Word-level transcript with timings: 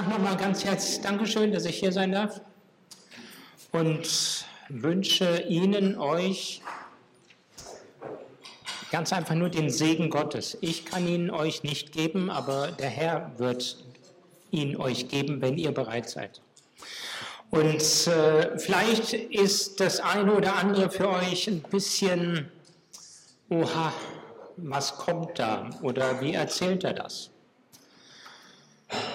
Sage 0.00 0.12
nochmal 0.12 0.36
ganz 0.38 0.64
herzlich 0.64 1.02
Dankeschön, 1.02 1.52
dass 1.52 1.66
ich 1.66 1.78
hier 1.78 1.92
sein 1.92 2.12
darf 2.12 2.40
und 3.70 4.46
wünsche 4.70 5.42
Ihnen, 5.42 5.98
euch 5.98 6.62
ganz 8.90 9.12
einfach 9.12 9.34
nur 9.34 9.50
den 9.50 9.68
Segen 9.68 10.08
Gottes. 10.08 10.56
Ich 10.62 10.86
kann 10.86 11.06
ihn 11.06 11.30
euch 11.30 11.64
nicht 11.64 11.92
geben, 11.92 12.30
aber 12.30 12.68
der 12.68 12.88
Herr 12.88 13.32
wird 13.36 13.76
ihn 14.50 14.74
euch 14.78 15.08
geben, 15.08 15.42
wenn 15.42 15.58
ihr 15.58 15.72
bereit 15.72 16.08
seid. 16.08 16.40
Und 17.50 18.06
äh, 18.06 18.58
vielleicht 18.58 19.12
ist 19.12 19.80
das 19.80 20.00
eine 20.00 20.32
oder 20.32 20.56
andere 20.56 20.88
für 20.88 21.10
euch 21.10 21.46
ein 21.46 21.60
bisschen, 21.60 22.50
oha, 23.50 23.92
was 24.56 24.96
kommt 24.96 25.38
da 25.38 25.68
oder 25.82 26.22
wie 26.22 26.32
erzählt 26.32 26.84
er 26.84 26.94
das? 26.94 27.30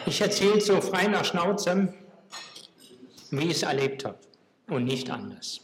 Ich 0.05 0.21
erzähle 0.21 0.61
so 0.61 0.81
frei 0.81 1.07
nach 1.07 1.25
Schnauze, 1.25 1.93
wie 3.31 3.45
ich 3.45 3.57
es 3.57 3.63
erlebt 3.63 4.05
habe 4.05 4.19
und 4.67 4.85
nicht 4.85 5.09
anders. 5.09 5.61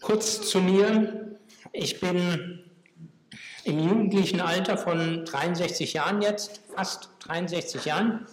Kurz 0.00 0.48
zu 0.48 0.60
mir. 0.60 1.38
Ich 1.72 2.00
bin 2.00 2.64
im 3.64 3.78
jugendlichen 3.78 4.40
Alter 4.40 4.76
von 4.76 5.24
63 5.24 5.92
Jahren 5.92 6.20
jetzt, 6.22 6.60
fast 6.74 7.08
63 7.20 7.84
Jahren, 7.84 8.26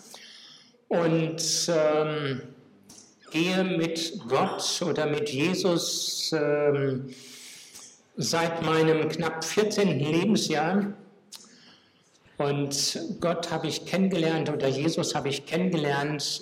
und 0.88 1.42
ähm, 1.70 2.42
gehe 3.32 3.64
mit 3.64 4.20
Gott 4.28 4.82
oder 4.82 5.06
mit 5.06 5.30
Jesus 5.30 6.32
ähm, 6.34 7.14
seit 8.18 8.64
meinem 8.64 9.08
knapp 9.08 9.46
14. 9.46 10.00
Lebensjahr 10.00 10.94
und 12.40 13.00
Gott 13.20 13.52
habe 13.52 13.68
ich 13.68 13.86
kennengelernt 13.86 14.50
oder 14.50 14.70
Jesus 14.70 15.14
habe 15.14 15.28
ich 15.28 15.46
kennengelernt 15.46 16.42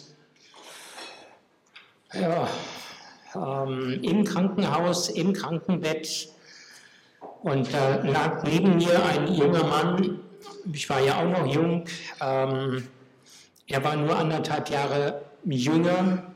ja, 2.13 2.47
ähm, 3.35 3.99
im 4.03 4.23
Krankenhaus, 4.23 5.09
im 5.09 5.33
Krankenbett. 5.33 6.29
Und 7.41 7.73
da 7.73 7.95
lag 8.03 8.43
neben 8.43 8.77
mir 8.77 9.03
ein 9.05 9.33
junger 9.33 9.63
Mann, 9.63 10.19
ich 10.71 10.87
war 10.87 10.99
ja 10.99 11.17
auch 11.17 11.39
noch 11.39 11.51
jung, 11.51 11.85
ähm, 12.21 12.87
er 13.67 13.83
war 13.83 13.95
nur 13.95 14.15
anderthalb 14.15 14.69
Jahre 14.69 15.21
jünger. 15.45 16.31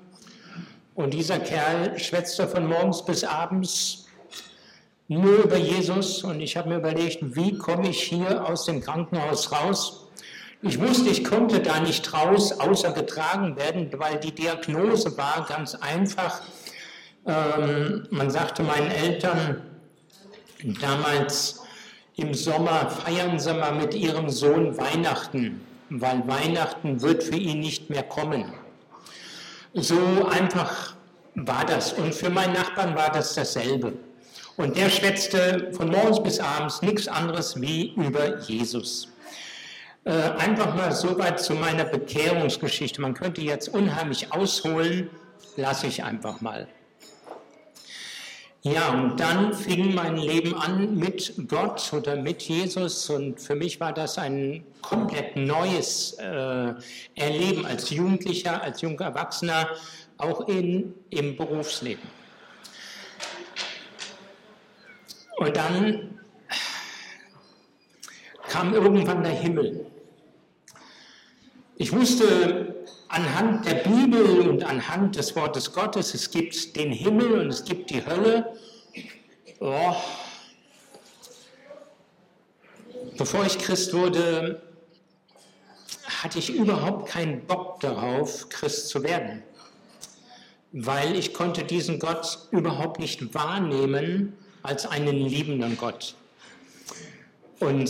Und 0.95 1.13
dieser 1.13 1.39
Kerl 1.39 1.99
schwätzte 1.99 2.47
von 2.47 2.65
morgens 2.65 3.05
bis 3.05 3.23
abends 3.23 4.00
nur 5.11 5.43
über 5.43 5.57
Jesus 5.57 6.23
und 6.23 6.39
ich 6.39 6.55
habe 6.55 6.69
mir 6.69 6.77
überlegt, 6.77 7.35
wie 7.35 7.57
komme 7.57 7.89
ich 7.89 8.01
hier 8.01 8.47
aus 8.47 8.63
dem 8.65 8.79
Krankenhaus 8.79 9.51
raus? 9.51 10.07
Ich 10.61 10.79
wusste, 10.79 11.09
ich 11.09 11.25
konnte 11.25 11.59
da 11.59 11.81
nicht 11.81 12.13
raus, 12.13 12.53
außer 12.53 12.93
getragen 12.93 13.57
werden, 13.57 13.89
weil 13.97 14.21
die 14.21 14.31
Diagnose 14.31 15.17
war 15.17 15.45
ganz 15.49 15.75
einfach. 15.75 16.41
Ähm, 17.25 18.07
man 18.09 18.29
sagte 18.29 18.63
meinen 18.63 18.89
Eltern 18.89 19.61
damals 20.79 21.61
im 22.15 22.33
Sommer, 22.33 22.89
feiern 22.89 23.37
Sie 23.37 23.53
mal 23.53 23.75
mit 23.75 23.93
Ihrem 23.93 24.29
Sohn 24.29 24.77
Weihnachten, 24.77 25.59
weil 25.89 26.25
Weihnachten 26.25 27.01
wird 27.01 27.23
für 27.23 27.35
ihn 27.35 27.59
nicht 27.59 27.89
mehr 27.89 28.03
kommen. 28.03 28.53
So 29.73 30.25
einfach 30.29 30.95
war 31.35 31.65
das. 31.65 31.91
Und 31.91 32.15
für 32.15 32.29
meinen 32.29 32.53
Nachbarn 32.53 32.95
war 32.95 33.11
das 33.11 33.33
dasselbe. 33.33 33.91
Und 34.61 34.77
der 34.77 34.91
schwätzte 34.91 35.71
von 35.71 35.89
morgens 35.89 36.21
bis 36.21 36.39
abends 36.39 36.83
nichts 36.83 37.07
anderes 37.07 37.59
wie 37.59 37.93
über 37.95 38.39
Jesus. 38.41 39.07
Äh, 40.03 40.11
einfach 40.11 40.75
mal 40.75 40.91
so 40.91 41.17
weit 41.17 41.39
zu 41.39 41.55
meiner 41.55 41.83
Bekehrungsgeschichte. 41.83 43.01
Man 43.01 43.15
könnte 43.15 43.41
jetzt 43.41 43.69
unheimlich 43.69 44.31
ausholen, 44.31 45.09
lasse 45.55 45.87
ich 45.87 46.03
einfach 46.03 46.41
mal. 46.41 46.67
Ja, 48.61 48.89
und 48.89 49.19
dann 49.19 49.51
fing 49.55 49.95
mein 49.95 50.17
Leben 50.17 50.53
an 50.53 50.95
mit 50.95 51.33
Gott 51.47 51.91
oder 51.91 52.15
mit 52.15 52.43
Jesus 52.43 53.09
und 53.09 53.41
für 53.41 53.55
mich 53.55 53.79
war 53.79 53.93
das 53.93 54.19
ein 54.19 54.63
komplett 54.83 55.35
neues 55.37 56.13
äh, 56.19 56.73
Erleben 57.15 57.65
als 57.65 57.89
Jugendlicher, 57.89 58.61
als 58.61 58.81
junger 58.81 59.05
Erwachsener, 59.05 59.69
auch 60.19 60.47
in, 60.47 60.93
im 61.09 61.35
Berufsleben. 61.35 62.20
Und 65.41 65.57
dann 65.57 66.19
kam 68.47 68.75
irgendwann 68.75 69.23
der 69.23 69.31
Himmel. 69.31 69.87
Ich 71.77 71.91
wusste 71.91 72.85
anhand 73.07 73.65
der 73.65 73.73
Bibel 73.73 74.47
und 74.47 74.63
anhand 74.63 75.15
des 75.15 75.35
Wortes 75.35 75.73
Gottes, 75.73 76.13
es 76.13 76.29
gibt 76.29 76.75
den 76.75 76.91
Himmel 76.91 77.39
und 77.39 77.47
es 77.47 77.65
gibt 77.65 77.89
die 77.89 78.05
Hölle. 78.05 78.55
Oh. 79.59 79.95
Bevor 83.17 83.43
ich 83.43 83.57
Christ 83.57 83.95
wurde, 83.95 84.61
hatte 86.21 86.37
ich 86.37 86.53
überhaupt 86.53 87.09
keinen 87.09 87.47
Bock 87.47 87.79
darauf, 87.79 88.47
Christ 88.49 88.89
zu 88.89 89.01
werden, 89.01 89.41
weil 90.71 91.15
ich 91.15 91.33
konnte 91.33 91.63
diesen 91.63 91.97
Gott 91.97 92.47
überhaupt 92.51 92.99
nicht 92.99 93.33
wahrnehmen 93.33 94.37
als 94.63 94.85
einen 94.85 95.15
liebenden 95.15 95.77
Gott. 95.77 96.15
Und 97.59 97.89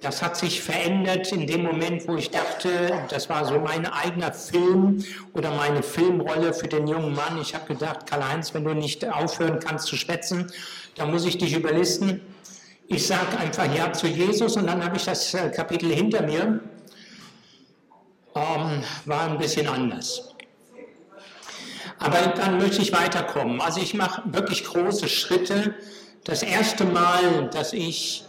das 0.00 0.22
hat 0.22 0.36
sich 0.36 0.60
verändert 0.60 1.32
in 1.32 1.46
dem 1.46 1.62
Moment, 1.62 2.06
wo 2.06 2.16
ich 2.16 2.30
dachte, 2.30 2.68
das 3.08 3.28
war 3.28 3.44
so 3.46 3.58
mein 3.58 3.86
eigener 3.86 4.32
Film 4.32 5.02
oder 5.32 5.50
meine 5.52 5.82
Filmrolle 5.82 6.52
für 6.52 6.68
den 6.68 6.86
jungen 6.86 7.14
Mann. 7.14 7.40
Ich 7.40 7.54
habe 7.54 7.66
gedacht, 7.66 8.06
Karl-Heinz, 8.06 8.52
wenn 8.54 8.64
du 8.64 8.74
nicht 8.74 9.08
aufhören 9.08 9.58
kannst 9.58 9.86
zu 9.86 9.96
schwätzen, 9.96 10.52
dann 10.96 11.10
muss 11.10 11.24
ich 11.24 11.38
dich 11.38 11.56
überlisten. 11.56 12.20
Ich 12.88 13.06
sage 13.06 13.38
einfach 13.38 13.72
Ja 13.74 13.92
zu 13.92 14.06
Jesus 14.06 14.56
und 14.56 14.66
dann 14.66 14.84
habe 14.84 14.96
ich 14.96 15.04
das 15.04 15.34
äh, 15.34 15.50
Kapitel 15.50 15.92
hinter 15.92 16.22
mir. 16.22 16.60
Ähm, 18.34 18.82
war 19.06 19.30
ein 19.30 19.38
bisschen 19.38 19.66
anders. 19.66 20.35
Aber 21.98 22.18
dann 22.36 22.58
möchte 22.58 22.82
ich 22.82 22.92
weiterkommen. 22.92 23.60
Also 23.60 23.80
ich 23.80 23.94
mache 23.94 24.22
wirklich 24.26 24.64
große 24.64 25.08
Schritte. 25.08 25.74
Das 26.24 26.42
erste 26.42 26.84
Mal, 26.84 27.48
dass 27.50 27.72
ich 27.72 28.26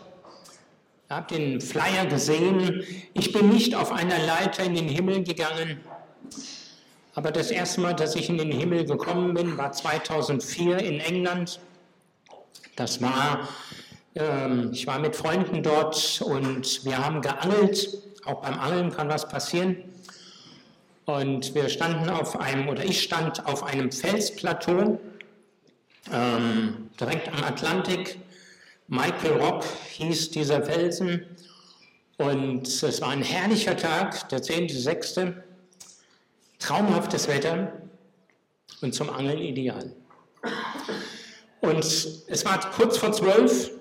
ich 1.10 1.16
habe 1.16 1.34
den 1.34 1.62
Flyer 1.62 2.06
gesehen. 2.06 2.84
Ich 3.14 3.32
bin 3.32 3.48
nicht 3.48 3.76
auf 3.76 3.94
einer 3.94 4.20
Leiter 4.20 4.66
in 4.66 4.76
den 4.76 4.90
Himmel 4.90 5.24
gegangen, 5.24 5.80
aber 7.16 7.32
das 7.32 7.50
erste 7.50 7.80
Mal, 7.80 7.94
dass 7.94 8.14
ich 8.16 8.30
in 8.30 8.38
den 8.38 8.52
Himmel 8.52 8.84
gekommen 8.84 9.34
bin, 9.34 9.58
war 9.58 9.72
2004 9.72 10.80
in 10.80 11.00
England. 11.00 11.62
Das 12.76 13.02
war, 13.02 13.48
ähm, 14.16 14.72
ich 14.74 14.86
war 14.86 15.00
mit 15.00 15.16
Freunden 15.16 15.64
dort 15.64 16.22
und 16.22 16.84
wir 16.84 16.98
haben 16.98 17.22
geangelt. 17.22 17.88
Auch 18.26 18.42
beim 18.42 18.60
Angeln 18.60 18.92
kann 18.92 19.08
was 19.08 19.30
passieren. 19.30 19.78
Und 21.08 21.56
wir 21.56 21.70
standen 21.70 22.10
auf 22.10 22.38
einem, 22.38 22.68
oder 22.68 22.84
ich 22.84 23.02
stand 23.02 23.46
auf 23.46 23.64
einem 23.64 23.94
Felsplateau 23.94 25.00
ähm, 26.12 26.90
direkt 27.00 27.30
am 27.30 27.46
Atlantik. 27.46 28.20
Michael 28.90 29.40
Rock 29.40 29.64
hieß 29.94 30.32
dieser 30.32 30.62
Felsen. 30.64 31.26
Und 32.18 32.68
es 32.68 33.02
war 33.02 33.12
ein 33.12 33.24
herrlicher 33.24 33.78
Tag, 33.78 34.28
der 34.28 34.42
10.6. 34.42 35.34
Traumhaftes 36.60 37.30
Wetter 37.30 37.72
und 38.82 38.94
zum 38.94 39.10
Angeln 39.10 39.40
ideal. 39.40 39.94
Und 41.62 41.86
es 41.86 42.46
war 42.46 42.60
kurz 42.72 42.98
vor 42.98 43.14
zwölf 43.14 43.72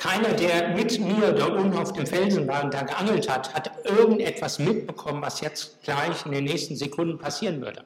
keiner, 0.00 0.32
der 0.32 0.70
mit 0.70 0.98
mir 0.98 1.32
da 1.32 1.54
oben 1.54 1.76
auf 1.76 1.92
dem 1.92 2.06
Felsen 2.06 2.48
war 2.48 2.64
und 2.64 2.72
da 2.72 2.82
geangelt 2.82 3.28
hat, 3.28 3.52
hat 3.52 3.70
irgendetwas 3.84 4.58
mitbekommen, 4.58 5.20
was 5.20 5.42
jetzt 5.42 5.82
gleich 5.82 6.24
in 6.24 6.32
den 6.32 6.44
nächsten 6.44 6.74
Sekunden 6.74 7.18
passieren 7.18 7.60
würde. 7.60 7.84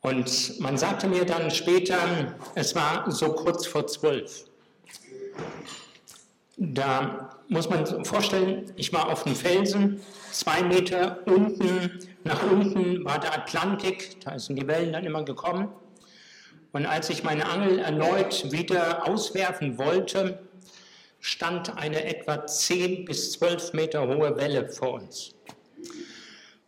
Und 0.00 0.58
man 0.58 0.76
sagte 0.76 1.06
mir 1.06 1.24
dann 1.24 1.48
später, 1.52 1.96
es 2.56 2.74
war 2.74 3.08
so 3.08 3.32
kurz 3.34 3.66
vor 3.66 3.86
zwölf. 3.86 4.46
Da 6.56 7.38
muss 7.48 7.70
man 7.70 7.86
sich 7.86 8.04
vorstellen, 8.04 8.72
ich 8.74 8.92
war 8.92 9.10
auf 9.10 9.22
dem 9.22 9.36
Felsen, 9.36 10.00
zwei 10.32 10.60
Meter 10.64 11.18
unten, 11.24 12.00
nach 12.24 12.42
unten 12.50 13.04
war 13.04 13.20
der 13.20 13.32
Atlantik, 13.32 14.20
da 14.24 14.36
sind 14.40 14.56
die 14.56 14.66
Wellen 14.66 14.92
dann 14.92 15.04
immer 15.04 15.24
gekommen. 15.24 15.68
Und 16.72 16.86
als 16.86 17.10
ich 17.10 17.22
meine 17.22 17.46
Angel 17.46 17.78
erneut 17.78 18.50
wieder 18.50 19.06
auswerfen 19.06 19.78
wollte, 19.78 20.38
stand 21.20 21.76
eine 21.76 22.04
etwa 22.04 22.46
10 22.46 23.04
bis 23.04 23.32
12 23.32 23.74
Meter 23.74 24.08
hohe 24.08 24.36
Welle 24.36 24.68
vor 24.68 24.94
uns. 24.94 25.34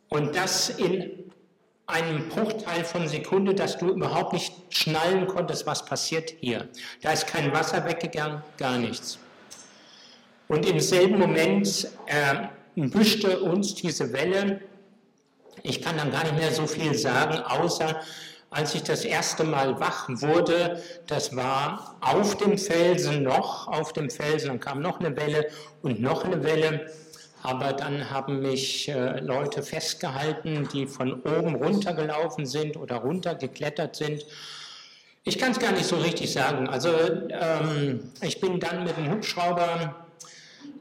Und 0.08 0.36
das 0.36 0.68
in 0.68 1.32
einem 1.86 2.28
Bruchteil 2.28 2.84
von 2.84 3.08
Sekunde, 3.08 3.54
dass 3.54 3.78
du 3.78 3.88
überhaupt 3.88 4.32
nicht 4.32 4.52
schnallen 4.70 5.26
konntest, 5.26 5.66
was 5.66 5.84
passiert 5.84 6.34
hier. 6.40 6.68
Da 7.02 7.12
ist 7.12 7.26
kein 7.26 7.52
Wasser 7.52 7.84
weggegangen, 7.84 8.42
gar 8.56 8.78
nichts. 8.78 9.18
Und 10.48 10.66
im 10.66 10.78
selben 10.80 11.18
Moment 11.18 11.88
äh, 12.06 12.46
büschte 12.76 13.40
uns 13.40 13.74
diese 13.74 14.12
Welle. 14.12 14.60
Ich 15.62 15.82
kann 15.82 15.96
dann 15.96 16.10
gar 16.12 16.22
nicht 16.24 16.36
mehr 16.36 16.52
so 16.52 16.66
viel 16.66 16.94
sagen, 16.94 17.38
außer 17.38 18.00
als 18.54 18.74
ich 18.74 18.84
das 18.84 19.04
erste 19.04 19.42
Mal 19.42 19.80
wach 19.80 20.08
wurde, 20.08 20.80
das 21.06 21.34
war 21.34 21.96
auf 22.00 22.36
dem 22.36 22.56
Felsen 22.56 23.24
noch, 23.24 23.66
auf 23.66 23.92
dem 23.92 24.08
Felsen, 24.08 24.48
dann 24.48 24.60
kam 24.60 24.80
noch 24.80 25.00
eine 25.00 25.16
Welle 25.16 25.48
und 25.82 26.00
noch 26.00 26.24
eine 26.24 26.42
Welle. 26.44 26.86
Aber 27.42 27.72
dann 27.72 28.10
haben 28.10 28.40
mich 28.40 28.88
äh, 28.88 29.20
Leute 29.20 29.62
festgehalten, 29.62 30.68
die 30.72 30.86
von 30.86 31.20
oben 31.22 31.56
runtergelaufen 31.56 32.46
sind 32.46 32.76
oder 32.76 32.96
runtergeklettert 32.96 33.96
sind. 33.96 34.24
Ich 35.24 35.38
kann 35.38 35.50
es 35.50 35.58
gar 35.58 35.72
nicht 35.72 35.84
so 35.84 35.96
richtig 35.96 36.32
sagen. 36.32 36.68
Also 36.68 36.90
ähm, 37.30 38.12
ich 38.22 38.40
bin 38.40 38.60
dann 38.60 38.84
mit 38.84 38.96
dem 38.96 39.10
Hubschrauber 39.10 40.03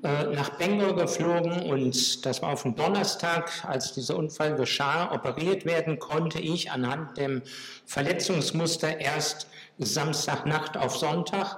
nach 0.03 0.49
Bangor 0.57 0.95
geflogen 0.97 1.63
und 1.71 2.25
das 2.25 2.41
war 2.41 2.49
auf 2.49 2.63
dem 2.63 2.75
Donnerstag, 2.75 3.63
als 3.65 3.93
dieser 3.93 4.17
Unfall 4.17 4.55
geschah. 4.55 5.13
Operiert 5.13 5.63
werden 5.65 5.97
konnte 5.97 6.39
ich 6.39 6.71
anhand 6.71 7.17
dem 7.17 7.41
Verletzungsmuster 7.85 8.99
erst 8.99 9.47
Samstagnacht 9.77 10.75
auf 10.75 10.97
Sonntag, 10.97 11.57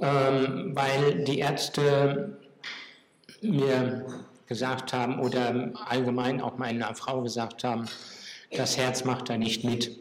ähm, 0.00 0.72
weil 0.74 1.24
die 1.24 1.40
Ärzte 1.40 2.38
mir 3.42 4.06
gesagt 4.46 4.94
haben 4.94 5.20
oder 5.20 5.70
allgemein 5.86 6.40
auch 6.40 6.56
meiner 6.56 6.94
Frau 6.94 7.20
gesagt 7.20 7.62
haben, 7.62 7.86
das 8.52 8.78
Herz 8.78 9.04
macht 9.04 9.28
da 9.28 9.36
nicht 9.36 9.64
mit. 9.64 9.98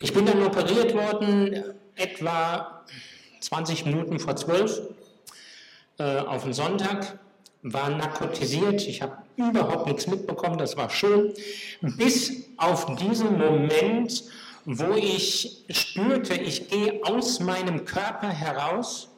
Ich 0.00 0.12
bin 0.12 0.26
dann 0.26 0.42
operiert 0.42 0.94
worden, 0.94 1.62
etwa 1.94 2.84
20 3.40 3.86
Minuten 3.86 4.18
vor 4.18 4.34
12 4.34 4.96
äh, 5.98 6.18
auf 6.18 6.44
den 6.44 6.52
Sonntag, 6.52 7.18
war 7.62 7.90
narkotisiert. 7.90 8.86
Ich 8.86 9.02
habe 9.02 9.16
überhaupt 9.36 9.86
nichts 9.86 10.06
mitbekommen, 10.06 10.58
das 10.58 10.76
war 10.76 10.90
schön. 10.90 11.32
Bis 11.80 12.44
auf 12.56 12.94
diesen 12.96 13.38
Moment, 13.38 14.24
wo 14.64 14.94
ich 14.94 15.64
spürte, 15.70 16.34
ich 16.34 16.68
gehe 16.68 17.00
aus 17.04 17.40
meinem 17.40 17.84
Körper 17.84 18.28
heraus 18.28 19.08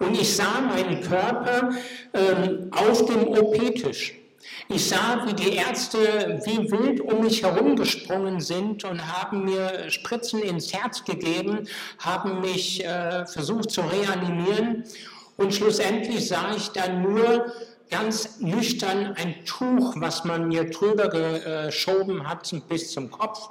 und 0.00 0.18
ich 0.18 0.34
sah 0.34 0.60
meinen 0.60 1.00
Körper 1.02 1.70
ähm, 2.14 2.70
auf 2.72 3.04
dem 3.06 3.28
OP-Tisch. 3.28 4.14
Ich 4.68 4.88
sah, 4.88 5.26
wie 5.26 5.34
die 5.34 5.56
Ärzte 5.56 6.40
wie 6.44 6.70
wild 6.70 7.00
um 7.00 7.22
mich 7.22 7.42
herumgesprungen 7.42 8.40
sind 8.40 8.84
und 8.84 9.06
haben 9.06 9.44
mir 9.44 9.90
Spritzen 9.90 10.42
ins 10.42 10.72
Herz 10.72 11.04
gegeben, 11.04 11.68
haben 11.98 12.40
mich 12.40 12.84
äh, 12.84 13.26
versucht 13.26 13.70
zu 13.70 13.82
reanimieren. 13.82 14.81
Und 15.42 15.52
schlussendlich 15.52 16.28
sah 16.28 16.54
ich 16.56 16.68
dann 16.68 17.02
nur 17.02 17.52
ganz 17.90 18.38
nüchtern 18.38 19.14
ein 19.16 19.44
Tuch, 19.44 19.94
was 19.96 20.22
man 20.22 20.46
mir 20.46 20.70
drüber 20.70 21.08
geschoben 21.08 22.28
hat 22.28 22.48
bis 22.68 22.92
zum 22.92 23.10
Kopf. 23.10 23.50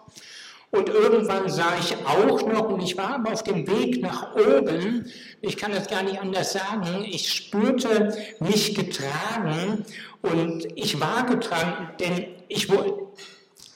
Und 0.72 0.88
irgendwann 0.88 1.50
sah 1.50 1.74
ich 1.78 1.94
auch 2.06 2.48
noch, 2.48 2.70
und 2.70 2.82
ich 2.82 2.96
war 2.96 3.16
aber 3.16 3.34
auf 3.34 3.44
dem 3.44 3.68
Weg 3.68 4.02
nach 4.02 4.34
oben, 4.36 5.12
ich 5.42 5.58
kann 5.58 5.74
das 5.74 5.90
gar 5.90 6.02
nicht 6.02 6.18
anders 6.22 6.54
sagen, 6.54 7.06
ich 7.06 7.30
spürte 7.30 8.16
mich 8.40 8.74
getragen 8.74 9.86
und 10.22 10.66
ich 10.78 10.98
war 11.02 11.26
getragen, 11.26 11.90
denn 12.00 12.26
ich, 12.48 12.70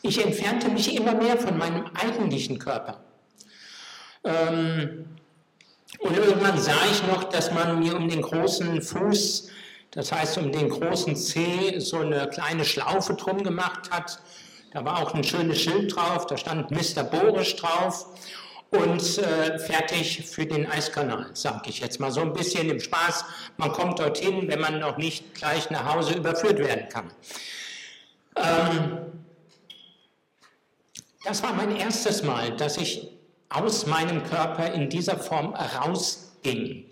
ich 0.03 0.25
entfernte 0.25 0.69
mich 0.69 0.95
immer 0.95 1.15
mehr 1.15 1.37
von 1.37 1.57
meinem 1.57 1.83
eigentlichen 1.93 2.59
Körper. 2.59 3.03
Ähm, 4.23 5.05
und 5.99 6.17
irgendwann 6.17 6.57
sah 6.57 6.85
ich 6.91 7.05
noch, 7.07 7.25
dass 7.25 7.51
man 7.51 7.79
mir 7.79 7.95
um 7.95 8.09
den 8.09 8.21
großen 8.21 8.81
Fuß, 8.81 9.49
das 9.91 10.11
heißt 10.11 10.37
um 10.37 10.51
den 10.51 10.69
großen 10.69 11.15
Zeh, 11.15 11.79
so 11.79 11.99
eine 11.99 12.27
kleine 12.29 12.65
Schlaufe 12.65 13.13
drum 13.13 13.43
gemacht 13.43 13.89
hat. 13.91 14.19
Da 14.73 14.83
war 14.83 15.01
auch 15.01 15.13
ein 15.13 15.23
schönes 15.23 15.61
Schild 15.61 15.95
drauf, 15.95 16.27
da 16.27 16.37
stand 16.37 16.69
Mr. 16.71 17.03
Borisch 17.03 17.55
drauf 17.55 18.07
und 18.71 19.17
äh, 19.19 19.57
fertig 19.59 20.25
für 20.25 20.45
den 20.45 20.69
Eiskanal, 20.69 21.29
sage 21.33 21.69
ich 21.69 21.79
jetzt 21.79 21.99
mal 21.99 22.11
so 22.11 22.21
ein 22.21 22.33
bisschen 22.33 22.69
im 22.69 22.79
Spaß. 22.79 23.25
Man 23.57 23.71
kommt 23.71 23.99
dorthin, 23.99 24.47
wenn 24.47 24.59
man 24.59 24.79
noch 24.79 24.97
nicht 24.97 25.33
gleich 25.35 25.69
nach 25.69 25.93
Hause 25.93 26.15
überführt 26.15 26.59
werden 26.59 26.89
kann. 26.89 27.11
Ähm, 28.35 28.97
das 31.23 31.41
war 31.41 31.53
mein 31.53 31.75
erstes 31.75 32.21
Mal, 32.21 32.55
dass 32.57 32.77
ich 32.77 33.14
aus 33.55 33.85
meinem 33.85 34.23
Körper 34.23 34.73
in 34.73 34.89
dieser 34.89 35.17
Form 35.17 35.53
rausging. 35.53 36.85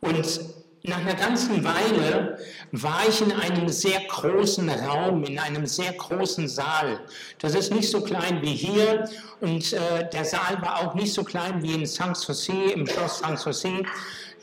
Und 0.00 0.40
nach 0.82 0.98
einer 0.98 1.14
ganzen 1.14 1.62
Weile 1.62 2.38
war 2.72 3.02
ich 3.06 3.20
in 3.20 3.32
einem 3.32 3.68
sehr 3.68 4.00
großen 4.08 4.68
Raum, 4.70 5.24
in 5.24 5.38
einem 5.38 5.66
sehr 5.66 5.92
großen 5.92 6.48
Saal. 6.48 7.00
Das 7.38 7.54
ist 7.54 7.70
nicht 7.70 7.90
so 7.90 8.00
klein 8.00 8.40
wie 8.40 8.54
hier 8.54 9.06
und 9.42 9.74
äh, 9.74 10.08
der 10.10 10.24
Saal 10.24 10.60
war 10.62 10.80
auch 10.80 10.94
nicht 10.94 11.12
so 11.12 11.22
klein 11.22 11.62
wie 11.62 11.74
in 11.74 11.84
Sanssouci, 11.84 12.72
im 12.72 12.86
Schloss 12.86 13.18
Sanssouci, 13.18 13.84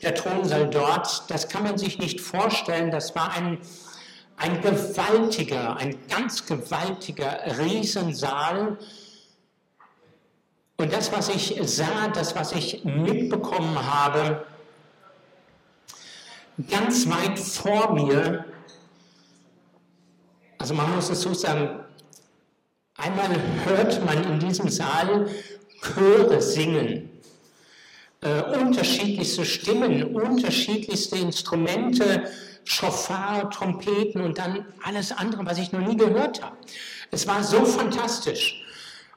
der 0.00 0.14
Thronsaal 0.14 0.70
dort. 0.70 1.28
Das 1.28 1.48
kann 1.48 1.64
man 1.64 1.76
sich 1.76 1.98
nicht 1.98 2.20
vorstellen. 2.20 2.92
Das 2.92 3.16
war 3.16 3.32
ein, 3.32 3.58
ein 4.36 4.60
gewaltiger, 4.60 5.76
ein 5.76 5.96
ganz 6.08 6.46
gewaltiger 6.46 7.58
Riesensaal. 7.58 8.78
Und 10.80 10.92
das, 10.92 11.10
was 11.10 11.28
ich 11.28 11.58
sah, 11.64 12.06
das, 12.06 12.36
was 12.36 12.52
ich 12.52 12.84
mitbekommen 12.84 13.76
habe, 13.84 14.46
ganz 16.70 17.08
weit 17.08 17.36
vor 17.36 17.94
mir, 17.94 18.44
also 20.56 20.74
man 20.74 20.94
muss 20.94 21.10
es 21.10 21.20
so 21.20 21.34
sagen, 21.34 21.80
einmal 22.96 23.28
hört 23.64 24.04
man 24.04 24.22
in 24.22 24.38
diesem 24.38 24.68
Saal 24.68 25.28
Chöre 25.82 26.40
singen, 26.40 27.10
äh, 28.20 28.42
unterschiedlichste 28.60 29.44
Stimmen, 29.44 30.14
unterschiedlichste 30.14 31.16
Instrumente, 31.16 32.30
Schofar, 32.62 33.50
Trompeten 33.50 34.20
und 34.20 34.38
dann 34.38 34.64
alles 34.84 35.10
andere, 35.10 35.44
was 35.44 35.58
ich 35.58 35.72
noch 35.72 35.80
nie 35.80 35.96
gehört 35.96 36.40
habe. 36.40 36.56
Es 37.10 37.26
war 37.26 37.42
so 37.42 37.64
fantastisch. 37.64 38.64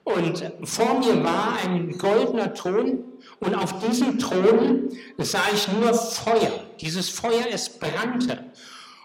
Und 0.03 0.43
vor 0.63 0.99
mir 0.99 1.23
war 1.23 1.57
ein 1.63 1.97
goldener 1.97 2.53
Thron 2.53 3.03
und 3.39 3.55
auf 3.55 3.79
diesem 3.85 4.17
Thron 4.17 4.89
sah 5.17 5.43
ich 5.53 5.67
nur 5.71 5.93
Feuer. 5.93 6.51
Dieses 6.79 7.09
Feuer, 7.09 7.45
es 7.51 7.69
brannte. 7.69 8.45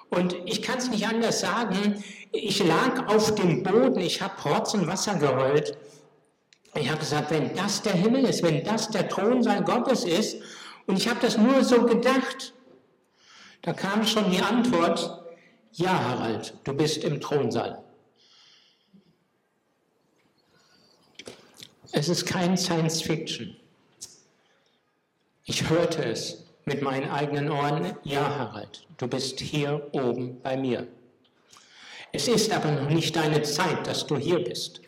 Und 0.09 0.37
ich 0.47 0.63
kann 0.63 0.79
es 0.79 0.89
nicht 0.91 1.07
anders 1.07 1.41
sagen, 1.41 2.03
ich 2.33 2.65
lag 2.65 3.09
auf 3.09 3.35
dem 3.35 3.63
Boden, 3.63 4.01
ich 4.01 4.23
habe 4.23 4.41
Rotz 4.49 4.75
und 4.75 4.87
Wasser 4.87 5.17
geheult. 5.17 5.77
Ich 6.75 6.89
habe 6.89 7.01
gesagt, 7.01 7.31
wenn 7.31 7.55
das 7.55 7.83
der 7.83 7.95
Himmel 7.95 8.25
ist, 8.25 8.43
wenn 8.43 8.65
das 8.65 8.91
der 8.91 9.09
Thron 9.09 9.43
sein 9.43 9.65
Gottes 9.65 10.05
ist, 10.05 10.39
und 10.87 10.99
ich 10.99 11.09
habe 11.09 11.21
das 11.21 11.37
nur 11.37 11.65
so 11.65 11.83
gedacht, 11.83 12.55
da 13.63 13.73
kam 13.73 14.07
schon 14.07 14.31
die 14.31 14.41
Antwort, 14.41 15.25
ja 15.73 15.93
Harald, 15.93 16.55
du 16.65 16.73
bist 16.73 17.03
im 17.03 17.21
Thronsaal. 17.21 17.83
Es 21.99 22.11
ist 22.11 22.27
kein 22.27 22.59
Science 22.59 23.01
Fiction. 23.01 23.57
Ich 25.45 25.71
hörte 25.71 26.05
es 26.05 26.45
mit 26.67 26.83
meinen 26.83 27.11
eigenen 27.11 27.51
Ohren, 27.51 27.97
ja 28.05 28.21
Harald, 28.21 28.87
du 28.99 29.09
bist 29.09 29.41
hier 29.41 29.89
oben 29.93 30.39
bei 30.43 30.59
mir. 30.59 30.87
Es 32.13 32.29
ist 32.29 32.53
aber 32.53 32.71
noch 32.73 32.91
nicht 32.91 33.17
deine 33.17 33.41
Zeit, 33.45 33.87
dass 33.87 34.07
du 34.07 34.19
hier 34.19 34.45
bist. 34.45 34.83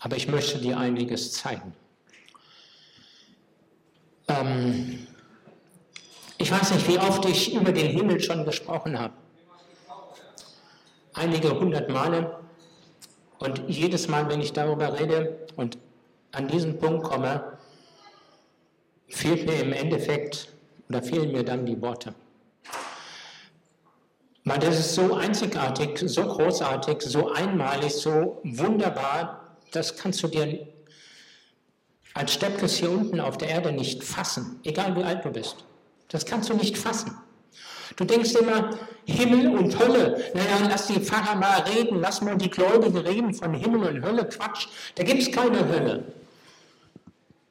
Aber 0.00 0.16
ich 0.16 0.28
möchte 0.28 0.58
dir 0.58 0.78
einiges 0.78 1.32
zeigen. 1.32 1.74
Ähm, 4.28 5.06
ich 6.38 6.50
weiß 6.50 6.70
nicht, 6.70 6.88
wie 6.88 6.98
oft 6.98 7.22
ich 7.26 7.52
über 7.52 7.72
den 7.72 7.88
Himmel 7.88 8.18
schon 8.20 8.46
gesprochen 8.46 8.98
habe. 8.98 9.12
Einige 11.12 11.50
hundert 11.50 11.90
Male. 11.90 12.45
Und 13.38 13.62
jedes 13.68 14.08
Mal, 14.08 14.28
wenn 14.28 14.40
ich 14.40 14.52
darüber 14.52 14.98
rede 14.98 15.46
und 15.56 15.78
an 16.32 16.48
diesen 16.48 16.78
Punkt 16.78 17.04
komme, 17.04 17.58
fehlt 19.08 19.46
mir 19.46 19.60
im 19.60 19.72
Endeffekt 19.72 20.48
oder 20.88 21.02
fehlen 21.02 21.32
mir 21.32 21.44
dann 21.44 21.66
die 21.66 21.80
Worte. 21.80 22.14
Weil 24.44 24.60
das 24.60 24.78
ist 24.78 24.94
so 24.94 25.14
einzigartig, 25.14 25.98
so 26.06 26.22
großartig, 26.22 27.02
so 27.02 27.32
einmalig, 27.32 27.92
so 27.92 28.40
wunderbar, 28.44 29.56
das 29.72 29.96
kannst 29.96 30.22
du 30.22 30.28
dir 30.28 30.68
als 32.14 32.32
Steppkes 32.32 32.76
hier 32.76 32.90
unten 32.90 33.20
auf 33.20 33.36
der 33.36 33.48
Erde 33.48 33.72
nicht 33.72 34.04
fassen, 34.04 34.60
egal 34.64 34.96
wie 34.96 35.02
alt 35.02 35.24
du 35.24 35.30
bist. 35.30 35.64
Das 36.08 36.24
kannst 36.24 36.48
du 36.48 36.54
nicht 36.54 36.78
fassen. 36.78 37.18
Du 37.94 38.04
denkst 38.04 38.32
immer, 38.32 38.70
Himmel 39.04 39.56
und 39.56 39.78
Hölle. 39.78 40.30
Naja, 40.34 40.68
lass 40.68 40.88
die 40.88 41.00
Pfarrer 41.00 41.36
mal 41.36 41.60
reden, 41.60 42.00
lass 42.00 42.20
mal 42.20 42.36
die 42.36 42.50
Gläubigen 42.50 42.98
reden 42.98 43.32
von 43.32 43.54
Himmel 43.54 43.88
und 43.88 44.04
Hölle. 44.04 44.28
Quatsch, 44.28 44.66
da 44.96 45.04
gibt 45.04 45.22
es 45.22 45.30
keine 45.30 45.66
Hölle. 45.68 46.04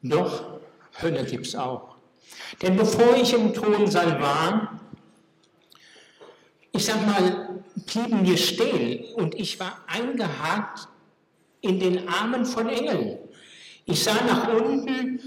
Doch, 0.02 0.60
Hölle 1.02 1.24
gibt 1.24 1.48
es 1.48 1.56
auch. 1.56 1.96
Denn 2.62 2.76
bevor 2.76 3.16
ich 3.16 3.34
im 3.34 3.54
Thronsaal 3.54 4.22
war, 4.22 4.80
ich 6.72 6.86
sag 6.86 7.06
mal, 7.06 7.64
blieben 7.86 8.22
mir 8.22 8.38
stehen 8.38 9.14
und 9.16 9.36
ich 9.36 9.60
war 9.60 9.78
eingehakt 9.88 10.88
in 11.62 11.80
den 11.80 12.08
Armen 12.08 12.46
von 12.46 12.68
Engeln. 12.68 13.18
Ich 13.86 14.04
sah 14.04 14.16
nach 14.28 14.48
unten, 14.50 15.20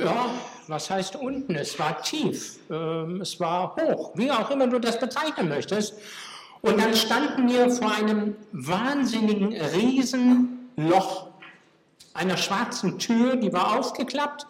ja, 0.00 0.26
was 0.68 0.90
heißt 0.90 1.16
unten? 1.16 1.54
Es 1.54 1.78
war 1.78 2.02
tief, 2.02 2.58
äh, 2.70 2.74
es 3.20 3.38
war 3.40 3.76
hoch, 3.76 4.12
wie 4.14 4.30
auch 4.30 4.50
immer 4.50 4.66
du 4.66 4.78
das 4.78 4.98
bezeichnen 4.98 5.48
möchtest. 5.48 5.94
Und 6.62 6.80
dann 6.80 6.94
standen 6.96 7.48
wir 7.48 7.70
vor 7.70 7.92
einem 7.92 8.36
wahnsinnigen 8.52 9.52
Riesenloch, 9.52 11.28
einer 12.14 12.36
schwarzen 12.36 12.98
Tür, 12.98 13.36
die 13.36 13.52
war 13.52 13.78
aufgeklappt 13.78 14.46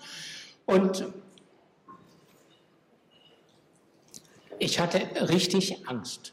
und 0.66 1.06
ich 4.58 4.78
hatte 4.78 5.00
richtig 5.28 5.88
Angst. 5.88 6.32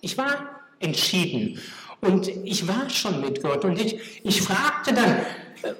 Ich 0.00 0.18
war 0.18 0.60
entschieden 0.80 1.60
und 2.00 2.26
ich 2.26 2.66
war 2.66 2.90
schon 2.90 3.20
mit 3.20 3.40
Gott 3.42 3.64
und 3.64 3.80
ich, 3.80 4.24
ich 4.24 4.42
fragte 4.42 4.92
dann, 4.92 5.10
äh, 5.62 5.74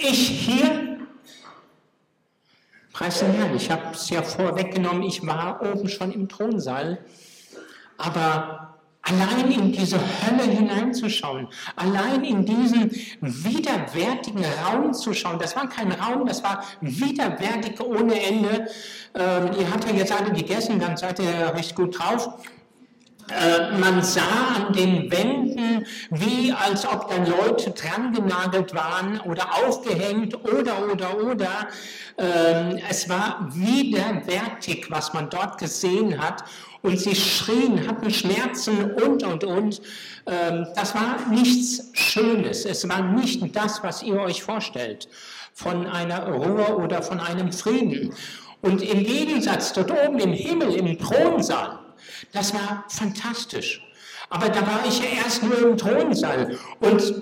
ich 0.00 0.28
hier, 0.28 0.95
preis 2.96 3.18
den 3.18 3.32
Herrn, 3.32 3.54
ich 3.54 3.70
habe 3.70 3.82
es 3.92 4.08
ja 4.08 4.22
vorweggenommen, 4.22 5.02
ich 5.02 5.26
war 5.26 5.60
oben 5.60 5.86
schon 5.86 6.12
im 6.12 6.30
Thronsaal, 6.30 6.98
aber 7.98 8.74
allein 9.02 9.52
in 9.52 9.70
diese 9.70 9.98
Hölle 9.98 10.44
hineinzuschauen, 10.44 11.46
allein 11.76 12.24
in 12.24 12.46
diesen 12.46 12.90
widerwärtigen 13.20 14.42
Raum 14.64 14.94
zu 14.94 15.12
schauen, 15.12 15.38
das 15.38 15.54
war 15.54 15.68
kein 15.68 15.92
Raum, 15.92 16.26
das 16.26 16.42
war 16.42 16.64
widerwärtig 16.80 17.78
ohne 17.80 18.18
Ende. 18.18 18.66
Ähm, 19.14 19.50
ihr 19.58 19.70
habt 19.70 19.86
ja 19.86 19.94
jetzt 19.94 20.18
alle 20.18 20.32
gegessen, 20.32 20.80
dann 20.80 20.96
seid 20.96 21.18
ihr 21.18 21.52
recht 21.54 21.76
gut 21.76 21.98
drauf. 21.98 22.30
Äh, 23.28 23.76
man 23.78 24.02
sah 24.02 24.56
an 24.56 24.72
den 24.72 25.10
Wänden, 25.10 25.84
wie 26.10 26.52
als 26.52 26.86
ob 26.86 27.10
dann 27.10 27.26
Leute 27.26 27.70
drangenagelt 27.72 28.74
waren 28.74 29.20
oder 29.20 29.52
aufgehängt 29.54 30.34
oder, 30.44 30.90
oder, 30.92 31.18
oder. 31.18 31.68
Ähm, 32.18 32.78
es 32.88 33.08
war 33.08 33.48
widerwärtig, 33.52 34.86
was 34.90 35.12
man 35.12 35.28
dort 35.28 35.58
gesehen 35.58 36.20
hat. 36.20 36.44
Und 36.82 37.00
sie 37.00 37.16
schrien, 37.16 37.88
hatten 37.88 38.10
Schmerzen 38.12 38.92
und, 38.92 39.24
und, 39.24 39.42
und. 39.42 39.82
Ähm, 40.26 40.66
das 40.76 40.94
war 40.94 41.16
nichts 41.28 41.90
Schönes. 41.94 42.64
Es 42.64 42.88
war 42.88 43.02
nicht 43.02 43.56
das, 43.56 43.82
was 43.82 44.04
ihr 44.04 44.20
euch 44.20 44.42
vorstellt 44.44 45.08
von 45.52 45.86
einer 45.86 46.28
Ruhe 46.28 46.76
oder 46.76 47.02
von 47.02 47.18
einem 47.18 47.50
Frieden. 47.50 48.14
Und 48.60 48.82
im 48.82 49.02
Gegensatz 49.02 49.72
dort 49.72 49.90
oben 49.90 50.18
im 50.20 50.32
Himmel, 50.32 50.74
im 50.74 50.98
Thronsaal, 50.98 51.85
das 52.32 52.54
war 52.54 52.84
fantastisch. 52.88 53.82
Aber 54.28 54.48
da 54.48 54.66
war 54.66 54.84
ich 54.86 54.98
ja 54.98 55.22
erst 55.24 55.42
nur 55.42 55.58
im 55.58 55.76
Thronsaal. 55.76 56.58
Und 56.80 57.14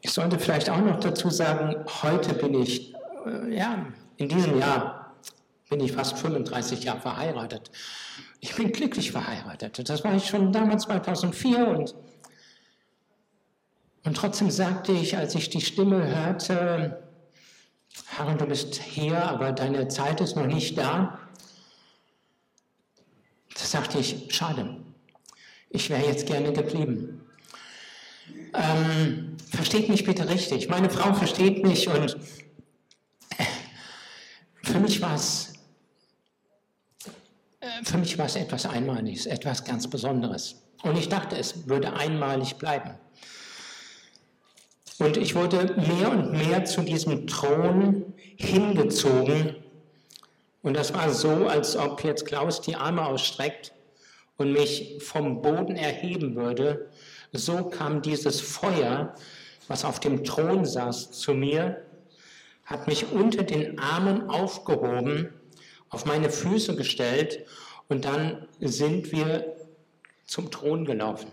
ich 0.00 0.10
sollte 0.10 0.38
vielleicht 0.38 0.70
auch 0.70 0.80
noch 0.80 1.00
dazu 1.00 1.30
sagen, 1.30 1.84
heute 2.02 2.34
bin 2.34 2.54
ich, 2.54 2.94
äh, 3.26 3.54
ja, 3.54 3.86
in 4.16 4.28
diesem 4.28 4.58
Jahr 4.58 5.14
bin 5.68 5.80
ich 5.80 5.92
fast 5.92 6.18
35 6.18 6.84
Jahre 6.84 7.00
verheiratet. 7.00 7.70
Ich 8.40 8.54
bin 8.54 8.72
glücklich 8.72 9.12
verheiratet. 9.12 9.88
Das 9.88 10.04
war 10.04 10.14
ich 10.14 10.26
schon 10.26 10.52
damals 10.52 10.84
2004 10.84 11.68
und, 11.68 11.94
und 14.04 14.16
trotzdem 14.16 14.50
sagte 14.50 14.92
ich, 14.92 15.16
als 15.16 15.34
ich 15.34 15.50
die 15.50 15.60
Stimme 15.60 16.06
hörte, 16.06 17.07
Herr, 18.10 18.34
du 18.34 18.46
bist 18.46 18.74
hier, 18.76 19.22
aber 19.22 19.52
deine 19.52 19.88
Zeit 19.88 20.20
ist 20.20 20.36
noch 20.36 20.46
nicht 20.46 20.76
da. 20.76 21.18
Da 23.54 23.64
sagte 23.64 23.98
ich, 23.98 24.34
schade, 24.34 24.76
ich 25.70 25.90
wäre 25.90 26.04
jetzt 26.04 26.26
gerne 26.26 26.52
geblieben. 26.52 27.26
Ähm, 28.54 29.36
versteht 29.50 29.88
mich 29.88 30.04
bitte 30.04 30.28
richtig. 30.28 30.68
Meine 30.68 30.90
Frau 30.90 31.12
versteht 31.14 31.64
mich 31.64 31.88
und 31.88 32.16
äh, 33.36 33.44
für 34.62 34.80
mich 34.80 35.00
war 35.00 35.14
es 35.14 35.52
äh, 37.60 37.84
für 37.84 37.98
mich 37.98 38.16
war 38.18 38.26
es 38.26 38.36
etwas 38.36 38.66
Einmaliges, 38.66 39.26
etwas 39.26 39.64
ganz 39.64 39.88
Besonderes. 39.88 40.62
Und 40.82 40.96
ich 40.96 41.08
dachte, 41.08 41.36
es 41.36 41.68
würde 41.68 41.92
einmalig 41.92 42.56
bleiben. 42.56 42.98
Und 44.98 45.16
ich 45.16 45.34
wurde 45.34 45.76
mehr 45.76 46.10
und 46.10 46.32
mehr 46.32 46.64
zu 46.64 46.82
diesem 46.82 47.26
Thron 47.26 48.14
hingezogen. 48.36 49.56
Und 50.62 50.76
das 50.76 50.92
war 50.92 51.10
so, 51.10 51.46
als 51.46 51.76
ob 51.76 52.02
jetzt 52.02 52.26
Klaus 52.26 52.60
die 52.60 52.74
Arme 52.74 53.06
ausstreckt 53.06 53.72
und 54.36 54.52
mich 54.52 54.96
vom 55.00 55.40
Boden 55.40 55.76
erheben 55.76 56.34
würde. 56.34 56.90
So 57.32 57.64
kam 57.64 58.02
dieses 58.02 58.40
Feuer, 58.40 59.14
was 59.68 59.84
auf 59.84 60.00
dem 60.00 60.24
Thron 60.24 60.64
saß, 60.64 61.12
zu 61.12 61.34
mir, 61.34 61.84
hat 62.64 62.86
mich 62.86 63.12
unter 63.12 63.44
den 63.44 63.78
Armen 63.78 64.28
aufgehoben, 64.28 65.32
auf 65.90 66.06
meine 66.06 66.30
Füße 66.30 66.74
gestellt 66.76 67.46
und 67.88 68.04
dann 68.04 68.46
sind 68.60 69.12
wir 69.12 69.56
zum 70.26 70.50
Thron 70.50 70.84
gelaufen. 70.84 71.32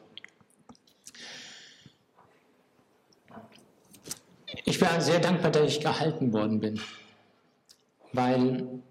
Ich 4.67 4.81
war 4.81 4.99
sehr 4.99 5.19
dankbar, 5.19 5.51
dass 5.51 5.69
ich 5.69 5.79
gehalten 5.79 6.33
worden 6.33 6.59
bin, 6.59 6.81
weil 8.13 8.81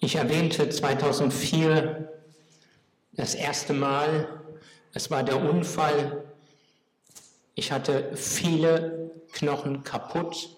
ich 0.00 0.14
erwähnte 0.14 0.70
2004 0.70 2.10
das 3.12 3.34
erste 3.34 3.74
Mal, 3.74 4.40
es 4.94 5.10
war 5.10 5.22
der 5.22 5.38
Unfall, 5.38 6.24
ich 7.54 7.70
hatte 7.70 8.16
viele 8.16 9.10
Knochen 9.32 9.84
kaputt, 9.84 10.56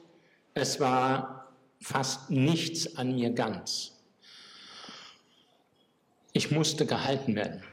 es 0.55 0.79
war 0.79 1.53
fast 1.81 2.31
nichts 2.31 2.97
an 2.97 3.17
mir 3.17 3.31
ganz. 3.31 3.91
Ich 6.33 6.53
musste 6.53 6.87
gehalten 6.87 7.35
werden. 7.35 7.65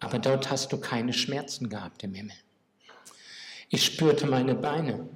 Aber 0.00 0.18
dort 0.18 0.50
hast 0.50 0.72
du 0.72 0.80
keine 0.80 1.12
Schmerzen 1.12 1.68
gehabt 1.68 2.02
im 2.02 2.14
Himmel. 2.14 2.36
Ich 3.74 3.86
spürte 3.86 4.26
meine 4.26 4.54
Beine. 4.54 5.08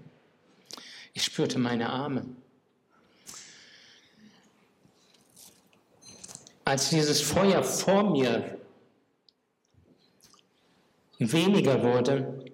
Ich 1.12 1.24
spürte 1.24 1.58
meine 1.58 1.90
Arme. 1.90 2.24
Als 6.64 6.88
dieses 6.88 7.20
Feuer 7.20 7.62
vor 7.62 8.10
mir 8.10 8.58
weniger 11.18 11.82
wurde, 11.82 12.46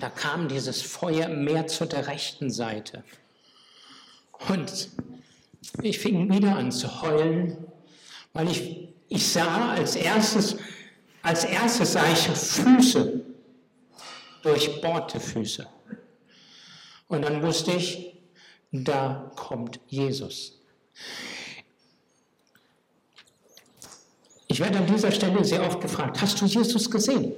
da 0.00 0.10
kam 0.10 0.48
dieses 0.48 0.82
Feuer 0.82 1.28
mehr 1.28 1.68
zu 1.68 1.86
der 1.86 2.08
rechten 2.08 2.50
Seite. 2.50 3.04
Und 4.48 4.90
ich 5.80 6.00
fing 6.00 6.28
wieder 6.28 6.56
an 6.56 6.72
zu 6.72 7.02
heulen, 7.02 7.56
weil 8.32 8.50
ich, 8.50 8.88
ich 9.08 9.28
sah 9.28 9.74
als 9.74 9.94
erstes, 9.94 10.56
als 11.22 11.44
erstes 11.44 11.92
sah 11.92 12.12
ich 12.12 12.18
Füße 12.18 13.23
durchbohrte 14.44 15.18
Füße. 15.18 15.66
Und 17.08 17.22
dann 17.22 17.42
wusste 17.42 17.72
ich, 17.72 18.14
da 18.70 19.30
kommt 19.36 19.80
Jesus. 19.88 20.60
Ich 24.46 24.60
werde 24.60 24.78
an 24.78 24.86
dieser 24.86 25.10
Stelle 25.10 25.44
sehr 25.44 25.66
oft 25.66 25.80
gefragt, 25.80 26.20
hast 26.20 26.40
du 26.40 26.44
Jesus 26.44 26.90
gesehen? 26.90 27.32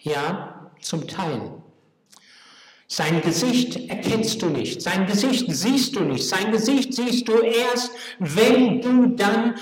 Ja, 0.00 0.70
zum 0.80 1.06
Teil. 1.06 1.52
Sein 2.86 3.22
Gesicht 3.22 3.88
erkennst 3.88 4.42
du 4.42 4.50
nicht, 4.50 4.82
sein 4.82 5.06
Gesicht 5.06 5.46
siehst 5.48 5.96
du 5.96 6.00
nicht, 6.00 6.28
sein 6.28 6.52
Gesicht 6.52 6.92
siehst 6.94 7.26
du 7.26 7.40
erst, 7.40 7.90
wenn 8.18 8.82
du 8.82 9.06
dann 9.16 9.56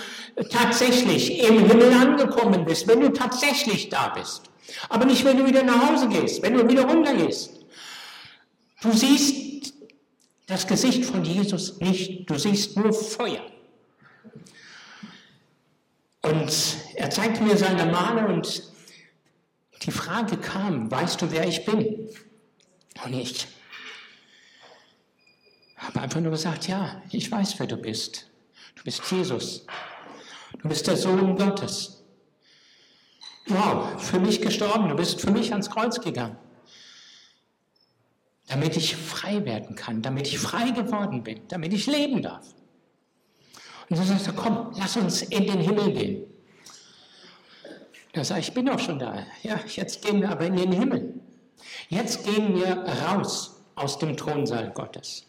tatsächlich 0.51 1.39
im 1.39 1.65
Himmel 1.65 1.93
angekommen 1.93 2.65
bist, 2.65 2.89
wenn 2.89 3.01
du 3.01 3.13
tatsächlich 3.13 3.89
da 3.89 4.09
bist. 4.09 4.52
Aber 4.89 5.05
nicht, 5.05 5.25
wenn 5.25 5.37
du 5.37 5.47
wieder 5.47 5.63
nach 5.63 5.91
Hause 5.91 6.09
gehst, 6.09 6.43
wenn 6.43 6.55
du 6.55 6.69
wieder 6.69 6.85
runtergehst. 6.85 7.51
Du 8.81 8.93
siehst 8.93 9.75
das 10.47 10.67
Gesicht 10.67 11.05
von 11.05 11.25
Jesus 11.25 11.79
nicht, 11.81 12.29
du 12.29 12.39
siehst 12.39 12.77
nur 12.77 12.93
Feuer. 12.93 13.45
Und 16.23 16.53
er 16.95 17.11
zeigte 17.11 17.43
mir 17.43 17.57
seine 17.57 17.87
Male 17.87 18.27
und 18.27 18.71
die 19.83 19.91
Frage 19.91 20.37
kam, 20.37 20.91
weißt 20.91 21.23
du, 21.23 21.31
wer 21.33 21.47
ich 21.47 21.65
bin? 21.65 22.09
Und 23.05 23.13
ich 23.15 23.49
habe 25.77 26.01
einfach 26.01 26.21
nur 26.21 26.31
gesagt, 26.31 26.69
ja, 26.69 27.03
ich 27.11 27.31
weiß, 27.31 27.59
wer 27.59 27.67
du 27.67 27.77
bist. 27.77 28.29
Du 28.77 28.85
bist 28.85 29.03
Jesus. 29.11 29.67
Du 30.61 30.69
bist 30.69 30.87
der 30.87 30.97
Sohn 30.97 31.37
Gottes 31.37 32.02
wow, 33.47 34.01
für 34.01 34.21
mich 34.21 34.41
gestorben, 34.41 34.89
du 34.89 34.97
bist 34.97 35.21
für 35.21 35.31
mich 35.31 35.53
ans 35.53 35.71
Kreuz 35.71 36.01
gegangen. 36.01 36.37
damit 38.49 38.77
ich 38.77 38.97
frei 38.97 39.45
werden 39.47 39.77
kann, 39.77 40.03
damit 40.03 40.27
ich 40.29 40.39
frei 40.39 40.71
geworden 40.71 41.23
bin, 41.23 41.41
damit 41.49 41.73
ich 41.73 41.87
leben 41.87 42.21
darf. 42.23 42.47
Und 43.89 43.97
so 43.97 44.03
sagt 44.05 44.27
er, 44.27 44.33
komm, 44.35 44.73
lass 44.77 44.97
uns 44.97 45.23
in 45.23 45.47
den 45.47 45.61
Himmel 45.61 45.93
gehen. 45.93 46.25
Da 48.13 48.25
sage 48.25 48.41
ich, 48.41 48.49
ich 48.49 48.55
bin 48.55 48.67
doch 48.67 48.79
schon 48.79 48.99
da. 48.99 49.25
Ja, 49.43 49.59
jetzt 49.67 50.05
gehen 50.05 50.21
wir 50.21 50.31
aber 50.31 50.47
in 50.47 50.57
den 50.57 50.73
Himmel. 50.73 51.15
Jetzt 51.89 52.25
gehen 52.25 52.55
wir 52.55 52.85
raus 53.07 53.63
aus 53.75 53.99
dem 53.99 54.17
Thronsaal 54.17 54.71
Gottes. 54.73 55.25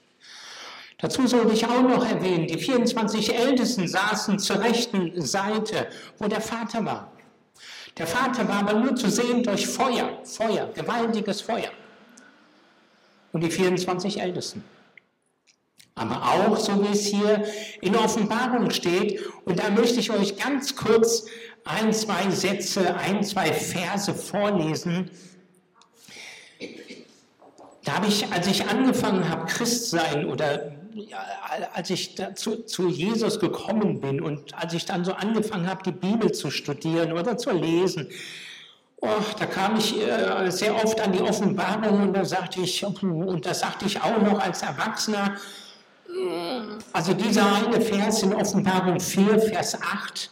Dazu 0.97 1.27
sollte 1.27 1.53
ich 1.53 1.65
auch 1.65 1.81
noch 1.81 2.05
erwähnen, 2.05 2.47
die 2.47 2.57
24 2.57 3.35
Ältesten 3.35 3.87
saßen 3.87 4.39
zur 4.39 4.59
rechten 4.61 5.21
Seite, 5.21 5.87
wo 6.17 6.27
der 6.27 6.41
Vater 6.41 6.85
war. 6.85 7.11
Der 7.97 8.07
Vater 8.07 8.47
war 8.47 8.59
aber 8.59 8.73
nur 8.73 8.95
zu 8.95 9.09
sehen 9.09 9.43
durch 9.43 9.67
Feuer, 9.67 10.19
Feuer, 10.23 10.71
gewaltiges 10.73 11.41
Feuer. 11.41 11.69
Und 13.31 13.41
die 13.41 13.51
24 13.51 14.19
Ältesten. 14.19 14.63
Aber 15.95 16.23
auch, 16.23 16.57
so 16.57 16.83
wie 16.83 16.91
es 16.91 17.05
hier 17.05 17.45
in 17.81 17.95
Offenbarung 17.95 18.71
steht, 18.71 19.21
und 19.45 19.59
da 19.59 19.69
möchte 19.69 19.99
ich 19.99 20.09
euch 20.09 20.37
ganz 20.37 20.75
kurz 20.75 21.25
ein, 21.65 21.93
zwei 21.93 22.29
Sätze, 22.31 22.95
ein, 22.95 23.23
zwei 23.23 23.53
Verse 23.53 24.13
vorlesen. 24.13 25.11
Da 27.83 27.95
habe 27.95 28.07
ich, 28.07 28.31
als 28.31 28.47
ich 28.47 28.65
angefangen 28.65 29.29
habe, 29.29 29.45
Christ 29.45 29.91
sein 29.91 30.25
oder 30.25 30.82
als 31.73 31.89
ich 31.89 32.15
dazu, 32.15 32.63
zu 32.63 32.87
Jesus 32.87 33.39
gekommen 33.39 33.99
bin 33.99 34.21
und 34.21 34.53
als 34.55 34.73
ich 34.73 34.85
dann 34.85 35.05
so 35.05 35.13
angefangen 35.13 35.67
habe, 35.67 35.83
die 35.83 35.91
Bibel 35.91 36.31
zu 36.31 36.51
studieren 36.51 37.13
oder 37.13 37.37
zu 37.37 37.51
lesen, 37.51 38.09
oh, 38.97 39.09
da 39.37 39.45
kam 39.45 39.75
ich 39.75 39.99
äh, 39.99 40.49
sehr 40.49 40.75
oft 40.75 40.99
an 41.01 41.11
die 41.11 41.21
Offenbarung 41.21 42.03
und 42.03 42.13
da 42.13 42.25
sagte 42.25 42.61
ich, 42.61 42.83
und 42.85 43.45
das 43.45 43.59
sagte 43.59 43.85
ich 43.85 44.01
auch 44.01 44.21
noch 44.21 44.39
als 44.39 44.61
Erwachsener, 44.61 45.35
also 46.91 47.13
dieser 47.13 47.55
eine 47.55 47.81
Vers 47.81 48.23
in 48.23 48.33
Offenbarung 48.33 48.99
4, 48.99 49.39
Vers 49.39 49.77
8, 49.81 50.29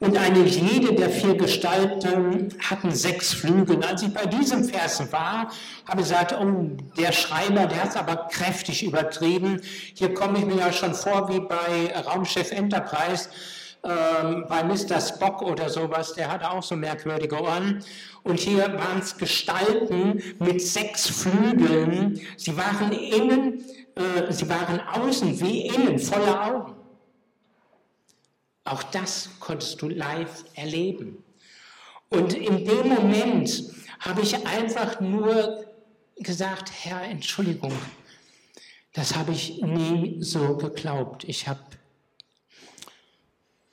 und 0.00 0.16
eine 0.16 0.44
jede 0.44 0.94
der 0.94 1.10
vier 1.10 1.36
Gestalten 1.36 2.54
hatten 2.60 2.92
sechs 2.92 3.32
Flügel. 3.32 3.82
Als 3.82 4.02
ich 4.02 4.14
bei 4.14 4.26
diesem 4.26 4.64
Vers 4.64 5.00
war, 5.10 5.50
habe 5.88 6.00
ich 6.00 6.08
gesagt, 6.08 6.36
oh, 6.40 6.70
der 6.96 7.10
Schreiber, 7.10 7.66
der 7.66 7.82
hat 7.82 7.90
es 7.90 7.96
aber 7.96 8.28
kräftig 8.30 8.84
übertrieben. 8.84 9.60
Hier 9.94 10.14
komme 10.14 10.38
ich 10.38 10.46
mir 10.46 10.56
ja 10.56 10.72
schon 10.72 10.94
vor 10.94 11.28
wie 11.28 11.40
bei 11.40 11.92
Raumschiff 12.06 12.52
Enterprise, 12.52 13.28
ähm, 13.82 14.44
bei 14.48 14.62
Mr. 14.62 15.00
Spock 15.00 15.42
oder 15.42 15.68
sowas, 15.68 16.12
der 16.14 16.30
hatte 16.30 16.48
auch 16.48 16.62
so 16.62 16.76
merkwürdige 16.76 17.40
Ohren. 17.40 17.82
Und 18.22 18.38
hier 18.38 18.72
waren 18.74 19.00
es 19.00 19.16
Gestalten 19.16 20.22
mit 20.38 20.62
sechs 20.62 21.08
Flügeln. 21.08 22.20
Sie 22.36 22.56
waren 22.56 22.92
innen, 22.92 23.64
äh, 23.96 24.32
sie 24.32 24.48
waren 24.48 24.80
außen 24.80 25.40
wie 25.40 25.66
innen, 25.66 25.98
voller 25.98 26.46
Augen. 26.46 26.77
Auch 28.68 28.82
das 28.82 29.30
konntest 29.40 29.80
du 29.80 29.88
live 29.88 30.44
erleben. 30.54 31.24
Und 32.10 32.34
in 32.34 32.66
dem 32.66 32.88
Moment 32.88 33.64
habe 34.00 34.20
ich 34.20 34.46
einfach 34.46 35.00
nur 35.00 35.64
gesagt, 36.16 36.70
Herr, 36.82 37.02
Entschuldigung, 37.02 37.72
das 38.92 39.16
habe 39.16 39.32
ich 39.32 39.62
nie 39.62 40.22
so 40.22 40.58
geglaubt. 40.58 41.24
Ich 41.24 41.48
habe 41.48 41.62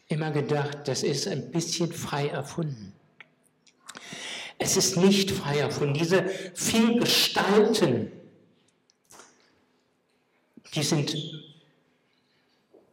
immer 0.07 0.31
gedacht, 0.31 0.87
das 0.87 1.03
ist 1.03 1.27
ein 1.27 1.51
bisschen 1.51 1.91
frei 1.91 2.29
erfunden. 2.29 2.93
Es 4.57 4.77
ist 4.77 4.95
nicht 4.95 5.29
frei 5.29 5.59
erfunden. 5.59 5.95
Diese 5.95 6.25
vier 6.53 6.99
Gestalten, 6.99 8.13
die 10.73 10.83
sind 10.83 11.17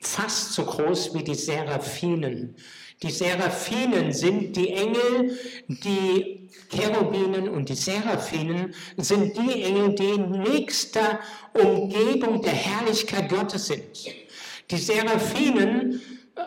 fast 0.02 0.52
so 0.52 0.64
groß 0.64 1.14
wie 1.14 1.22
die 1.22 1.34
Seraphinen. 1.34 2.56
Die 3.02 3.10
Seraphinen 3.10 4.12
sind 4.12 4.56
die 4.56 4.72
Engel, 4.74 5.36
die 5.66 6.48
Cherubinen 6.70 7.48
und 7.48 7.68
die 7.68 7.74
Seraphinen 7.74 8.74
sind 8.96 9.36
die 9.36 9.62
Engel, 9.62 9.94
die 9.94 10.10
in 10.10 10.30
nächster 10.30 11.18
Umgebung 11.52 12.42
der 12.42 12.52
Herrlichkeit 12.52 13.28
Gottes 13.28 13.66
sind. 13.66 13.82
Die 14.70 14.76
Seraphinen 14.76 16.00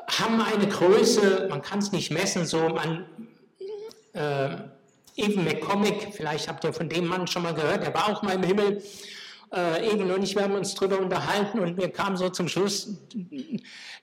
haben 0.07 0.41
eine 0.41 0.67
Größe, 0.67 1.47
man 1.49 1.61
kann 1.61 1.79
es 1.79 1.91
nicht 1.91 2.11
messen, 2.11 2.45
so 2.45 2.69
man, 2.69 3.05
äh, 4.13 4.57
Even 5.17 5.45
McCormick, 5.45 6.13
vielleicht 6.13 6.49
habt 6.49 6.63
ihr 6.65 6.73
von 6.73 6.89
dem 6.89 7.05
Mann 7.07 7.27
schon 7.27 7.43
mal 7.43 7.53
gehört, 7.53 7.83
der 7.83 7.93
war 7.93 8.09
auch 8.09 8.21
mal 8.21 8.35
im 8.35 8.43
Himmel, 8.43 8.81
äh, 9.53 9.91
Egon 9.91 10.11
und 10.11 10.23
ich, 10.23 10.35
wir 10.35 10.43
haben 10.43 10.55
uns 10.55 10.73
darüber 10.75 10.99
unterhalten 10.99 11.59
und 11.59 11.77
wir 11.77 11.89
kamen 11.89 12.17
so 12.17 12.29
zum 12.29 12.47
Schluss, 12.47 12.89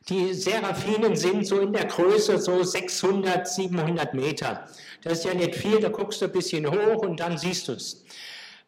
die 0.08 0.34
Seraphinen 0.34 1.16
sind 1.16 1.46
so 1.46 1.60
in 1.60 1.72
der 1.72 1.86
Größe 1.86 2.38
so 2.38 2.62
600, 2.62 3.46
700 3.46 4.14
Meter. 4.14 4.66
Das 5.02 5.18
ist 5.18 5.24
ja 5.24 5.34
nicht 5.34 5.54
viel, 5.54 5.80
da 5.80 5.88
guckst 5.88 6.20
du 6.20 6.26
ein 6.26 6.32
bisschen 6.32 6.66
hoch 6.66 7.02
und 7.02 7.20
dann 7.20 7.36
siehst 7.36 7.68
du 7.68 7.72
es. 7.72 8.04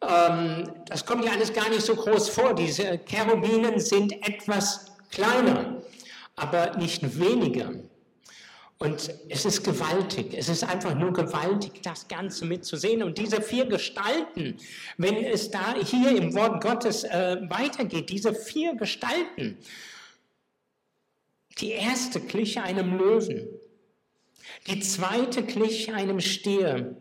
Ähm, 0.01 0.71
das 0.85 1.05
kommt 1.05 1.25
ja 1.25 1.31
alles 1.31 1.53
gar 1.53 1.69
nicht 1.69 1.81
so 1.81 1.95
groß 1.95 2.29
vor. 2.29 2.53
Diese 2.53 2.99
Cherubinen 3.05 3.79
sind 3.79 4.13
etwas 4.27 4.85
kleiner, 5.11 5.81
aber 6.35 6.75
nicht 6.77 7.19
weniger. 7.19 7.71
Und 8.77 9.09
es 9.29 9.45
ist 9.45 9.63
gewaltig, 9.63 10.33
es 10.33 10.49
ist 10.49 10.63
einfach 10.63 10.95
nur 10.95 11.13
gewaltig, 11.13 11.81
das 11.81 12.07
Ganze 12.09 12.45
mitzusehen. 12.45 13.03
Und 13.03 13.17
diese 13.17 13.41
vier 13.41 13.65
Gestalten, 13.65 14.57
wenn 14.97 15.15
es 15.15 15.49
da 15.49 15.75
hier 15.75 16.15
im 16.15 16.33
Wort 16.35 16.61
Gottes 16.61 17.05
äh, 17.05 17.37
weitergeht, 17.49 18.09
diese 18.09 18.35
vier 18.35 18.75
Gestalten, 18.75 19.57
die 21.59 21.71
erste 21.71 22.19
glich 22.19 22.59
einem 22.59 22.97
Löwen, 22.97 23.47
die 24.67 24.81
zweite 24.81 25.43
glich 25.43 25.93
einem 25.93 26.19
Stier 26.19 26.97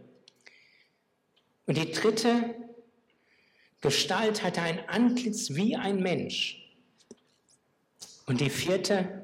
und 1.67 1.77
die 1.77 1.91
dritte 1.91 2.55
Gestalt 3.81 4.43
hatte 4.43 4.63
ein 4.63 4.89
Antlitz 4.89 5.51
wie 5.51 5.77
ein 5.77 6.03
Mensch. 6.03 6.61
Und 8.27 8.41
die 8.41 8.49
vierte 8.49 9.24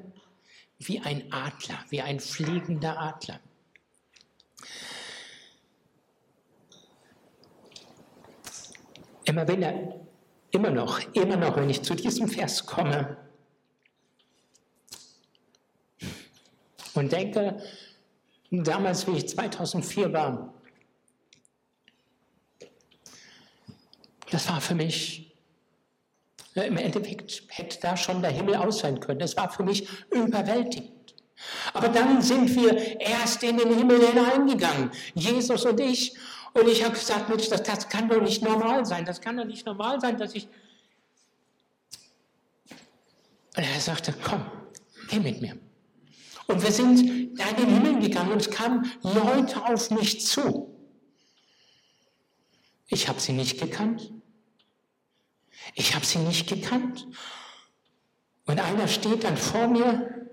wie 0.87 0.99
ein 0.99 1.31
Adler, 1.31 1.77
wie 1.89 2.01
ein 2.01 2.19
fliegender 2.19 2.99
Adler. 2.99 3.39
Immer 9.25 9.47
wenn 9.47 9.61
er, 9.61 9.99
immer 10.51 10.71
noch, 10.71 10.99
immer 11.13 11.37
noch, 11.37 11.55
wenn 11.55 11.69
ich 11.69 11.83
zu 11.83 11.95
diesem 11.95 12.27
Vers 12.27 12.65
komme 12.65 13.17
und 16.93 17.11
denke, 17.11 17.61
damals, 18.49 19.07
wie 19.07 19.17
ich 19.17 19.29
2004 19.29 20.11
war, 20.11 20.53
das 24.31 24.49
war 24.49 24.59
für 24.59 24.75
mich 24.75 25.30
im 26.55 26.77
Endeffekt 26.77 27.43
hätte 27.49 27.79
da 27.79 27.95
schon 27.95 28.21
der 28.21 28.31
Himmel 28.31 28.55
aus 28.55 28.79
sein 28.79 28.99
können. 28.99 29.21
Es 29.21 29.37
war 29.37 29.49
für 29.49 29.63
mich 29.63 29.87
überwältigend. 30.11 30.91
Aber 31.73 31.89
dann 31.89 32.21
sind 32.21 32.53
wir 32.55 32.99
erst 32.99 33.41
in 33.43 33.57
den 33.57 33.75
Himmel 33.75 34.05
hineingegangen, 34.05 34.91
Jesus 35.15 35.65
und 35.65 35.79
ich. 35.79 36.15
Und 36.53 36.67
ich 36.67 36.83
habe 36.83 36.93
gesagt, 36.93 37.29
Mensch, 37.29 37.47
das, 37.49 37.63
das 37.63 37.87
kann 37.87 38.09
doch 38.09 38.21
nicht 38.21 38.43
normal 38.43 38.85
sein. 38.85 39.05
Das 39.05 39.21
kann 39.21 39.37
doch 39.37 39.45
nicht 39.45 39.65
normal 39.65 39.99
sein, 40.01 40.17
dass 40.17 40.35
ich... 40.35 40.47
Und 43.55 43.63
er 43.63 43.79
sagte, 43.79 44.13
komm, 44.23 44.45
geh 45.09 45.19
mit 45.19 45.41
mir. 45.41 45.57
Und 46.47 46.61
wir 46.61 46.71
sind 46.71 47.39
da 47.39 47.47
in 47.49 47.55
den 47.55 47.69
Himmel 47.69 48.01
gegangen 48.01 48.33
und 48.33 48.41
es 48.41 48.49
kamen 48.49 48.91
Leute 49.01 49.63
auf 49.65 49.89
mich 49.91 50.25
zu. 50.25 50.75
Ich 52.87 53.07
habe 53.07 53.21
sie 53.21 53.31
nicht 53.31 53.59
gekannt. 53.59 54.11
Ich 55.75 55.95
habe 55.95 56.05
sie 56.05 56.19
nicht 56.19 56.47
gekannt. 56.47 57.07
Und 58.45 58.59
einer 58.59 58.87
steht 58.87 59.23
dann 59.23 59.37
vor 59.37 59.67
mir, 59.67 60.27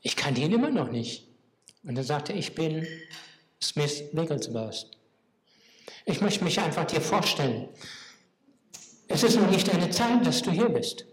ich 0.00 0.16
kannte 0.16 0.40
ihn 0.40 0.52
immer 0.52 0.70
noch 0.70 0.90
nicht. 0.90 1.26
Und 1.82 1.96
er 1.96 2.04
sagte, 2.04 2.32
ich 2.32 2.54
bin 2.54 2.86
Smith 3.62 4.04
Wigglesworth. 4.12 4.90
Ich 6.04 6.20
möchte 6.20 6.44
mich 6.44 6.60
einfach 6.60 6.84
dir 6.84 7.00
vorstellen. 7.00 7.68
Es 9.08 9.22
ist 9.22 9.36
noch 9.36 9.50
nicht 9.50 9.72
deine 9.72 9.90
Zeit, 9.90 10.24
dass 10.26 10.42
du 10.42 10.50
hier 10.50 10.68
bist. 10.68 11.06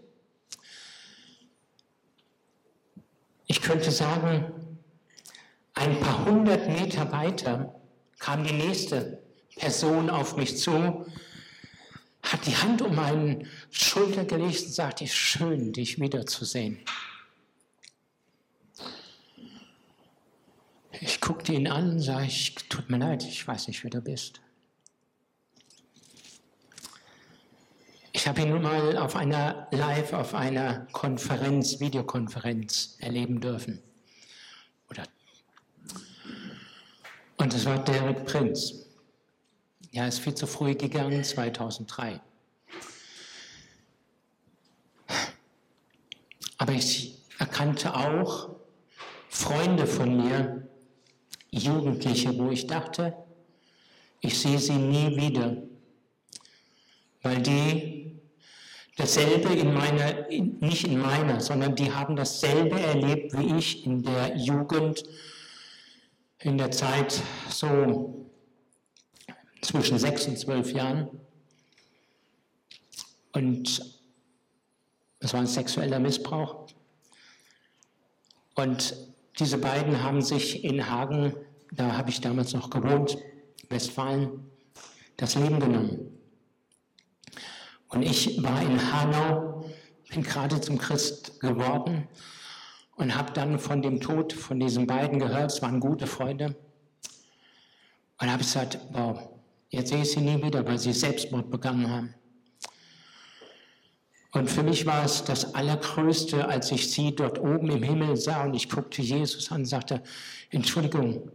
Ich 3.46 3.62
könnte 3.62 3.90
sagen, 3.90 4.52
ein 5.74 6.00
paar 6.00 6.24
hundert 6.24 6.68
Meter 6.68 7.10
weiter 7.12 7.80
kam 8.18 8.44
die 8.44 8.52
nächste 8.52 9.22
Person 9.56 10.10
auf 10.10 10.36
mich 10.36 10.58
zu 10.58 11.06
hat 12.32 12.46
die 12.46 12.56
Hand 12.56 12.82
um 12.82 12.94
meine 12.94 13.46
Schulter 13.70 14.24
gelegt 14.24 14.62
und 14.66 14.72
sagte, 14.72 15.06
schön, 15.06 15.72
dich 15.72 16.00
wiederzusehen. 16.00 16.80
Ich 21.00 21.20
guckte 21.20 21.52
ihn 21.52 21.68
an 21.68 21.92
und 21.92 22.00
sage, 22.00 22.26
ich, 22.26 22.54
tut 22.68 22.90
mir 22.90 22.98
leid, 22.98 23.22
ich 23.24 23.46
weiß 23.46 23.68
nicht, 23.68 23.84
wer 23.84 23.90
du 23.90 24.00
bist. 24.00 24.40
Ich 28.12 28.26
habe 28.26 28.40
ihn 28.40 28.48
nun 28.48 28.62
mal 28.62 28.96
auf 28.96 29.14
einer 29.14 29.68
live 29.70 30.14
auf 30.14 30.34
einer 30.34 30.86
Konferenz, 30.92 31.80
Videokonferenz 31.80 32.96
erleben 32.98 33.40
dürfen. 33.40 33.82
Oder 34.90 35.04
und 37.36 37.52
das 37.52 37.66
war 37.66 37.78
Derek 37.84 38.24
Prinz. 38.24 38.85
Er 39.96 40.08
ist 40.08 40.18
viel 40.18 40.34
zu 40.34 40.46
früh 40.46 40.74
gegangen, 40.74 41.24
2003. 41.24 42.20
Aber 46.58 46.72
ich 46.72 47.16
erkannte 47.38 47.94
auch 47.94 48.50
Freunde 49.30 49.86
von 49.86 50.14
mir, 50.14 50.68
Jugendliche, 51.50 52.36
wo 52.36 52.50
ich 52.50 52.66
dachte, 52.66 53.16
ich 54.20 54.38
sehe 54.38 54.58
sie 54.58 54.74
nie 54.74 55.16
wieder, 55.16 55.62
weil 57.22 57.40
die 57.40 58.20
dasselbe 58.98 59.54
in 59.54 59.72
meiner, 59.72 60.28
nicht 60.28 60.86
in 60.86 61.00
meiner, 61.00 61.40
sondern 61.40 61.74
die 61.74 61.90
haben 61.90 62.16
dasselbe 62.16 62.78
erlebt 62.78 63.32
wie 63.38 63.56
ich 63.56 63.86
in 63.86 64.02
der 64.02 64.36
Jugend, 64.36 65.04
in 66.40 66.58
der 66.58 66.70
Zeit 66.70 67.22
so 67.48 68.26
zwischen 69.66 69.98
sechs 69.98 70.26
und 70.26 70.38
zwölf 70.38 70.72
Jahren. 70.72 71.08
Und 73.32 73.82
es 75.18 75.32
war 75.32 75.40
ein 75.40 75.46
sexueller 75.46 75.98
Missbrauch. 75.98 76.66
Und 78.54 78.96
diese 79.38 79.58
beiden 79.58 80.02
haben 80.02 80.22
sich 80.22 80.64
in 80.64 80.88
Hagen, 80.88 81.34
da 81.72 81.96
habe 81.96 82.10
ich 82.10 82.20
damals 82.20 82.54
noch 82.54 82.70
gewohnt, 82.70 83.18
Westfalen, 83.68 84.50
das 85.16 85.34
Leben 85.34 85.60
genommen. 85.60 86.18
Und 87.88 88.02
ich 88.02 88.42
war 88.42 88.62
in 88.62 88.92
Hanau, 88.92 89.64
bin 90.08 90.22
gerade 90.22 90.60
zum 90.60 90.78
Christ 90.78 91.40
geworden 91.40 92.08
und 92.96 93.14
habe 93.14 93.32
dann 93.32 93.58
von 93.58 93.82
dem 93.82 94.00
Tod 94.00 94.32
von 94.32 94.58
diesen 94.58 94.86
beiden 94.86 95.18
gehört. 95.18 95.52
Es 95.52 95.60
waren 95.60 95.80
gute 95.80 96.06
Freunde. 96.06 96.56
Und 98.18 98.30
habe 98.30 98.38
gesagt, 98.38 98.78
wow, 98.92 99.35
jetzt 99.70 99.90
sehe 99.90 100.02
ich 100.02 100.10
sie 100.10 100.20
nie 100.20 100.42
wieder, 100.42 100.66
weil 100.66 100.78
sie 100.78 100.92
Selbstmord 100.92 101.50
begangen 101.50 101.90
haben. 101.90 102.14
Und 104.32 104.50
für 104.50 104.62
mich 104.62 104.84
war 104.84 105.04
es 105.04 105.24
das 105.24 105.54
Allergrößte, 105.54 106.46
als 106.46 106.70
ich 106.70 106.90
sie 106.90 107.14
dort 107.14 107.38
oben 107.38 107.70
im 107.70 107.82
Himmel 107.82 108.16
sah 108.16 108.44
und 108.44 108.54
ich 108.54 108.68
guckte 108.68 109.00
Jesus 109.00 109.50
an 109.50 109.62
und 109.62 109.64
sagte, 109.64 110.02
Entschuldigung, 110.50 111.30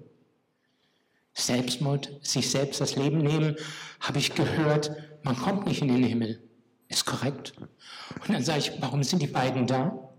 Selbstmord, 1.34 2.12
sich 2.22 2.50
selbst 2.50 2.82
das 2.82 2.96
Leben 2.96 3.20
nehmen, 3.20 3.56
habe 4.02 4.20
ich 4.20 4.36
gehört, 4.36 4.92
man 5.24 5.36
kommt 5.36 5.66
nicht 5.66 5.82
in 5.82 5.88
den 5.88 6.04
Himmel. 6.04 6.44
Ist 6.90 7.06
korrekt. 7.06 7.54
Und 7.58 8.30
dann 8.30 8.44
sage 8.44 8.60
ich, 8.60 8.72
warum 8.82 9.02
sind 9.02 9.22
die 9.22 9.28
beiden 9.28 9.66
da? 9.66 10.12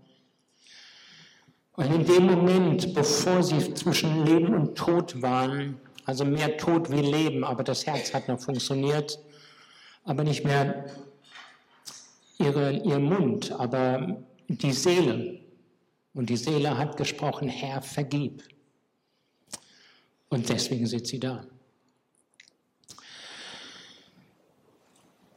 Und 1.75 1.85
in 1.85 2.05
dem 2.05 2.25
Moment, 2.25 2.93
bevor 2.93 3.43
sie 3.43 3.73
zwischen 3.73 4.25
Leben 4.25 4.53
und 4.53 4.75
Tod 4.75 5.21
waren, 5.21 5.79
also 6.05 6.25
mehr 6.25 6.57
Tod 6.57 6.91
wie 6.91 7.01
Leben, 7.01 7.43
aber 7.43 7.63
das 7.63 7.85
Herz 7.85 8.13
hat 8.13 8.27
noch 8.27 8.39
funktioniert, 8.39 9.19
aber 10.03 10.23
nicht 10.23 10.43
mehr 10.43 10.85
ihre, 12.37 12.71
ihr 12.71 12.99
Mund, 12.99 13.51
aber 13.51 14.23
die 14.47 14.73
Seele. 14.73 15.39
Und 16.13 16.29
die 16.29 16.37
Seele 16.37 16.77
hat 16.77 16.97
gesprochen, 16.97 17.49
Herr, 17.49 17.81
vergib. 17.81 18.43
Und 20.29 20.49
deswegen 20.49 20.85
sitzt 20.85 21.07
sie 21.07 21.19
da. 21.19 21.45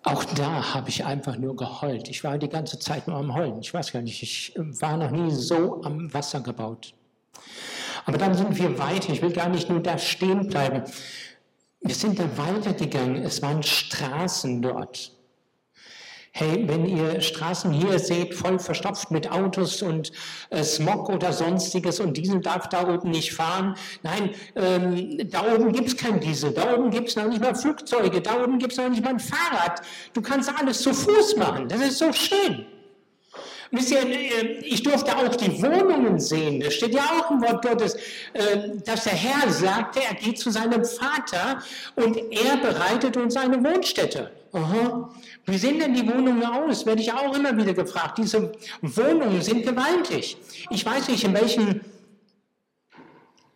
Auch 0.02 0.24
da 0.24 0.74
habe 0.74 0.88
ich 0.88 1.04
einfach 1.04 1.36
nur 1.36 1.56
geheult. 1.56 2.08
Ich 2.08 2.22
war 2.22 2.38
die 2.38 2.48
ganze 2.48 2.78
Zeit 2.78 3.08
nur 3.08 3.16
am 3.16 3.34
Heulen. 3.34 3.60
Ich 3.60 3.74
weiß 3.74 3.92
gar 3.92 4.02
nicht, 4.02 4.22
ich 4.22 4.52
war 4.56 4.96
noch 4.96 5.10
nie 5.10 5.32
so 5.32 5.82
am 5.82 6.14
Wasser 6.14 6.40
gebaut. 6.40 6.94
Aber 8.06 8.18
dann 8.18 8.34
sind 8.34 8.56
wir 8.56 8.78
weiter. 8.78 9.12
Ich 9.12 9.20
will 9.20 9.32
gar 9.32 9.48
nicht 9.48 9.68
nur 9.68 9.80
da 9.80 9.98
stehen 9.98 10.48
bleiben. 10.48 10.84
Wir 11.80 11.94
sind 11.94 12.18
da 12.18 12.24
weitergegangen. 12.36 13.22
Es 13.22 13.42
waren 13.42 13.62
Straßen 13.62 14.62
dort. 14.62 15.12
Hey, 16.38 16.68
wenn 16.68 16.84
ihr 16.84 17.22
Straßen 17.22 17.72
hier 17.72 17.98
seht, 17.98 18.34
voll 18.34 18.58
verstopft 18.58 19.10
mit 19.10 19.32
Autos 19.32 19.80
und 19.80 20.12
äh, 20.50 20.62
Smog 20.62 21.08
oder 21.08 21.32
sonstiges 21.32 21.98
und 21.98 22.14
Diesel 22.14 22.40
darf 22.40 22.68
da 22.68 22.86
oben 22.86 23.10
nicht 23.10 23.32
fahren. 23.32 23.74
Nein, 24.02 24.30
ähm, 24.54 25.30
da 25.30 25.54
oben 25.54 25.72
gibt 25.72 25.88
es 25.88 25.96
kein 25.96 26.20
Diesel, 26.20 26.52
da 26.52 26.74
oben 26.74 26.90
gibt 26.90 27.08
es 27.08 27.16
noch 27.16 27.26
nicht 27.26 27.40
mal 27.40 27.54
Flugzeuge, 27.54 28.20
da 28.20 28.44
oben 28.44 28.58
gibt 28.58 28.72
es 28.72 28.78
noch 28.78 28.90
nicht 28.90 29.02
mal 29.02 29.14
ein 29.14 29.18
Fahrrad. 29.18 29.80
Du 30.12 30.20
kannst 30.20 30.52
alles 30.60 30.82
zu 30.82 30.92
Fuß 30.92 31.36
machen, 31.36 31.68
das 31.68 31.80
ist 31.80 31.98
so 31.98 32.12
schön. 32.12 32.66
Wisst 33.70 33.90
ihr, 33.90 34.06
äh, 34.06 34.58
ich 34.62 34.82
durfte 34.82 35.16
auch 35.16 35.34
die 35.36 35.62
Wohnungen 35.62 36.18
sehen. 36.20 36.60
Das 36.60 36.74
steht 36.74 36.94
ja 36.94 37.02
auch 37.02 37.30
im 37.30 37.42
Wort 37.42 37.64
Gottes, 37.64 37.94
äh, 38.32 38.70
dass 38.84 39.04
der 39.04 39.14
Herr 39.14 39.50
sagte, 39.50 40.00
er 40.08 40.14
geht 40.14 40.38
zu 40.38 40.50
seinem 40.50 40.84
Vater 40.84 41.62
und 41.96 42.16
er 42.16 42.56
bereitet 42.58 43.16
uns 43.16 43.36
eine 43.36 43.62
Wohnstätte. 43.62 44.30
Aha. 44.52 45.10
Wie 45.44 45.58
sehen 45.58 45.78
denn 45.78 45.94
die 45.94 46.06
Wohnungen 46.06 46.44
aus? 46.44 46.86
Werde 46.86 47.02
ich 47.02 47.12
auch 47.12 47.34
immer 47.36 47.56
wieder 47.56 47.74
gefragt. 47.74 48.18
Diese 48.18 48.52
Wohnungen 48.80 49.42
sind 49.42 49.66
gewaltig. 49.66 50.36
Ich 50.70 50.84
weiß 50.84 51.08
nicht, 51.08 51.24
in 51.24 51.34
welchem 51.34 51.80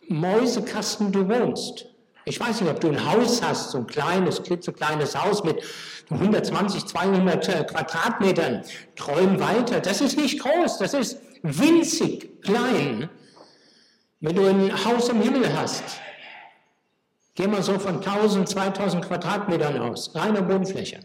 Mäusekasten 0.09 1.13
du 1.13 1.29
wohnst. 1.29 1.90
Ich 2.25 2.39
weiß 2.39 2.61
nicht, 2.61 2.71
ob 2.71 2.81
du 2.81 2.89
ein 2.89 3.11
Haus 3.11 3.43
hast, 3.43 3.71
so 3.71 3.79
ein 3.79 3.87
kleines, 3.87 4.43
klitzekleines 4.43 5.17
Haus 5.17 5.43
mit 5.43 5.63
120, 6.11 6.87
200 6.87 7.49
äh, 7.49 7.65
Quadratmetern. 7.65 8.63
Träum 8.97 9.41
weiter. 9.41 9.81
Das 9.81 10.01
ist 10.01 10.17
nicht 10.17 10.41
groß, 10.41 10.79
das 10.79 10.95
ist 10.95 11.19
winzig 11.43 12.43
klein. 12.43 13.09
Wenn 14.21 14.37
du 14.37 14.47
ein 14.47 14.85
Haus 14.85 15.09
im 15.09 15.23
Himmel 15.23 15.57
hast, 15.57 15.83
geh 17.35 17.47
mal 17.47 17.63
so 17.63 17.79
von 17.79 17.97
1000, 17.97 18.49
2000 18.49 19.07
Quadratmetern 19.07 19.79
aus, 19.79 20.15
reine 20.15 20.47
Wohnfläche. 20.47 21.01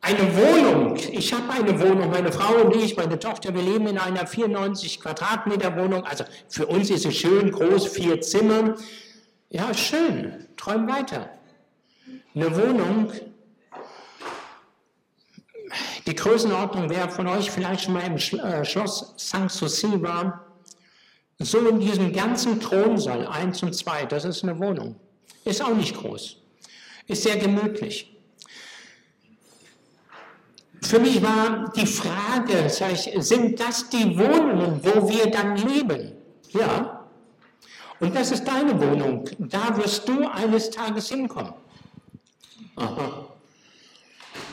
Eine 0.00 0.36
Wohnung, 0.36 0.96
ich 0.96 1.32
habe 1.32 1.50
eine 1.50 1.80
Wohnung, 1.80 2.10
meine 2.10 2.30
Frau 2.30 2.56
und 2.56 2.76
ich, 2.76 2.94
meine 2.96 3.18
Tochter, 3.18 3.54
wir 3.54 3.62
leben 3.62 3.86
in 3.86 3.96
einer 3.96 4.26
94 4.26 5.00
Quadratmeter 5.00 5.76
Wohnung, 5.76 6.04
also 6.04 6.24
für 6.46 6.66
uns 6.66 6.90
ist 6.90 7.06
es 7.06 7.16
schön 7.16 7.50
groß, 7.50 7.88
vier 7.88 8.20
Zimmer. 8.20 8.74
Ja, 9.54 9.72
schön, 9.72 10.48
träum 10.56 10.88
weiter. 10.88 11.30
Eine 12.34 12.56
Wohnung, 12.56 13.12
die 16.08 16.14
Größenordnung, 16.16 16.90
wer 16.90 17.08
von 17.08 17.28
euch 17.28 17.52
vielleicht 17.52 17.84
schon 17.84 17.94
mal 17.94 18.02
im 18.02 18.16
äh, 18.16 18.64
Schloss 18.64 19.14
Sanssouci 19.16 20.02
war, 20.02 20.44
so 21.38 21.58
in 21.68 21.78
diesem 21.78 22.12
ganzen 22.12 22.58
Thronsaal, 22.58 23.28
eins 23.28 23.62
und 23.62 23.76
zwei, 23.76 24.04
das 24.06 24.24
ist 24.24 24.42
eine 24.42 24.58
Wohnung. 24.58 24.96
Ist 25.44 25.62
auch 25.62 25.72
nicht 25.76 25.96
groß, 25.96 26.36
ist 27.06 27.22
sehr 27.22 27.36
gemütlich. 27.36 28.12
Für 30.82 30.98
mich 30.98 31.22
war 31.22 31.72
die 31.76 31.86
Frage, 31.86 32.66
ich, 32.92 33.24
sind 33.24 33.60
das 33.60 33.88
die 33.88 34.18
Wohnungen, 34.18 34.80
wo 34.82 35.08
wir 35.08 35.30
dann 35.30 35.56
leben? 35.58 36.10
Ja. 36.48 36.93
Und 38.00 38.14
das 38.14 38.32
ist 38.32 38.44
deine 38.44 38.78
Wohnung. 38.80 39.28
Da 39.38 39.76
wirst 39.76 40.08
du 40.08 40.26
eines 40.26 40.70
Tages 40.70 41.08
hinkommen. 41.08 41.54
Aha. 42.76 43.28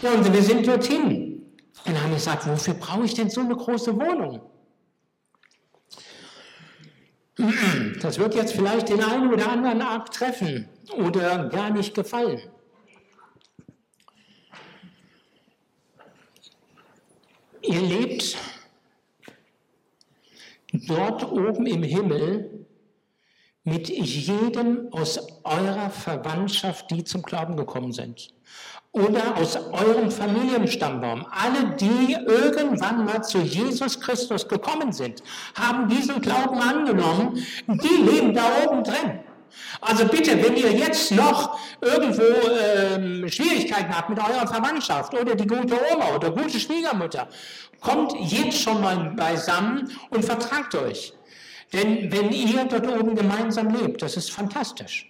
Ja, 0.02 0.12
und 0.12 0.32
wir 0.32 0.42
sind 0.42 0.68
dorthin. 0.68 1.44
Und 1.86 1.94
dann 1.94 2.02
haben 2.02 2.10
wir 2.10 2.18
gesagt, 2.18 2.48
wofür 2.48 2.76
brauche 2.76 3.06
ich 3.06 3.14
denn 3.14 3.30
so 3.30 3.42
eine 3.42 3.56
große 3.56 3.96
Wohnung? 3.96 4.42
Das 8.02 8.20
wird 8.20 8.36
jetzt 8.36 8.54
vielleicht 8.54 8.90
den 8.90 9.04
einen 9.04 9.34
oder 9.34 9.52
anderen 9.52 9.82
arg 9.82 10.12
treffen 10.12 10.70
oder 10.96 11.50
gar 11.50 11.72
nicht 11.72 11.96
gefallen. 11.96 12.40
Ihr 17.64 17.82
lebt 17.82 18.38
dort 20.88 21.32
oben 21.32 21.66
im 21.66 21.84
Himmel 21.84 22.61
mit 23.64 23.90
jedem 23.90 24.88
aus 24.92 25.20
eurer 25.44 25.90
Verwandtschaft, 25.90 26.90
die 26.90 27.04
zum 27.04 27.22
Glauben 27.22 27.56
gekommen 27.56 27.92
sind. 27.92 28.30
Oder 28.92 29.38
aus 29.38 29.56
eurem 29.56 30.12
Familienstammbaum. 30.12 31.26
Alle, 31.32 31.76
die 31.78 32.14
irgendwann 32.14 33.06
mal 33.06 33.24
zu 33.24 33.38
Jesus 33.38 34.00
Christus 34.02 34.48
gekommen 34.48 34.92
sind, 34.92 35.24
haben 35.56 35.88
diesen 35.88 36.20
Glauben 36.22 36.60
angenommen, 36.60 37.46
die 37.68 38.04
leben 38.04 38.34
da 38.34 38.44
oben 38.66 38.84
drin. 38.84 39.22
Also 39.80 40.06
bitte, 40.06 40.42
wenn 40.44 40.56
ihr 40.56 40.72
jetzt 40.72 41.12
noch 41.12 41.58
irgendwo 41.82 42.24
ähm, 42.24 43.28
Schwierigkeiten 43.30 43.96
habt 43.96 44.10
mit 44.10 44.20
eurer 44.20 44.48
Verwandtschaft 44.48 45.14
oder 45.14 45.36
die 45.36 45.48
gute 45.48 45.76
Oma 45.94 46.16
oder 46.16 46.32
gute 46.32 46.60
Schwiegermutter, 46.60 47.28
kommt 47.80 48.14
jetzt 48.20 48.62
schon 48.62 48.82
mal 48.82 49.14
beisammen 49.16 49.92
und 50.10 50.24
vertragt 50.24 50.76
euch. 50.76 51.14
Denn 51.74 52.12
wenn 52.12 52.32
ihr 52.32 52.66
dort 52.66 52.88
oben 52.88 53.16
gemeinsam 53.16 53.74
lebt, 53.74 54.02
das 54.02 54.18
ist 54.18 54.32
fantastisch. 54.32 55.08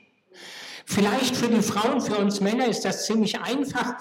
Vielleicht 0.85 1.35
für 1.35 1.47
die 1.47 1.61
Frauen, 1.61 2.01
für 2.01 2.17
uns 2.17 2.41
Männer 2.41 2.67
ist 2.67 2.85
das 2.85 3.05
ziemlich 3.05 3.39
einfach, 3.39 3.95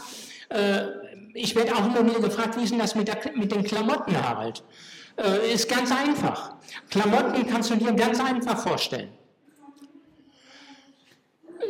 Äh, 0.50 0.88
ich 1.34 1.54
werde 1.54 1.74
auch 1.74 1.86
immer 1.86 2.04
wieder 2.04 2.20
gefragt, 2.20 2.56
wie 2.56 2.64
ist 2.64 2.72
denn 2.72 2.78
das 2.78 2.94
mit, 2.94 3.08
der, 3.08 3.18
mit 3.34 3.52
den 3.52 3.62
Klamotten, 3.62 4.16
Harald? 4.16 4.62
Äh, 5.16 5.52
ist 5.52 5.68
ganz 5.68 5.90
einfach. 5.92 6.54
Klamotten 6.90 7.46
kannst 7.46 7.70
du 7.70 7.76
dir 7.76 7.92
ganz 7.92 8.20
einfach 8.20 8.58
vorstellen. 8.58 9.12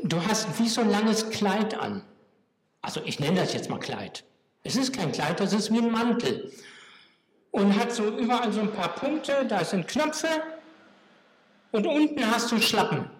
Du 0.03 0.25
hast 0.27 0.59
wie 0.59 0.69
so 0.69 0.81
ein 0.81 0.91
langes 0.91 1.29
Kleid 1.31 1.79
an. 1.79 2.03
Also 2.81 3.03
ich 3.05 3.21
nenne 3.21 3.41
das 3.41 3.53
jetzt 3.53 3.69
mal 3.69 3.79
Kleid. 3.79 4.25
Es 4.63 4.77
ist 4.77 4.97
kein 4.97 5.13
Kleid, 5.13 5.41
das 5.41 5.53
ist 5.53 5.73
wie 5.73 5.79
ein 5.79 5.91
Mantel. 5.91 6.51
Und 7.51 7.79
hat 7.79 7.93
so 7.93 8.05
überall 8.17 8.53
so 8.53 8.61
ein 8.61 8.73
paar 8.73 8.95
Punkte, 8.95 9.45
da 9.47 9.65
sind 9.65 9.89
Knöpfe 9.89 10.29
und 11.73 11.87
unten 11.87 12.31
hast 12.31 12.51
du 12.53 12.61
Schlappen. 12.61 13.11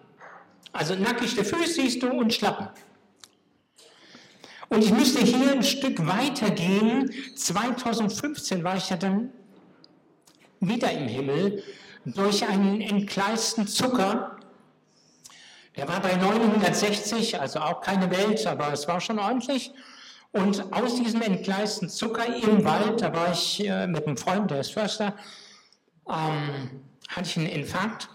Also 0.73 0.95
nackige 0.95 1.43
Füße 1.43 1.73
siehst 1.73 2.01
du 2.03 2.09
und 2.09 2.33
Schlappen. 2.33 2.67
Und 4.69 4.83
ich 4.83 4.91
müsste 4.91 5.19
hier 5.19 5.51
ein 5.51 5.63
Stück 5.63 6.07
weiter 6.07 6.49
gehen. 6.49 7.11
2015 7.35 8.63
war 8.63 8.77
ich 8.77 8.89
ja 8.89 8.95
dann 8.95 9.29
wieder 10.61 10.91
im 10.91 11.07
Himmel 11.07 11.63
durch 12.05 12.47
einen 12.47 12.79
entgleisten 12.79 13.67
Zucker. 13.67 14.37
Der 15.75 15.87
war 15.87 15.99
bei 15.99 16.15
960, 16.15 17.39
also 17.39 17.59
auch 17.59 17.81
keine 17.81 18.09
Welt, 18.11 18.45
aber 18.47 18.71
es 18.71 18.87
war 18.87 19.01
schon 19.01 19.19
ordentlich. 19.19 19.71
Und 20.31 20.71
aus 20.71 20.95
diesem 20.95 21.21
entgleisten 21.21 21.89
Zucker 21.89 22.25
im 22.25 22.63
Wald, 22.63 23.01
da 23.01 23.13
war 23.13 23.33
ich 23.33 23.65
äh, 23.67 23.87
mit 23.87 24.07
einem 24.07 24.15
Freund, 24.15 24.49
der 24.51 24.61
ist 24.61 24.71
Förster, 24.71 25.15
ähm, 26.07 26.81
hatte 27.09 27.27
ich 27.27 27.37
einen 27.37 27.47
Infarkt, 27.47 28.07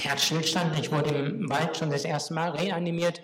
Herzstillstand. 0.00 0.78
Ich 0.78 0.90
wurde 0.90 1.10
im 1.10 1.48
Wald 1.48 1.76
schon 1.76 1.90
das 1.90 2.04
erste 2.04 2.34
Mal 2.34 2.50
reanimiert, 2.50 3.22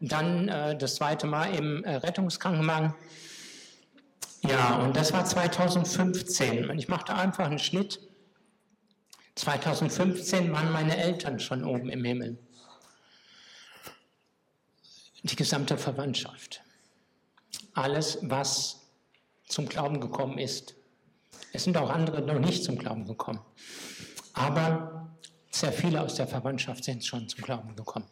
dann 0.00 0.48
äh, 0.48 0.76
das 0.76 0.96
zweite 0.96 1.26
Mal 1.26 1.54
im 1.54 1.84
äh, 1.84 1.96
Rettungskrankenwagen. 1.96 2.94
Ja, 4.42 4.76
und 4.76 4.96
das 4.96 5.12
war 5.12 5.24
2015. 5.24 6.70
Und 6.70 6.78
ich 6.78 6.88
machte 6.88 7.14
einfach 7.14 7.46
einen 7.46 7.58
Schnitt. 7.58 8.00
2015 9.34 10.52
waren 10.52 10.72
meine 10.72 10.96
Eltern 10.96 11.40
schon 11.40 11.64
oben 11.64 11.88
im 11.88 12.04
Himmel. 12.04 12.38
Die 15.22 15.36
gesamte 15.36 15.76
Verwandtschaft. 15.76 16.62
Alles, 17.74 18.18
was 18.22 18.86
zum 19.48 19.68
Glauben 19.68 20.00
gekommen 20.00 20.38
ist. 20.38 20.74
Es 21.52 21.64
sind 21.64 21.76
auch 21.76 21.90
andere 21.90 22.22
noch 22.22 22.38
nicht 22.38 22.64
zum 22.64 22.78
Glauben 22.78 23.06
gekommen. 23.06 23.40
Aber 24.32 24.95
sehr 25.60 25.72
viele 25.72 26.00
aus 26.00 26.14
der 26.16 26.26
Verwandtschaft 26.26 26.84
sind 26.84 27.04
schon 27.04 27.28
zum 27.28 27.42
Glauben 27.42 27.74
gekommen. 27.74 28.06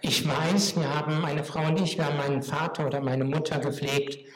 Ich 0.00 0.26
weiß, 0.26 0.76
wir 0.76 0.92
haben, 0.92 1.20
meine 1.20 1.44
Frau 1.44 1.66
und 1.66 1.80
ich, 1.80 1.96
wir 1.96 2.06
haben 2.06 2.16
meinen 2.16 2.42
Vater 2.42 2.86
oder 2.86 3.00
meine 3.00 3.24
Mutter 3.24 3.60
gepflegt. 3.60 4.26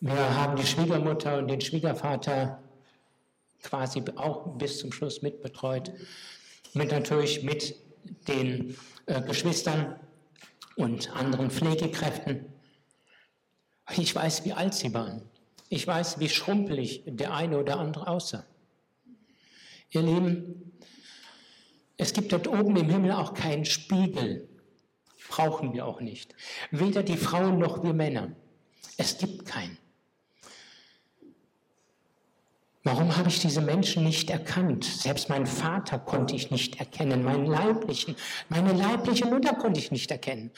Wir 0.00 0.36
haben 0.36 0.56
die 0.56 0.66
Schwiegermutter 0.66 1.38
und 1.38 1.48
den 1.48 1.60
Schwiegervater 1.60 2.62
quasi 3.62 4.02
auch 4.16 4.58
bis 4.58 4.78
zum 4.78 4.92
Schluss 4.92 5.22
mitbetreut. 5.22 5.92
Mit 6.74 6.92
natürlich 6.92 7.42
mit 7.42 7.74
den 8.28 8.76
äh, 9.06 9.22
Geschwistern 9.22 9.98
und 10.76 11.14
anderen 11.16 11.50
Pflegekräften. 11.50 12.46
Ich 13.96 14.14
weiß, 14.14 14.44
wie 14.44 14.52
alt 14.52 14.74
sie 14.74 14.94
waren. 14.94 15.22
Ich 15.68 15.86
weiß, 15.86 16.20
wie 16.20 16.28
schrumpelig 16.28 17.02
der 17.06 17.34
eine 17.34 17.58
oder 17.58 17.78
andere 17.78 18.06
aussah. 18.06 18.44
Ihr 19.92 20.02
Lieben, 20.02 20.72
es 21.98 22.12
gibt 22.12 22.32
dort 22.32 22.48
oben 22.48 22.76
im 22.76 22.88
Himmel 22.88 23.12
auch 23.12 23.34
keinen 23.34 23.64
Spiegel, 23.64 24.48
brauchen 25.28 25.72
wir 25.74 25.86
auch 25.86 26.00
nicht. 26.00 26.34
Weder 26.70 27.02
die 27.02 27.16
Frauen 27.16 27.58
noch 27.58 27.84
wir 27.84 27.92
Männer. 27.92 28.32
Es 28.96 29.18
gibt 29.18 29.46
keinen. 29.46 29.78
Warum 32.84 33.16
habe 33.16 33.28
ich 33.28 33.38
diese 33.38 33.60
Menschen 33.60 34.02
nicht 34.02 34.30
erkannt? 34.30 34.84
Selbst 34.84 35.28
meinen 35.28 35.46
Vater 35.46 36.00
konnte 36.00 36.34
ich 36.34 36.50
nicht 36.50 36.80
erkennen, 36.80 37.22
meinen 37.22 37.46
leiblichen, 37.46 38.16
meine 38.48 38.72
leibliche 38.72 39.26
Mutter 39.26 39.54
konnte 39.54 39.78
ich 39.78 39.92
nicht 39.92 40.10
erkennen. 40.10 40.50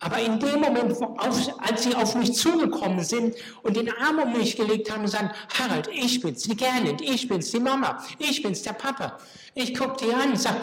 Aber 0.00 0.20
in 0.20 0.38
dem 0.38 0.60
Moment, 0.60 0.96
als 1.18 1.82
sie 1.82 1.94
auf 1.94 2.14
mich 2.14 2.32
zugekommen 2.34 3.02
sind 3.02 3.34
und 3.62 3.76
den 3.76 3.90
Arm 3.96 4.18
um 4.18 4.32
mich 4.32 4.56
gelegt 4.56 4.90
haben 4.92 5.02
und 5.02 5.08
sagen, 5.08 5.30
Harald, 5.58 5.88
ich 5.88 6.20
bin's, 6.20 6.44
die 6.44 6.56
Gerlinde, 6.56 7.02
ich 7.02 7.26
bin's, 7.26 7.50
die 7.50 7.58
Mama, 7.58 8.02
ich 8.18 8.42
bin's, 8.42 8.62
der 8.62 8.74
Papa. 8.74 9.18
Ich 9.54 9.76
gucke 9.76 10.04
die 10.04 10.14
an 10.14 10.30
und 10.30 10.40
sage, 10.40 10.60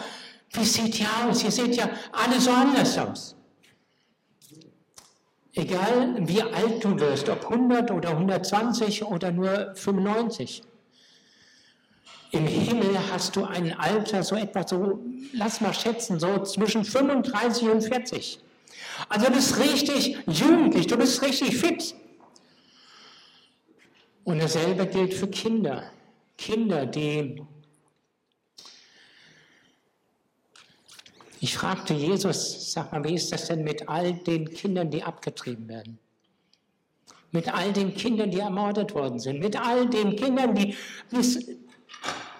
wie 0.52 0.64
seht 0.64 0.98
ihr 1.00 1.08
aus? 1.28 1.44
Ihr 1.44 1.50
seht 1.50 1.76
ja 1.76 1.90
alle 2.12 2.40
so 2.40 2.50
anders 2.50 2.96
aus. 2.96 3.36
Egal 5.52 6.16
wie 6.20 6.42
alt 6.42 6.82
du 6.84 6.98
wirst, 6.98 7.28
ob 7.28 7.50
100 7.50 7.90
oder 7.90 8.10
120 8.10 9.04
oder 9.04 9.32
nur 9.32 9.72
95. 9.74 10.62
Im 12.32 12.46
Himmel 12.46 12.98
hast 13.12 13.36
du 13.36 13.44
ein 13.44 13.78
Alter, 13.78 14.22
so 14.22 14.36
etwa 14.36 14.66
so, 14.66 14.98
lass 15.32 15.60
mal 15.60 15.72
schätzen, 15.74 16.18
so 16.18 16.42
zwischen 16.42 16.84
35 16.84 17.68
und 17.68 17.82
40. 17.82 18.40
Also 19.08 19.26
du 19.26 19.32
bist 19.32 19.58
richtig 19.58 20.18
jugendlich, 20.26 20.86
du 20.86 20.96
bist 20.96 21.22
richtig 21.22 21.56
fit. 21.56 21.94
Und 24.24 24.42
dasselbe 24.42 24.86
gilt 24.86 25.14
für 25.14 25.28
Kinder. 25.28 25.90
Kinder, 26.36 26.86
die 26.86 27.42
Ich 31.40 31.56
fragte 31.56 31.94
Jesus, 31.94 32.72
sag 32.72 32.92
mal, 32.92 33.04
wie 33.04 33.14
ist 33.14 33.30
das 33.30 33.46
denn 33.46 33.62
mit 33.62 33.88
all 33.88 34.14
den 34.14 34.52
Kindern, 34.52 34.90
die 34.90 35.02
abgetrieben 35.02 35.68
werden? 35.68 35.98
Mit 37.30 37.52
all 37.52 37.72
den 37.72 37.94
Kindern, 37.94 38.30
die 38.30 38.40
ermordet 38.40 38.94
worden 38.94 39.18
sind? 39.18 39.40
Mit 39.40 39.56
all 39.56 39.88
den 39.88 40.16
Kindern, 40.16 40.54
die 40.54 40.74
bis, 41.10 41.46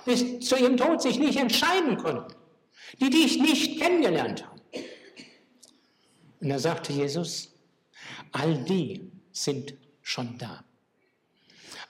bis 0.05 0.41
zu 0.41 0.57
ihrem 0.57 0.77
Tod 0.77 1.03
sich 1.03 1.19
nicht 1.19 1.39
entscheiden 1.39 1.99
konnten? 1.99 2.35
Die 3.01 3.11
dich 3.11 3.39
nicht 3.39 3.81
kennengelernt 3.81 4.47
haben? 4.47 4.56
Und 6.41 6.49
da 6.49 6.59
sagte 6.59 6.93
Jesus, 6.93 7.51
all 8.33 8.55
die 8.65 9.11
sind 9.33 9.75
schon 10.03 10.39
da. 10.39 10.63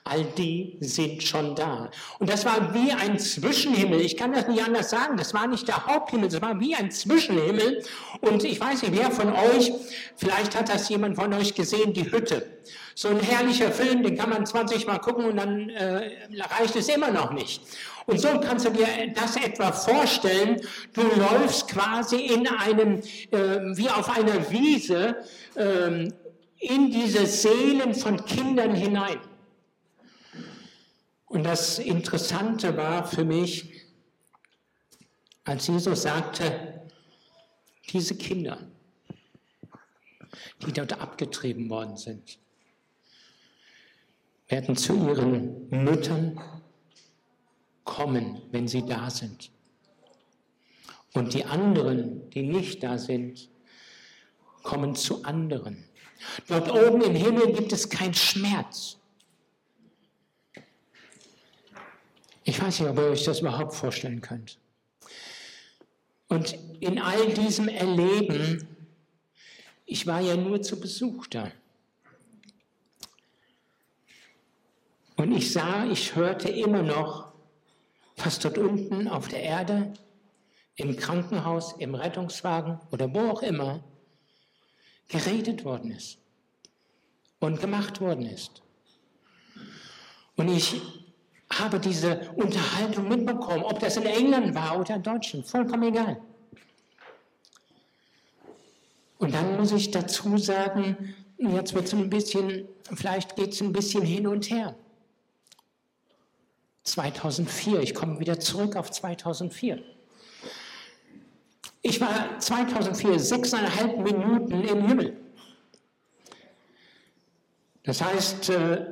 All 0.03 0.23
die 0.23 0.77
sind 0.79 1.21
schon 1.21 1.53
da. 1.55 1.91
Und 2.19 2.29
das 2.29 2.45
war 2.45 2.73
wie 2.73 2.93
ein 2.93 3.19
Zwischenhimmel. 3.19 3.99
Ich 3.99 4.15
kann 4.15 4.31
das 4.31 4.47
nicht 4.47 4.63
anders 4.63 4.89
sagen. 4.89 5.17
Das 5.17 5.33
war 5.33 5.47
nicht 5.47 5.67
der 5.67 5.85
Haupthimmel, 5.85 6.29
das 6.29 6.41
war 6.41 6.59
wie 6.61 6.75
ein 6.75 6.91
Zwischenhimmel. 6.91 7.83
Und 8.21 8.43
ich 8.45 8.59
weiß 8.59 8.83
nicht, 8.83 8.95
wer 8.95 9.11
von 9.11 9.33
euch, 9.33 9.71
vielleicht 10.15 10.57
hat 10.57 10.69
das 10.69 10.87
jemand 10.87 11.17
von 11.17 11.33
euch 11.33 11.55
gesehen, 11.55 11.93
die 11.93 12.09
Hütte. 12.09 12.59
So 12.95 13.09
ein 13.09 13.19
herrlicher 13.19 13.71
Film, 13.71 14.01
den 14.01 14.17
kann 14.17 14.29
man 14.29 14.45
20 14.45 14.87
Mal 14.87 14.99
gucken 14.99 15.25
und 15.25 15.37
dann 15.37 15.69
äh, 15.69 16.09
reicht 16.57 16.75
es 16.77 16.87
immer 16.87 17.11
noch 17.11 17.31
nicht. 17.31 17.61
Und 18.07 18.21
so 18.21 18.39
kannst 18.39 18.65
du 18.65 18.69
dir 18.69 18.87
das 19.13 19.35
etwa 19.35 19.73
vorstellen. 19.73 20.61
Du 20.93 21.01
läufst 21.01 21.67
quasi 21.67 22.15
in 22.15 22.47
einem, 22.47 23.01
äh, 23.31 23.75
wie 23.75 23.89
auf 23.89 24.09
einer 24.09 24.49
Wiese, 24.49 25.17
äh, 25.55 26.09
in 26.59 26.89
diese 26.89 27.25
Seelen 27.25 27.93
von 27.93 28.23
Kindern 28.25 28.73
hinein. 28.73 29.19
Und 31.25 31.43
das 31.43 31.79
Interessante 31.79 32.77
war 32.77 33.05
für 33.05 33.25
mich, 33.25 33.85
als 35.43 35.67
Jesus 35.67 36.03
sagte, 36.03 36.81
diese 37.89 38.15
Kinder, 38.15 38.57
die 40.65 40.71
dort 40.71 40.93
abgetrieben 40.93 41.69
worden 41.69 41.97
sind, 41.97 42.39
werden 44.47 44.77
zu 44.77 44.93
ihren 44.93 45.67
Müttern 45.69 46.39
kommen, 47.87 48.43
wenn 48.51 48.67
sie 48.67 48.85
da 48.85 49.09
sind. 49.09 49.49
Und 51.13 51.33
die 51.33 51.45
anderen, 51.45 52.29
die 52.29 52.43
nicht 52.43 52.83
da 52.83 52.99
sind, 52.99 53.49
kommen 54.61 54.93
zu 54.93 55.23
anderen. 55.23 55.85
Dort 56.47 56.71
oben 56.71 57.01
im 57.01 57.15
Himmel 57.15 57.53
gibt 57.53 57.71
es 57.73 57.89
keinen 57.89 58.13
Schmerz. 58.13 58.97
Ich 62.43 62.61
weiß 62.61 62.79
nicht, 62.79 62.89
ob 62.89 62.97
ihr 62.97 63.05
euch 63.05 63.23
das 63.23 63.39
überhaupt 63.39 63.73
vorstellen 63.73 64.21
könnt. 64.21 64.59
Und 66.27 66.57
in 66.81 66.99
all 66.99 67.33
diesem 67.33 67.67
Erleben, 67.69 68.67
ich 69.85 70.05
war 70.05 70.19
ja 70.19 70.35
nur 70.35 70.61
zu 70.61 70.79
Besuch 70.79 71.27
da. 71.27 71.51
Und 75.15 75.31
ich 75.31 75.51
sah, 75.51 75.89
ich 75.89 76.15
hörte 76.15 76.49
immer 76.49 76.83
noch 76.83 77.26
was 78.17 78.39
dort 78.39 78.57
unten 78.57 79.07
auf 79.07 79.27
der 79.27 79.43
Erde, 79.43 79.93
im 80.75 80.95
Krankenhaus, 80.95 81.73
im 81.79 81.95
Rettungswagen 81.95 82.79
oder 82.91 83.13
wo 83.13 83.31
auch 83.31 83.41
immer, 83.41 83.83
geredet 85.07 85.63
worden 85.63 85.91
ist 85.91 86.19
und 87.39 87.59
gemacht 87.59 88.01
worden 88.01 88.25
ist. 88.25 88.61
Und 90.35 90.49
ich 90.49 90.81
habe 91.51 91.79
diese 91.79 92.31
Unterhaltung 92.35 93.07
mitbekommen, 93.07 93.63
ob 93.63 93.79
das 93.79 93.97
in 93.97 94.05
England 94.05 94.53
war 94.53 94.79
oder 94.79 94.95
in 94.95 95.03
Deutschland, 95.03 95.47
vollkommen 95.47 95.83
egal. 95.83 96.21
Und 99.17 99.33
dann 99.33 99.57
muss 99.57 99.71
ich 99.71 99.89
dazu 99.89 100.37
sagen, 100.37 101.15
jetzt 101.37 101.73
wird 101.73 101.85
es 101.85 101.93
ein 101.93 102.09
bisschen, 102.09 102.67
vielleicht 102.93 103.35
geht 103.35 103.53
es 103.53 103.61
ein 103.61 103.73
bisschen 103.73 104.03
hin 104.03 104.27
und 104.27 104.49
her. 104.49 104.75
2004, 106.87 107.81
ich 107.81 107.93
komme 107.93 108.19
wieder 108.19 108.39
zurück 108.39 108.75
auf 108.75 108.89
2004. 108.91 109.83
Ich 111.81 112.01
war 112.01 112.39
2004 112.39 113.19
sechseinhalb 113.19 113.97
Minuten 113.99 114.63
im 114.63 114.87
Himmel. 114.87 115.17
Das 117.83 118.01
heißt, 118.01 118.49
äh, 118.49 118.85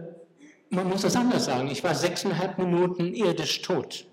man 0.69 0.87
muss 0.89 1.03
es 1.03 1.15
anders 1.15 1.45
sagen, 1.45 1.67
ich 1.69 1.83
war 1.83 1.95
sechseinhalb 1.95 2.57
Minuten 2.57 3.13
irdisch 3.13 3.61
tot. 3.61 4.07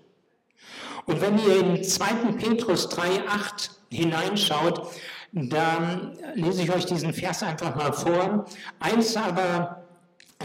Und 1.05 1.21
wenn 1.21 1.37
ihr 1.37 1.59
in 1.59 1.83
2. 1.83 2.05
Petrus 2.37 2.89
3,8 2.89 3.69
hineinschaut, 3.91 4.87
dann 5.33 6.17
lese 6.35 6.63
ich 6.63 6.71
euch 6.71 6.85
diesen 6.85 7.13
Vers 7.13 7.43
einfach 7.43 7.75
mal 7.75 7.91
vor. 7.91 8.45
Eins 8.79 9.17
aber, 9.17 9.82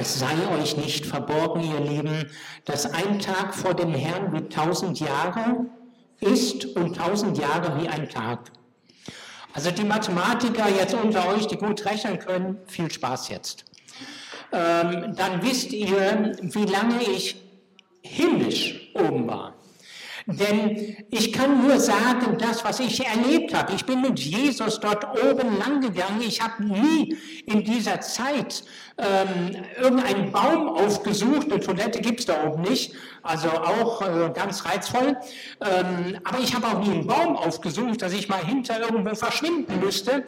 es 0.01 0.19
sei 0.19 0.35
euch 0.59 0.77
nicht 0.77 1.07
verborgen, 1.07 1.61
ihr 1.63 1.81
Lieben, 1.81 2.31
dass 2.65 2.87
ein 2.93 3.19
Tag 3.19 3.55
vor 3.55 3.75
dem 3.75 3.93
Herrn 3.93 4.33
wie 4.33 4.49
tausend 4.49 5.01
Jahre 5.01 5.67
ist 6.21 6.65
und 6.77 6.97
tausend 6.97 7.39
Jahre 7.39 7.81
wie 7.81 7.89
ein 7.89 8.09
Tag. 8.09 8.51
Also 9.53 9.71
die 9.71 9.85
Mathematiker 9.85 10.69
jetzt 10.69 10.95
unter 10.95 11.29
euch, 11.29 11.47
die 11.47 11.57
gut 11.57 11.85
rechnen 11.85 12.19
können, 12.19 12.59
viel 12.67 12.91
Spaß 12.91 13.29
jetzt. 13.31 13.65
Ähm, 14.53 15.15
dann 15.17 15.43
wisst 15.43 15.73
ihr, 15.73 16.33
wie 16.41 16.65
lange 16.65 17.03
ich 17.03 17.43
himmlisch 18.03 18.93
oben 18.95 19.27
war. 19.27 19.55
Denn 20.31 20.95
ich 21.11 21.33
kann 21.33 21.67
nur 21.67 21.81
sagen, 21.81 22.37
das, 22.39 22.63
was 22.63 22.81
ich 22.81 23.03
erlebt 23.07 23.55
habe. 23.55 23.73
Ich 23.73 23.87
bin 23.87 24.03
mit 24.03 24.21
Jesus 24.21 24.79
dort 24.79 25.07
oben 25.25 25.59
lang 25.59 25.81
gegangen. 25.81 26.21
Ich 26.21 26.43
habe 26.43 26.63
nie 26.63 27.17
in 27.47 27.65
dieser 27.65 28.03
Zeit 28.03 28.63
ähm, 28.99 29.57
irgendeinen 29.81 30.31
Baum 30.31 30.69
aufgesucht. 30.69 31.51
Eine 31.51 31.61
Toilette 31.61 32.03
gibt 32.03 32.21
es 32.21 32.27
da 32.27 32.45
oben 32.45 32.61
nicht. 32.61 32.93
Also 33.23 33.49
auch 33.49 34.03
äh, 34.03 34.31
ganz 34.35 34.67
reizvoll. 34.67 35.17
Ähm, 35.63 36.19
aber 36.25 36.41
ich 36.41 36.55
habe 36.55 36.67
auch 36.67 36.87
nie 36.87 36.91
einen 36.91 37.07
Baum 37.07 37.35
aufgesucht, 37.35 38.03
dass 38.03 38.13
ich 38.13 38.29
mal 38.29 38.45
hinter 38.45 38.81
irgendwo 38.81 39.15
verschwinden 39.15 39.81
müsste. 39.81 40.27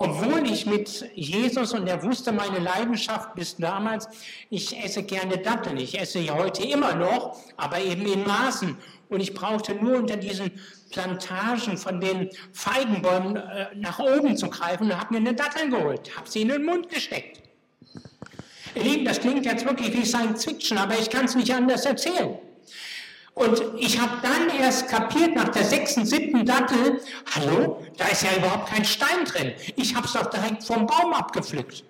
Obwohl 0.00 0.48
ich 0.48 0.64
mit 0.64 1.10
Jesus 1.14 1.72
und 1.72 1.88
er 1.88 2.02
wusste 2.04 2.30
meine 2.30 2.60
Leidenschaft 2.60 3.34
bis 3.34 3.56
damals, 3.56 4.08
ich 4.48 4.76
esse 4.78 5.02
gerne 5.02 5.38
Datteln. 5.38 5.76
Ich 5.76 5.98
esse 5.98 6.20
ja 6.20 6.34
heute 6.34 6.62
immer 6.62 6.94
noch, 6.94 7.36
aber 7.56 7.80
eben 7.80 8.06
in 8.06 8.24
Maßen. 8.24 8.76
Und 9.08 9.20
ich 9.20 9.34
brauchte 9.34 9.74
nur 9.74 9.98
unter 9.98 10.16
diesen 10.16 10.52
Plantagen 10.90 11.76
von 11.76 12.00
den 12.00 12.30
Feigenbäumen 12.52 13.36
äh, 13.36 13.66
nach 13.74 13.98
oben 13.98 14.36
zu 14.36 14.48
greifen 14.48 14.84
und 14.84 14.98
habe 14.98 15.14
mir 15.14 15.20
eine 15.20 15.34
Dattel 15.34 15.68
geholt, 15.68 16.16
habe 16.16 16.28
sie 16.28 16.42
in 16.42 16.48
den 16.48 16.64
Mund 16.64 16.88
gesteckt. 16.88 17.42
Ihr 18.74 18.82
Lieben, 18.84 19.04
das 19.04 19.18
klingt 19.18 19.44
jetzt 19.46 19.64
wirklich 19.64 19.92
wie 19.96 20.04
Science 20.04 20.44
Fiction, 20.44 20.78
aber 20.78 20.96
ich 20.98 21.10
kann 21.10 21.24
es 21.24 21.34
nicht 21.34 21.52
anders 21.52 21.84
erzählen. 21.84 22.38
Und 23.38 23.62
ich 23.78 24.00
habe 24.00 24.18
dann 24.20 24.50
erst 24.58 24.88
kapiert 24.88 25.36
nach 25.36 25.48
der 25.50 25.62
sechsten, 25.62 26.04
siebten 26.04 26.44
Dattel, 26.44 27.00
hallo, 27.36 27.80
da 27.96 28.06
ist 28.06 28.24
ja 28.24 28.36
überhaupt 28.36 28.68
kein 28.68 28.84
Stein 28.84 29.24
drin. 29.24 29.52
Ich 29.76 29.94
habe 29.94 30.06
es 30.06 30.12
doch 30.12 30.26
direkt 30.26 30.64
vom 30.64 30.86
Baum 30.86 31.12
abgepflückt. 31.12 31.84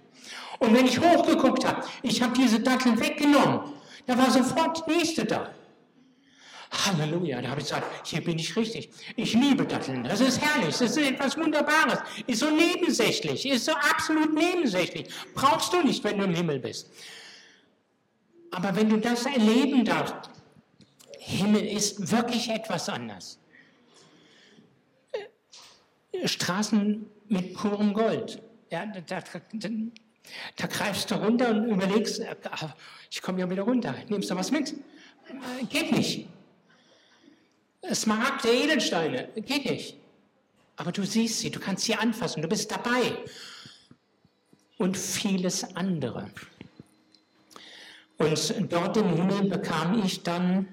Und 0.59 0.75
wenn 0.75 0.85
ich 0.85 1.01
hochgeguckt 1.01 1.65
habe, 1.65 1.85
ich 2.03 2.21
habe 2.21 2.35
diese 2.35 2.61
Datteln 2.61 3.01
weggenommen, 3.01 3.61
da 4.07 4.19
war 4.19 4.31
sofort 4.31 4.85
die 4.87 4.97
nächste 4.99 5.25
da. 5.25 5.51
Halleluja, 6.71 7.41
da 7.41 7.49
habe 7.49 7.63
ich 7.63 7.69
gesagt, 7.69 8.07
hier 8.07 8.23
bin 8.23 8.39
ich 8.39 8.55
richtig. 8.55 8.91
Ich 9.17 9.33
liebe 9.33 9.65
Datteln, 9.65 10.05
das 10.05 10.21
ist 10.21 10.43
herrlich, 10.43 10.77
das 10.77 10.83
ist 10.83 10.99
etwas 10.99 11.39
Wunderbares, 11.39 12.01
ist 12.27 12.41
so 12.41 12.51
nebensächlich, 12.51 13.49
ist 13.49 13.65
so 13.65 13.73
absolut 13.73 14.35
nebensächlich. 14.35 15.07
Brauchst 15.35 15.73
du 15.73 15.81
nicht, 15.81 16.05
wenn 16.05 16.19
du 16.19 16.25
im 16.25 16.35
Himmel 16.35 16.59
bist. 16.59 16.91
Aber 18.51 18.77
wenn 18.77 18.91
du 18.91 18.99
das 18.99 19.25
erleben 19.25 19.87
darfst, 19.87 20.31
Himmel 21.29 21.67
ist 21.67 22.11
wirklich 22.11 22.49
etwas 22.49 22.89
anders. 22.89 23.39
Straßen 26.25 27.07
mit 27.29 27.55
purem 27.55 27.93
Gold. 27.93 28.43
Ja, 28.71 28.87
da, 28.87 29.01
da, 29.01 29.23
da, 30.57 30.67
greifst 30.67 31.11
du 31.11 31.15
runter 31.17 31.51
und 31.51 31.69
überlegst, 31.69 32.23
ah, 32.51 32.75
ich 33.11 33.23
komme 33.23 33.41
ja 33.41 33.51
wieder 33.51 33.63
runter, 33.63 33.95
nimmst 34.09 34.31
du 34.31 34.37
was 34.37 34.51
mit? 34.51 34.73
Äh, 34.73 35.65
geht 35.69 35.93
nicht. 35.93 36.27
Smaragde, 37.93 38.49
Edelsteine, 38.49 39.29
geht 39.37 39.67
nicht. 39.67 39.97
Aber 40.77 40.93
du 40.93 41.05
siehst 41.05 41.41
sie, 41.41 41.51
du 41.51 41.61
kannst 41.61 41.85
sie 41.85 41.95
anfassen, 41.95 42.43
du 42.43 42.49
bist 42.49 42.71
dabei. 42.71 43.19
Und 44.79 44.97
vieles 44.97 45.77
andere. 45.77 46.31
Und 48.17 48.73
dort 48.73 48.97
im 48.97 49.15
Himmel 49.15 49.49
bekam 49.49 50.03
ich 50.05 50.23
dann 50.23 50.69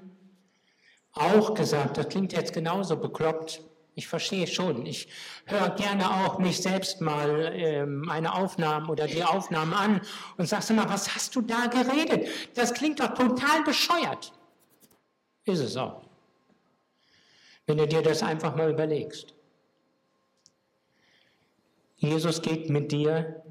auch 1.16 1.54
gesagt, 1.54 1.98
das 1.98 2.10
klingt 2.10 2.34
jetzt 2.34 2.54
genauso 2.54 2.98
bekloppt. 2.98 3.62
Ich 3.98 4.08
verstehe 4.08 4.46
schon. 4.46 4.86
Ich 4.86 5.08
höre 5.46 5.70
gerne 5.70 6.10
auch 6.10 6.38
mich 6.38 6.62
selbst 6.62 7.00
mal 7.00 7.54
äh, 7.54 7.86
meine 7.86 8.34
Aufnahmen 8.34 8.90
oder 8.90 9.08
die 9.08 9.24
Aufnahmen 9.24 9.74
an 9.74 10.02
und 10.38 10.48
sagst 10.48 10.70
immer, 10.70 10.90
was 10.90 11.16
hast 11.16 11.36
du 11.36 11.42
da 11.42 11.68
geredet? 11.68 12.28
Das 12.56 12.74
klingt 12.74 13.00
doch 13.00 13.14
total 13.14 13.64
bescheuert. 13.64 14.34
Ist 15.46 15.60
es 15.60 15.78
auch 15.78 16.06
wenn 17.66 17.78
du 17.78 17.88
dir 17.88 18.02
das 18.02 18.22
einfach 18.24 18.56
mal 18.56 18.70
überlegst. 18.70 19.34
Jesus 21.98 22.42
geht 22.42 22.70
mit 22.70 22.92
dir 22.92 23.44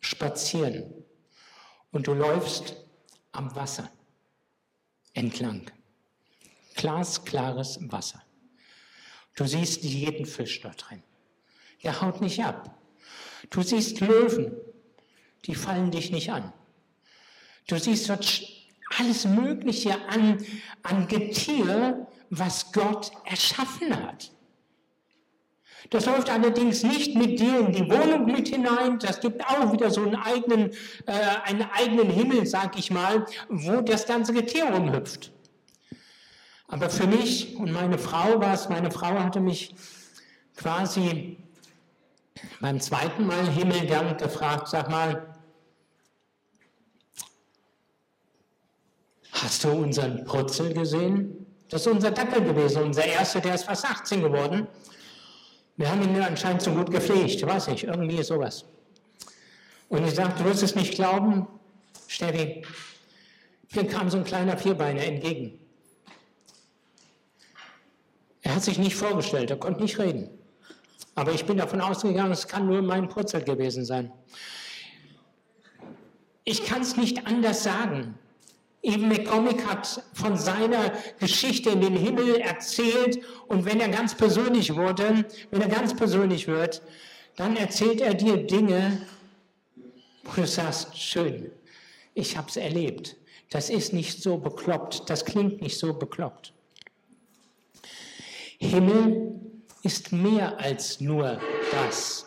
spazieren 0.00 0.92
und 1.92 2.06
du 2.06 2.14
läufst 2.14 2.76
am 3.32 3.54
Wasser 3.54 3.90
entlang. 5.14 5.70
Glasklares 6.74 7.78
Wasser. 7.90 8.22
Du 9.34 9.46
siehst 9.46 9.82
jeden 9.82 10.26
Fisch 10.26 10.60
dort 10.60 10.88
drin. 10.88 11.02
Der 11.82 12.00
haut 12.00 12.20
nicht 12.20 12.42
ab. 12.44 12.78
Du 13.50 13.62
siehst 13.62 14.00
Löwen, 14.00 14.52
die 15.46 15.54
fallen 15.54 15.90
dich 15.90 16.12
nicht 16.12 16.30
an. 16.30 16.52
Du 17.66 17.78
siehst 17.78 18.08
dort 18.08 18.42
alles 18.98 19.24
Mögliche 19.24 19.94
an, 20.08 20.38
an 20.82 21.08
Getier, 21.08 22.06
was 22.30 22.72
Gott 22.72 23.10
erschaffen 23.24 23.94
hat. 24.06 24.30
Das 25.90 26.06
läuft 26.06 26.30
allerdings 26.30 26.84
nicht 26.84 27.16
mit 27.16 27.40
dir 27.40 27.58
in 27.60 27.72
die 27.72 27.90
Wohnung 27.90 28.26
mit 28.26 28.48
hinein. 28.48 28.98
Das 28.98 29.20
gibt 29.20 29.44
auch 29.44 29.72
wieder 29.72 29.90
so 29.90 30.02
einen 30.02 30.14
eigenen, 30.14 30.70
äh, 31.06 31.12
einen 31.44 31.68
eigenen 31.72 32.08
Himmel, 32.08 32.46
sag 32.46 32.78
ich 32.78 32.90
mal, 32.90 33.26
wo 33.48 33.80
das 33.80 34.06
ganze 34.06 34.32
Getier 34.32 34.66
rumhüpft. 34.66 35.32
Aber 36.72 36.88
für 36.88 37.06
mich 37.06 37.54
und 37.56 37.70
meine 37.70 37.98
Frau 37.98 38.40
war 38.40 38.54
es, 38.54 38.70
meine 38.70 38.90
Frau 38.90 39.12
hatte 39.18 39.40
mich 39.40 39.74
quasi 40.56 41.36
beim 42.62 42.80
zweiten 42.80 43.26
Mal 43.26 43.46
Himmelgang 43.46 44.16
gefragt, 44.16 44.68
sag 44.68 44.88
mal, 44.88 45.34
hast 49.32 49.64
du 49.64 49.68
unseren 49.68 50.24
Purzel 50.24 50.72
gesehen? 50.72 51.44
Das 51.68 51.82
ist 51.82 51.92
unser 51.92 52.10
Dackel 52.10 52.42
gewesen, 52.42 52.84
unser 52.84 53.04
erster, 53.04 53.42
der 53.42 53.54
ist 53.54 53.64
fast 53.64 53.84
18 53.84 54.22
geworden. 54.22 54.66
Wir 55.76 55.90
haben 55.90 56.02
ihn 56.02 56.22
anscheinend 56.22 56.62
so 56.62 56.70
gut 56.70 56.90
gepflegt, 56.90 57.46
weiß 57.46 57.68
ich, 57.68 57.84
irgendwie 57.84 58.22
sowas. 58.22 58.64
Und 59.90 60.06
ich 60.06 60.14
sagte, 60.14 60.42
du 60.42 60.48
wirst 60.48 60.62
es 60.62 60.74
nicht 60.74 60.94
glauben, 60.94 61.46
Steffi, 62.08 62.62
hier 63.68 63.86
kam 63.86 64.08
so 64.08 64.16
ein 64.16 64.24
kleiner 64.24 64.56
Vierbeiner 64.56 65.04
entgegen. 65.04 65.61
Er 68.42 68.56
hat 68.56 68.62
sich 68.62 68.78
nicht 68.78 68.96
vorgestellt, 68.96 69.50
er 69.50 69.56
konnte 69.56 69.82
nicht 69.82 69.98
reden. 69.98 70.28
Aber 71.14 71.32
ich 71.32 71.44
bin 71.44 71.58
davon 71.58 71.80
ausgegangen, 71.80 72.32
es 72.32 72.48
kann 72.48 72.66
nur 72.66 72.82
mein 72.82 73.08
Purzel 73.08 73.42
gewesen 73.42 73.84
sein. 73.84 74.12
Ich 76.44 76.64
kann 76.64 76.82
es 76.82 76.96
nicht 76.96 77.26
anders 77.26 77.62
sagen. 77.62 78.18
Eben 78.82 79.08
McCormick 79.08 79.64
hat 79.64 80.02
von 80.12 80.36
seiner 80.36 80.92
Geschichte 81.20 81.70
in 81.70 81.80
den 81.80 81.94
Himmel 81.94 82.36
erzählt 82.40 83.20
und 83.46 83.64
wenn 83.64 83.80
er 83.80 83.88
ganz 83.88 84.16
persönlich 84.16 84.74
wurde, 84.74 85.24
wenn 85.52 85.60
er 85.60 85.68
ganz 85.68 85.94
persönlich 85.94 86.48
wird, 86.48 86.82
dann 87.36 87.56
erzählt 87.56 88.00
er 88.00 88.14
dir 88.14 88.44
Dinge, 88.44 89.06
wo 90.24 90.40
du 90.40 90.46
sagst, 90.48 90.98
schön, 90.98 91.52
ich 92.14 92.36
habe 92.36 92.48
es 92.48 92.56
erlebt. 92.56 93.16
Das 93.50 93.70
ist 93.70 93.92
nicht 93.92 94.20
so 94.20 94.38
bekloppt, 94.38 95.08
das 95.08 95.24
klingt 95.24 95.60
nicht 95.62 95.78
so 95.78 95.94
bekloppt. 95.94 96.52
Himmel 98.62 99.40
ist 99.82 100.12
mehr 100.12 100.58
als 100.60 101.00
nur 101.00 101.40
das. 101.72 102.26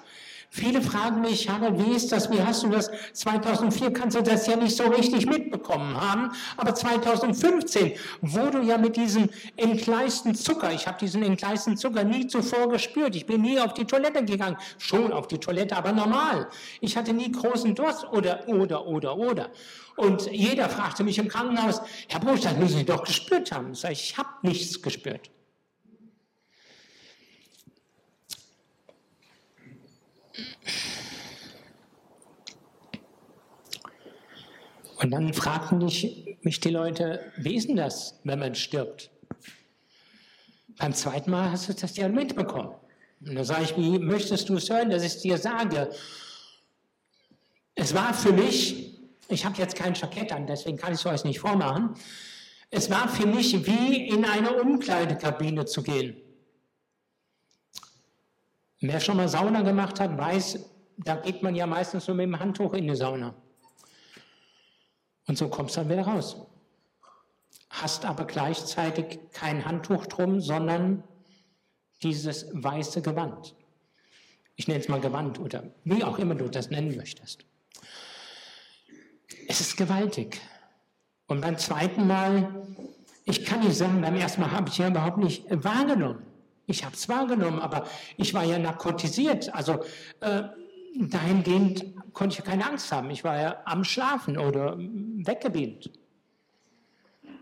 Viele 0.50 0.82
fragen 0.82 1.22
mich, 1.22 1.50
Harald, 1.50 1.80
wie 1.80 1.96
ist 1.96 2.12
das, 2.12 2.30
wie 2.32 2.42
hast 2.42 2.64
du 2.64 2.70
das? 2.70 2.90
2004 3.14 3.92
kannst 3.92 4.18
du 4.18 4.22
das 4.22 4.46
ja 4.48 4.56
nicht 4.56 4.76
so 4.76 4.84
richtig 4.84 5.26
mitbekommen 5.26 6.00
haben, 6.00 6.32
aber 6.56 6.76
2015, 6.76 7.94
wo 8.22 8.50
du 8.50 8.62
ja 8.62 8.78
mit 8.78 8.96
diesem 8.96 9.30
entgleisten 9.58 10.36
Zucker, 10.36 10.72
ich 10.72 10.88
habe 10.88 10.98
diesen 10.98 11.24
entgleisten 11.24 11.78
Zucker 11.78 12.04
nie 12.04 12.28
zuvor 12.28 12.70
gespürt, 12.70 13.16
ich 13.16 13.26
bin 13.26 13.42
nie 13.42 13.60
auf 13.60 13.74
die 13.74 13.86
Toilette 13.86 14.24
gegangen, 14.24 14.58
schon 14.78 15.12
auf 15.12 15.28
die 15.28 15.40
Toilette, 15.40 15.76
aber 15.76 15.92
normal. 15.92 16.48
Ich 16.80 16.96
hatte 16.96 17.14
nie 17.14 17.32
großen 17.32 17.76
Durst 17.76 18.06
oder, 18.12 18.48
oder, 18.48 18.86
oder, 18.88 19.18
oder. 19.18 19.50
Und 19.98 20.30
jeder 20.32 20.70
fragte 20.70 21.04
mich 21.04 21.18
im 21.18 21.28
Krankenhaus, 21.28 21.82
Herr 22.08 22.20
Busch, 22.20 22.42
das 22.42 22.56
müssen 22.58 22.78
Sie 22.78 22.86
doch 22.86 23.04
gespürt 23.04 23.52
haben. 23.52 23.72
Ich 23.72 23.80
sage, 23.80 23.94
ich 23.94 24.18
habe 24.18 24.30
nichts 24.42 24.82
gespürt. 24.82 25.30
Und 34.98 35.12
dann 35.12 35.34
fragten 35.34 35.80
mich, 35.80 36.38
mich 36.42 36.60
die 36.60 36.70
Leute, 36.70 37.32
wie 37.38 37.56
ist 37.56 37.68
denn 37.68 37.76
das, 37.76 38.20
wenn 38.24 38.40
man 38.40 38.56
stirbt? 38.56 39.12
Beim 40.78 40.94
zweiten 40.94 41.32
Mal 41.32 41.52
hast 41.52 41.70
du 41.70 41.74
das 41.74 41.98
ja 41.98 42.08
mitbekommen. 42.08 42.74
Und 43.26 43.36
da 43.36 43.44
sage 43.44 43.64
ich, 43.64 43.78
wie 43.78 44.00
möchtest 44.00 44.50
du 44.50 44.56
es 44.56 44.70
hören, 44.70 44.90
dass 44.90 45.04
ich 45.04 45.16
es 45.16 45.22
dir 45.22 45.38
sage? 45.38 45.90
Es 47.76 47.94
war 47.94 48.14
für 48.14 48.32
mich, 48.32 48.98
ich 49.28 49.46
habe 49.46 49.58
jetzt 49.58 49.76
kein 49.76 49.94
Jackett 49.94 50.32
an, 50.32 50.48
deswegen 50.48 50.78
kann 50.78 50.94
ich 50.94 51.00
es 51.00 51.06
euch 51.06 51.24
nicht 51.24 51.40
vormachen, 51.40 51.96
es 52.70 52.90
war 52.90 53.08
für 53.08 53.26
mich 53.26 53.66
wie 53.66 54.08
in 54.08 54.26
eine 54.26 54.54
Umkleidekabine 54.54 55.66
zu 55.66 55.84
gehen. 55.84 56.16
Wer 58.82 59.00
schon 59.00 59.18
mal 59.18 59.28
Sauna 59.28 59.62
gemacht 59.62 60.00
hat, 60.00 60.18
weiß, 60.18 60.60
da 60.98 61.16
geht 61.16 61.42
man 61.42 61.56
ja 61.56 61.66
meistens 61.66 62.08
nur 62.08 62.18
mit 62.18 62.26
dem 62.26 62.40
Handtuch 62.40 62.74
in 62.74 62.88
die 62.88 62.96
Sauna. 62.96 63.34
Und 65.28 65.38
so 65.38 65.48
kommst 65.50 65.76
du 65.76 65.82
dann 65.82 65.90
wieder 65.90 66.04
raus. 66.04 66.38
Hast 67.70 68.06
aber 68.06 68.26
gleichzeitig 68.26 69.20
kein 69.34 69.66
Handtuch 69.66 70.06
drum, 70.06 70.40
sondern 70.40 71.04
dieses 72.04 72.48
weiße 72.52 73.02
Gewand. 73.02 73.56
Ich 74.56 74.68
nenne 74.68 74.80
es 74.80 74.88
mal 74.88 75.02
Gewand 75.02 75.40
oder 75.40 75.64
wie 75.84 76.04
auch 76.04 76.20
immer 76.20 76.36
du 76.36 76.48
das 76.48 76.70
nennen 76.70 76.96
möchtest. 76.96 77.46
Es 79.48 79.62
ist 79.62 79.78
gewaltig. 79.78 80.40
Und 81.28 81.42
beim 81.42 81.58
zweiten 81.58 82.08
Mal, 82.08 82.66
ich 83.26 83.46
kann 83.46 83.62
nicht 83.62 83.76
sagen, 83.76 84.02
beim 84.02 84.16
ersten 84.16 84.42
Mal 84.42 84.52
habe 84.52 84.70
ich 84.70 84.78
ja 84.78 84.88
überhaupt 84.88 85.18
nicht 85.18 85.46
wahrgenommen. 85.50 86.22
Ich 86.68 86.84
habe 86.84 86.96
es 86.96 87.10
wahrgenommen, 87.10 87.60
aber 87.60 87.88
ich 88.18 88.34
war 88.34 88.44
ja 88.44 88.58
narkotisiert. 88.58 89.54
Also 89.54 89.84
äh, 90.22 90.44
dahingehend 91.00 91.94
konnte 92.16 92.40
ich 92.40 92.46
keine 92.46 92.66
Angst 92.66 92.92
haben. 92.92 93.12
Ich 93.12 93.24
war 93.24 93.40
ja 93.40 93.62
am 93.66 93.84
Schlafen 93.84 94.38
oder 94.40 94.76
weggebeamt. 94.78 95.92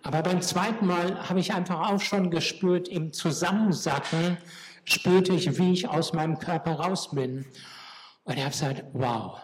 Aber 0.01 0.21
beim 0.21 0.41
zweiten 0.41 0.85
Mal 0.85 1.29
habe 1.29 1.39
ich 1.39 1.53
einfach 1.53 1.89
auch 1.89 2.01
schon 2.01 2.29
gespürt, 2.29 2.89
im 2.89 3.13
Zusammensacken 3.13 4.37
spürte 4.83 5.33
ich, 5.33 5.57
wie 5.57 5.71
ich 5.71 5.87
aus 5.87 6.11
meinem 6.11 6.39
Körper 6.39 6.73
raus 6.73 7.11
bin. 7.11 7.45
Und 8.25 8.33
ich 8.35 8.41
habe 8.41 8.51
gesagt, 8.51 8.83
wow, 8.91 9.39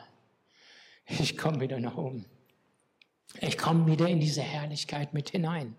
ich 1.06 1.38
komme 1.38 1.62
wieder 1.62 1.80
nach 1.80 1.96
oben. 1.96 2.26
Ich 3.40 3.58
komme 3.58 3.88
wieder 3.88 4.10
in 4.10 4.20
diese 4.20 4.42
Herrlichkeit 4.42 5.14
mit 5.14 5.30
hinein. 5.30 5.76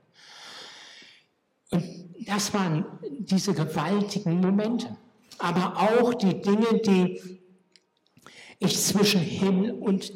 Und 1.70 1.84
das 2.26 2.54
waren 2.54 2.86
diese 3.18 3.52
gewaltigen 3.52 4.40
Momente. 4.40 4.96
Aber 5.38 5.76
auch 5.76 6.14
die 6.14 6.40
Dinge, 6.40 6.80
die 6.84 7.39
ich 8.60 8.78
zwischen 8.78 9.20
Himmel 9.20 9.72
und 9.72 10.12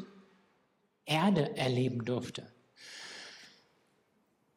Erde 1.07 1.57
erleben 1.57 2.05
durfte. 2.05 2.47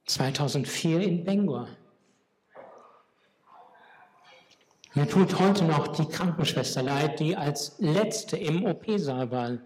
2004 0.06 1.02
in 1.02 1.24
Bangor. 1.24 1.68
Mir 4.94 5.08
tut 5.08 5.40
heute 5.40 5.64
noch 5.66 5.88
die 5.88 6.06
Krankenschwester 6.06 6.82
leid, 6.82 7.20
die 7.20 7.36
als 7.36 7.76
letzte 7.80 8.38
im 8.38 8.66
OP-Saal 8.66 9.32
war. 9.32 9.58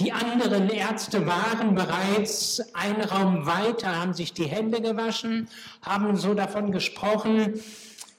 Die 0.00 0.10
anderen 0.10 0.70
Ärzte 0.70 1.26
waren 1.26 1.74
bereits 1.74 2.74
einen 2.74 3.02
Raum 3.02 3.46
weiter, 3.46 4.00
haben 4.00 4.14
sich 4.14 4.32
die 4.32 4.46
Hände 4.46 4.80
gewaschen, 4.80 5.48
haben 5.82 6.16
so 6.16 6.34
davon 6.34 6.72
gesprochen, 6.72 7.60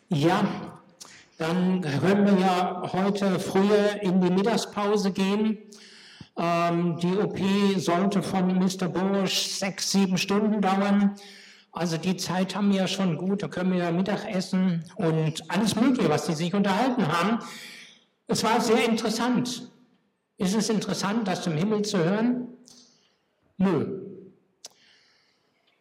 ja, 0.10 0.73
dann 1.44 1.82
können 1.82 2.26
wir 2.26 2.40
ja 2.40 2.82
heute 2.94 3.38
früher 3.38 4.02
in 4.02 4.22
die 4.22 4.30
Mittagspause 4.30 5.12
gehen. 5.12 5.58
Ähm, 6.38 6.98
die 7.00 7.18
OP 7.18 7.38
sollte 7.78 8.24
von 8.24 8.48
Mr. 8.58 8.88
Bush 8.88 9.50
sechs, 9.50 9.92
sieben 9.92 10.18
Stunden 10.18 10.62
dauern. 10.62 11.16
Also 11.74 11.98
die 11.98 12.16
Zeit 12.16 12.56
haben 12.56 12.72
wir 12.72 12.82
ja 12.82 12.88
schon 12.88 13.18
gut, 13.18 13.44
da 13.44 13.50
können 13.50 13.74
wir 13.74 13.80
ja 13.80 13.92
Mittag 13.92 14.26
essen 14.26 14.86
und 14.96 15.44
alles 15.50 15.76
Mögliche, 15.76 16.10
was 16.10 16.28
sie 16.28 16.34
sich 16.34 16.54
unterhalten 16.54 17.08
haben. 17.08 17.40
Es 18.28 18.42
war 18.44 18.62
sehr 18.62 18.86
interessant. 18.86 19.70
Ist 20.38 20.56
es 20.56 20.70
interessant, 20.70 21.28
das 21.28 21.46
im 21.46 21.58
Himmel 21.58 21.82
zu 21.82 21.98
hören? 21.98 22.48
Nö. 23.58 24.00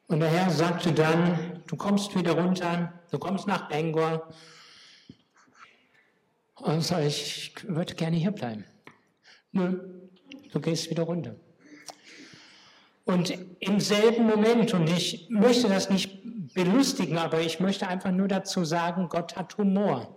Und 0.08 0.20
der 0.20 0.28
Herr 0.28 0.50
sagte 0.50 0.92
dann, 0.92 1.62
du 1.68 1.76
kommst 1.76 2.16
wieder 2.16 2.32
runter, 2.32 2.92
du 3.12 3.18
kommst 3.18 3.46
nach 3.46 3.68
Bangor. 3.68 4.28
Und 6.62 6.80
sage 6.80 7.08
ich, 7.08 7.52
ich 7.56 7.68
würde 7.68 7.94
gerne 7.94 8.16
hier 8.16 8.30
bleiben. 8.30 8.64
Nö, 9.50 9.80
du 10.52 10.60
gehst 10.60 10.88
wieder 10.90 11.02
runter. 11.02 11.34
Und 13.04 13.36
im 13.58 13.80
selben 13.80 14.26
Moment, 14.26 14.72
und 14.72 14.88
ich 14.88 15.26
möchte 15.28 15.68
das 15.68 15.90
nicht 15.90 16.20
belustigen, 16.54 17.18
aber 17.18 17.40
ich 17.40 17.58
möchte 17.58 17.88
einfach 17.88 18.12
nur 18.12 18.28
dazu 18.28 18.64
sagen, 18.64 19.08
Gott 19.08 19.34
hat 19.34 19.58
Humor. 19.58 20.16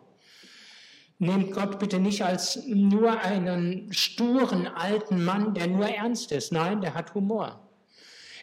Nehmt 1.17 1.51
Gott 1.51 1.79
bitte 1.79 1.97
nicht 1.97 2.23
als 2.23 2.63
nur 2.67 3.19
einen 3.21 3.91
sturen 3.91 4.67
alten 4.67 5.25
Mann, 5.25 5.55
der 5.55 5.65
nur 5.65 5.87
ernst 5.87 6.31
ist. 6.31 6.51
Nein, 6.51 6.79
der 6.79 6.93
hat 6.93 7.15
Humor. 7.15 7.67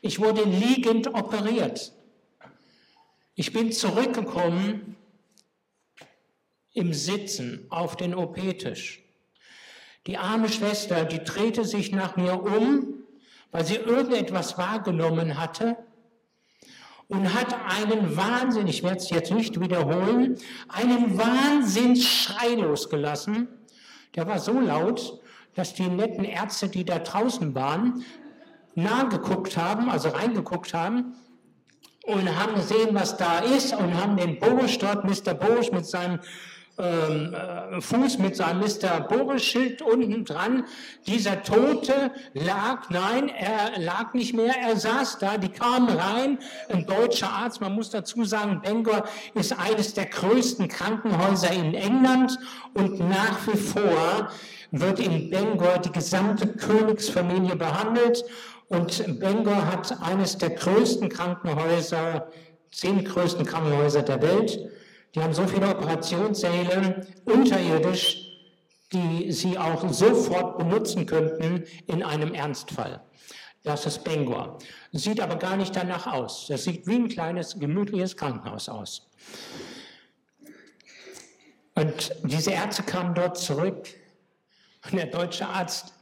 Ich 0.00 0.18
wurde 0.18 0.42
liegend 0.42 1.14
operiert. 1.14 1.92
Ich 3.36 3.52
bin 3.52 3.70
zurückgekommen 3.70 4.96
im 6.74 6.92
Sitzen 6.92 7.66
auf 7.70 7.96
den 7.96 8.14
OP-Tisch. 8.14 9.02
Die 10.06 10.18
arme 10.18 10.48
Schwester, 10.48 11.04
die 11.04 11.22
drehte 11.22 11.64
sich 11.64 11.92
nach 11.92 12.16
mir 12.16 12.42
um, 12.42 13.04
weil 13.50 13.64
sie 13.64 13.76
irgendetwas 13.76 14.58
wahrgenommen 14.58 15.38
hatte 15.38 15.76
und 17.08 17.34
hat 17.34 17.54
einen 17.68 18.16
Wahnsinn, 18.16 18.66
ich 18.66 18.82
werde 18.82 18.96
es 18.96 19.10
jetzt 19.10 19.30
nicht 19.30 19.60
wiederholen, 19.60 20.38
einen 20.68 21.18
Wahnsinnsschrei 21.18 22.54
losgelassen. 22.54 23.48
Der 24.14 24.26
war 24.26 24.38
so 24.38 24.58
laut, 24.58 25.20
dass 25.54 25.74
die 25.74 25.88
netten 25.88 26.24
Ärzte, 26.24 26.68
die 26.68 26.84
da 26.84 26.98
draußen 26.98 27.54
waren, 27.54 28.04
nah 28.74 29.04
geguckt 29.04 29.56
haben, 29.56 29.90
also 29.90 30.08
reingeguckt 30.08 30.72
haben 30.72 31.14
und 32.04 32.34
haben 32.36 32.54
gesehen, 32.54 32.94
was 32.94 33.16
da 33.16 33.40
ist 33.40 33.74
und 33.74 33.94
haben 33.94 34.16
den 34.16 34.38
Boris 34.38 34.78
dort, 34.78 35.04
Mr. 35.04 35.34
Boris 35.34 35.70
mit 35.70 35.86
seinem 35.86 36.20
ähm, 36.78 37.34
äh, 37.34 37.80
Fuß 37.80 38.18
mit 38.18 38.34
seinem 38.34 38.60
Mr. 38.60 39.00
Boris-Schild 39.08 39.82
unten 39.82 40.24
dran. 40.24 40.64
Dieser 41.06 41.42
Tote 41.42 42.10
lag, 42.32 42.88
nein, 42.88 43.28
er 43.28 43.78
lag 43.78 44.14
nicht 44.14 44.34
mehr, 44.34 44.54
er 44.56 44.76
saß 44.76 45.18
da, 45.18 45.36
die 45.36 45.50
kamen 45.50 45.90
rein, 45.90 46.38
ein 46.70 46.86
deutscher 46.86 47.28
Arzt, 47.28 47.60
man 47.60 47.74
muss 47.74 47.90
dazu 47.90 48.24
sagen, 48.24 48.62
Bangor 48.62 49.04
ist 49.34 49.52
eines 49.58 49.92
der 49.92 50.06
größten 50.06 50.68
Krankenhäuser 50.68 51.52
in 51.52 51.74
England 51.74 52.38
und 52.72 52.98
nach 53.00 53.46
wie 53.46 53.58
vor 53.58 54.30
wird 54.70 54.98
in 54.98 55.30
Bangor 55.30 55.78
die 55.78 55.92
gesamte 55.92 56.48
Königsfamilie 56.48 57.54
behandelt 57.54 58.24
und 58.68 59.20
Bangor 59.20 59.66
hat 59.66 60.00
eines 60.00 60.38
der 60.38 60.50
größten 60.50 61.10
Krankenhäuser, 61.10 62.28
zehn 62.70 63.04
größten 63.04 63.44
Krankenhäuser 63.44 64.00
der 64.00 64.22
Welt. 64.22 64.58
Die 65.14 65.20
haben 65.20 65.34
so 65.34 65.46
viele 65.46 65.68
Operationssäle 65.68 67.06
unterirdisch, 67.24 68.32
die 68.92 69.30
sie 69.32 69.58
auch 69.58 69.90
sofort 69.92 70.58
benutzen 70.58 71.06
könnten 71.06 71.64
in 71.86 72.02
einem 72.02 72.34
Ernstfall. 72.34 73.02
Das 73.62 73.86
ist 73.86 74.02
Bangor. 74.04 74.58
Sieht 74.92 75.20
aber 75.20 75.36
gar 75.36 75.56
nicht 75.56 75.74
danach 75.76 76.06
aus. 76.06 76.46
Das 76.48 76.64
sieht 76.64 76.86
wie 76.86 76.96
ein 76.96 77.08
kleines, 77.08 77.58
gemütliches 77.58 78.16
Krankenhaus 78.16 78.68
aus. 78.68 79.08
Und 81.74 82.14
diese 82.24 82.50
Ärzte 82.52 82.82
kamen 82.82 83.14
dort 83.14 83.38
zurück 83.38 83.88
und 84.84 84.94
der 84.94 85.06
deutsche 85.06 85.46
Arzt, 85.46 85.94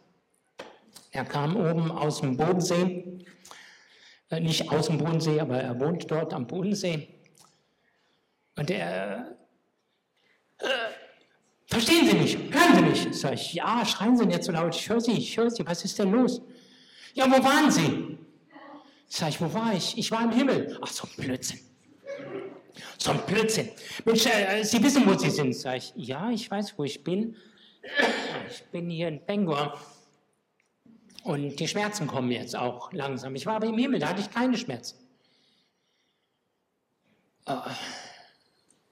er 1.12 1.24
kam 1.24 1.56
oben 1.56 1.90
aus 1.90 2.20
dem 2.20 2.36
Bodensee, 2.36 3.24
äh, 4.30 4.40
nicht 4.40 4.70
aus 4.70 4.86
dem 4.86 4.98
Bodensee, 4.98 5.40
aber 5.40 5.60
er 5.60 5.78
wohnt 5.78 6.10
dort 6.10 6.32
am 6.32 6.46
Bodensee. 6.46 7.19
Und 8.60 8.70
er, 8.70 9.38
äh, 10.58 10.66
Verstehen 11.64 12.06
Sie 12.06 12.14
mich? 12.14 12.36
Hören 12.36 12.74
Sie 12.74 12.82
mich? 12.82 13.18
Sag 13.18 13.32
ich, 13.32 13.54
ja, 13.54 13.86
schreien 13.86 14.18
Sie 14.18 14.26
nicht 14.26 14.44
so 14.44 14.52
laut. 14.52 14.74
Ich 14.74 14.86
höre 14.86 15.00
Sie, 15.00 15.12
ich 15.12 15.34
höre 15.34 15.50
Sie. 15.50 15.66
Was 15.66 15.82
ist 15.82 15.98
denn 15.98 16.10
los? 16.10 16.42
Ja, 17.14 17.24
wo 17.30 17.42
waren 17.42 17.70
Sie? 17.70 18.18
Sag 19.06 19.30
ich, 19.30 19.40
wo 19.40 19.50
war 19.54 19.72
ich? 19.72 19.96
Ich 19.96 20.10
war 20.10 20.24
im 20.24 20.32
Himmel. 20.32 20.78
Ach, 20.82 20.88
so 20.88 21.08
ein 21.08 21.24
Blödsinn. 21.24 21.60
So 22.98 23.12
ein 23.12 23.20
Blödsinn. 23.26 23.70
Mensch, 24.04 24.26
äh, 24.26 24.62
Sie 24.62 24.82
wissen, 24.82 25.06
wo 25.06 25.16
Sie 25.16 25.30
sind. 25.30 25.54
Sag 25.54 25.78
ich, 25.78 25.94
ja, 25.96 26.28
ich 26.28 26.50
weiß, 26.50 26.74
wo 26.76 26.84
ich 26.84 27.02
bin. 27.02 27.36
Ich 28.50 28.62
bin 28.64 28.90
hier 28.90 29.08
in 29.08 29.24
Bangor. 29.24 29.80
Und 31.22 31.58
die 31.58 31.68
Schmerzen 31.68 32.06
kommen 32.06 32.30
jetzt 32.30 32.54
auch 32.54 32.92
langsam. 32.92 33.34
Ich 33.36 33.46
war 33.46 33.56
aber 33.56 33.68
im 33.68 33.78
Himmel, 33.78 34.00
da 34.00 34.10
hatte 34.10 34.20
ich 34.20 34.30
keine 34.30 34.58
Schmerzen. 34.58 34.98
Äh, 37.46 37.54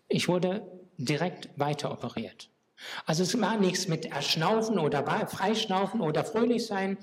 ich 0.08 0.28
wurde 0.28 0.66
direkt 0.96 1.48
weiter 1.56 1.92
operiert. 1.92 2.50
Also 3.06 3.22
es 3.22 3.40
war 3.40 3.56
nichts 3.56 3.88
mit 3.88 4.06
Erschnaufen 4.06 4.78
oder 4.78 5.04
Freischnaufen 5.26 6.00
oder 6.00 6.24
fröhlich 6.24 6.66
sein. 6.66 6.98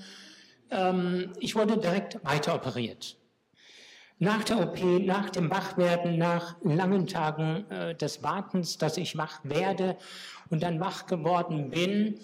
Ähm, 0.72 1.34
ich 1.40 1.56
wurde 1.56 1.78
direkt 1.78 2.24
weiter 2.24 2.56
operiert. 2.56 3.18
Nach 4.18 4.44
der 4.46 4.60
OP, 4.62 4.82
nach 4.82 5.30
dem 5.30 5.50
Wachwerden, 5.50 6.18
nach 6.18 6.56
langen 6.64 7.06
Tagen 7.06 7.70
äh, 7.70 7.96
des 7.96 8.24
Wartens, 8.24 8.78
dass 8.78 8.98
ich 8.98 9.18
wach 9.18 9.42
werde 9.44 9.98
und 10.50 10.64
dann 10.64 10.80
wach 10.80 11.06
geworden 11.06 11.70
bin, 11.70 12.20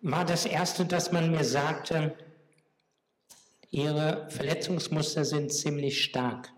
war 0.00 0.24
das 0.24 0.46
Erste, 0.46 0.86
dass 0.86 1.12
man 1.12 1.30
mir 1.30 1.44
sagte, 1.44 2.14
Ihre 3.70 4.30
Verletzungsmuster 4.30 5.24
sind 5.24 5.52
ziemlich 5.52 6.04
stark. 6.04 6.53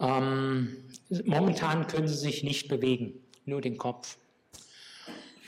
Ähm, 0.00 0.76
momentan 1.24 1.86
können 1.86 2.08
Sie 2.08 2.16
sich 2.16 2.44
nicht 2.44 2.68
bewegen, 2.68 3.14
nur 3.44 3.60
den 3.60 3.76
Kopf. 3.76 4.16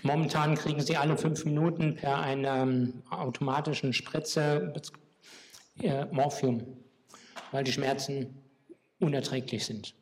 Momentan 0.02 0.54
kriegen 0.54 0.80
Sie 0.80 0.96
alle 0.96 1.16
fünf 1.16 1.44
Minuten 1.44 1.94
per 1.94 2.20
einer 2.20 2.62
ähm, 2.62 3.02
automatischen 3.10 3.92
Spritze 3.92 4.72
äh, 5.82 6.06
Morphium, 6.06 6.66
weil 7.52 7.64
die 7.64 7.72
Schmerzen 7.72 8.34
unerträglich 8.98 9.66
sind. 9.66 9.94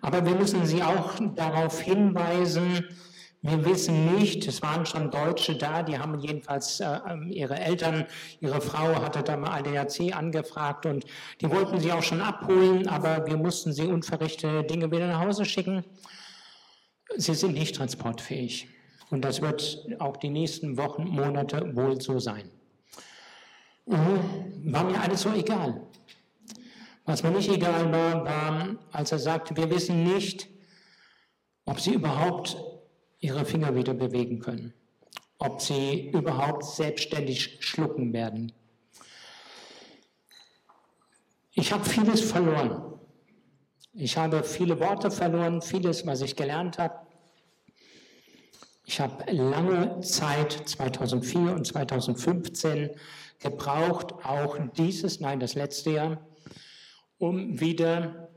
Aber 0.00 0.24
wir 0.24 0.34
müssen 0.34 0.64
Sie 0.64 0.82
auch 0.82 1.12
darauf 1.34 1.80
hinweisen, 1.80 2.84
wir 3.42 3.64
wissen 3.64 4.14
nicht, 4.16 4.46
es 4.46 4.60
waren 4.60 4.84
schon 4.84 5.10
Deutsche 5.10 5.56
da, 5.56 5.82
die 5.82 5.98
haben 5.98 6.18
jedenfalls 6.18 6.80
äh, 6.80 6.98
ähm, 7.08 7.30
ihre 7.30 7.58
Eltern, 7.58 8.06
ihre 8.40 8.60
Frau 8.60 8.94
hatte 9.02 9.22
da 9.22 9.36
mal 9.36 9.58
ADAC 9.58 10.14
angefragt 10.14 10.84
und 10.84 11.06
die 11.40 11.50
wollten 11.50 11.80
sie 11.80 11.90
auch 11.90 12.02
schon 12.02 12.20
abholen, 12.20 12.86
aber 12.86 13.26
wir 13.26 13.38
mussten 13.38 13.72
sie 13.72 13.86
unverrichtete 13.86 14.64
Dinge 14.64 14.90
wieder 14.90 15.06
nach 15.06 15.20
Hause 15.20 15.46
schicken. 15.46 15.84
Sie 17.16 17.34
sind 17.34 17.54
nicht 17.54 17.76
transportfähig. 17.76 18.68
Und 19.10 19.22
das 19.22 19.40
wird 19.40 19.86
auch 19.98 20.18
die 20.18 20.30
nächsten 20.30 20.76
Wochen, 20.76 21.04
Monate 21.08 21.74
wohl 21.74 22.00
so 22.00 22.18
sein. 22.18 22.48
War 23.86 24.84
mir 24.84 25.00
alles 25.00 25.22
so 25.22 25.32
egal. 25.32 25.80
Was 27.06 27.22
mir 27.22 27.30
nicht 27.30 27.50
egal 27.50 27.90
war, 27.90 28.24
war, 28.24 28.68
als 28.92 29.10
er 29.10 29.18
sagte, 29.18 29.56
wir 29.56 29.68
wissen 29.68 30.04
nicht, 30.04 30.46
ob 31.64 31.80
sie 31.80 31.94
überhaupt 31.94 32.56
ihre 33.20 33.44
Finger 33.44 33.74
wieder 33.74 33.94
bewegen 33.94 34.40
können, 34.40 34.72
ob 35.38 35.60
sie 35.60 36.10
überhaupt 36.10 36.64
selbstständig 36.64 37.58
schlucken 37.60 38.12
werden. 38.12 38.52
Ich 41.52 41.72
habe 41.72 41.84
vieles 41.84 42.22
verloren. 42.22 42.98
Ich 43.92 44.16
habe 44.16 44.44
viele 44.44 44.78
Worte 44.80 45.10
verloren, 45.10 45.60
vieles, 45.60 46.06
was 46.06 46.22
ich 46.22 46.36
gelernt 46.36 46.78
habe. 46.78 47.06
Ich 48.86 49.00
habe 49.00 49.30
lange 49.30 50.00
Zeit, 50.00 50.52
2004 50.68 51.40
und 51.54 51.66
2015, 51.66 52.90
gebraucht, 53.38 54.12
auch 54.24 54.58
dieses, 54.76 55.20
nein, 55.20 55.40
das 55.40 55.54
letzte 55.54 55.90
Jahr, 55.90 56.26
um 57.18 57.60
wieder, 57.60 58.30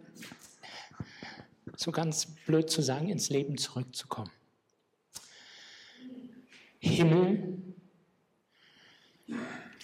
so 1.76 1.92
ganz 1.92 2.36
blöd 2.46 2.70
zu 2.70 2.82
sagen, 2.82 3.10
ins 3.10 3.30
Leben 3.30 3.58
zurückzukommen. 3.58 4.32
Himmel, 6.84 7.64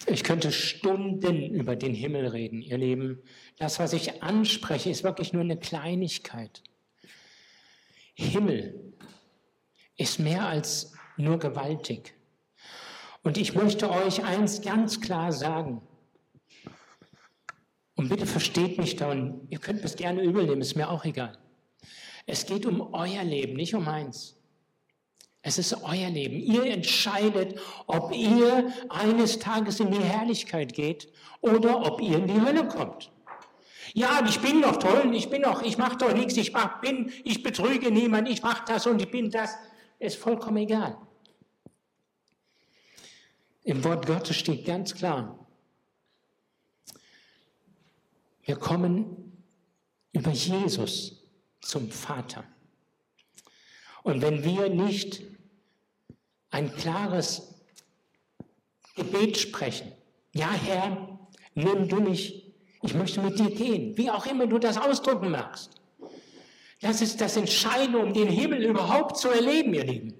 ich 0.06 0.22
könnte 0.22 0.52
Stunden 0.52 1.54
über 1.54 1.74
den 1.74 1.94
Himmel 1.94 2.26
reden, 2.26 2.60
ihr 2.60 2.76
Lieben. 2.76 3.22
Das, 3.56 3.78
was 3.78 3.94
ich 3.94 4.22
anspreche, 4.22 4.90
ist 4.90 5.02
wirklich 5.02 5.32
nur 5.32 5.42
eine 5.42 5.56
Kleinigkeit. 5.56 6.62
Himmel, 8.12 8.92
ist 9.96 10.18
mehr 10.18 10.46
als 10.46 10.92
nur 11.16 11.38
gewaltig. 11.38 12.14
Und 13.22 13.38
ich 13.38 13.54
möchte 13.54 13.90
euch 13.90 14.22
eins 14.22 14.60
ganz 14.60 15.00
klar 15.00 15.32
sagen. 15.32 15.80
Und 17.94 18.10
bitte 18.10 18.26
versteht 18.26 18.76
mich 18.76 18.96
da 18.96 19.10
und 19.10 19.46
ihr 19.50 19.58
könnt 19.58 19.82
es 19.84 19.96
gerne 19.96 20.22
übernehmen, 20.22 20.60
ist 20.60 20.76
mir 20.76 20.90
auch 20.90 21.04
egal. 21.06 21.38
Es 22.26 22.44
geht 22.44 22.66
um 22.66 22.92
euer 22.92 23.24
Leben, 23.24 23.54
nicht 23.54 23.74
um 23.74 23.84
meins. 23.84 24.39
Es 25.42 25.58
ist 25.58 25.72
euer 25.82 26.10
Leben. 26.10 26.38
Ihr 26.38 26.66
entscheidet, 26.66 27.58
ob 27.86 28.14
ihr 28.14 28.72
eines 28.88 29.38
Tages 29.38 29.80
in 29.80 29.90
die 29.90 30.02
Herrlichkeit 30.02 30.74
geht 30.74 31.10
oder 31.40 31.86
ob 31.86 32.00
ihr 32.02 32.18
in 32.18 32.26
die 32.26 32.40
Hölle 32.40 32.68
kommt. 32.68 33.10
Ja, 33.94 34.24
ich 34.26 34.40
bin 34.40 34.62
doch 34.62 34.76
toll, 34.76 35.12
ich 35.14 35.30
bin 35.30 35.42
doch, 35.42 35.62
ich 35.62 35.78
mache 35.78 35.96
doch 35.96 36.12
nichts, 36.12 36.36
ich 36.36 36.52
mach, 36.52 36.80
bin, 36.80 37.12
ich 37.24 37.42
betrüge 37.42 37.90
niemand, 37.90 38.28
ich 38.28 38.42
mache 38.42 38.64
das 38.66 38.86
und 38.86 39.00
ich 39.00 39.10
bin 39.10 39.30
das 39.30 39.56
ist 39.98 40.16
vollkommen 40.16 40.58
egal. 40.58 40.96
Im 43.62 43.82
Wort 43.84 44.06
Gottes 44.06 44.36
steht 44.36 44.64
ganz 44.64 44.94
klar, 44.94 45.46
wir 48.42 48.56
kommen 48.56 49.32
über 50.12 50.30
Jesus 50.30 51.22
zum 51.60 51.90
Vater. 51.90 52.44
Und 54.02 54.22
wenn 54.22 54.44
wir 54.44 54.68
nicht 54.68 55.22
ein 56.50 56.74
klares 56.74 57.54
Gebet 58.96 59.38
sprechen, 59.38 59.92
ja 60.32 60.50
Herr, 60.50 61.18
nimm 61.54 61.88
du 61.88 62.00
mich, 62.00 62.52
ich 62.82 62.94
möchte 62.94 63.20
mit 63.20 63.38
dir 63.38 63.50
gehen, 63.50 63.96
wie 63.96 64.10
auch 64.10 64.26
immer 64.26 64.46
du 64.46 64.58
das 64.58 64.78
ausdrücken 64.78 65.30
magst, 65.30 65.70
das 66.80 67.02
ist 67.02 67.20
das 67.20 67.36
Entscheidende, 67.36 67.98
um 67.98 68.14
den 68.14 68.28
Himmel 68.28 68.64
überhaupt 68.64 69.18
zu 69.18 69.28
erleben, 69.28 69.74
ihr 69.74 69.84
Lieben. 69.84 70.14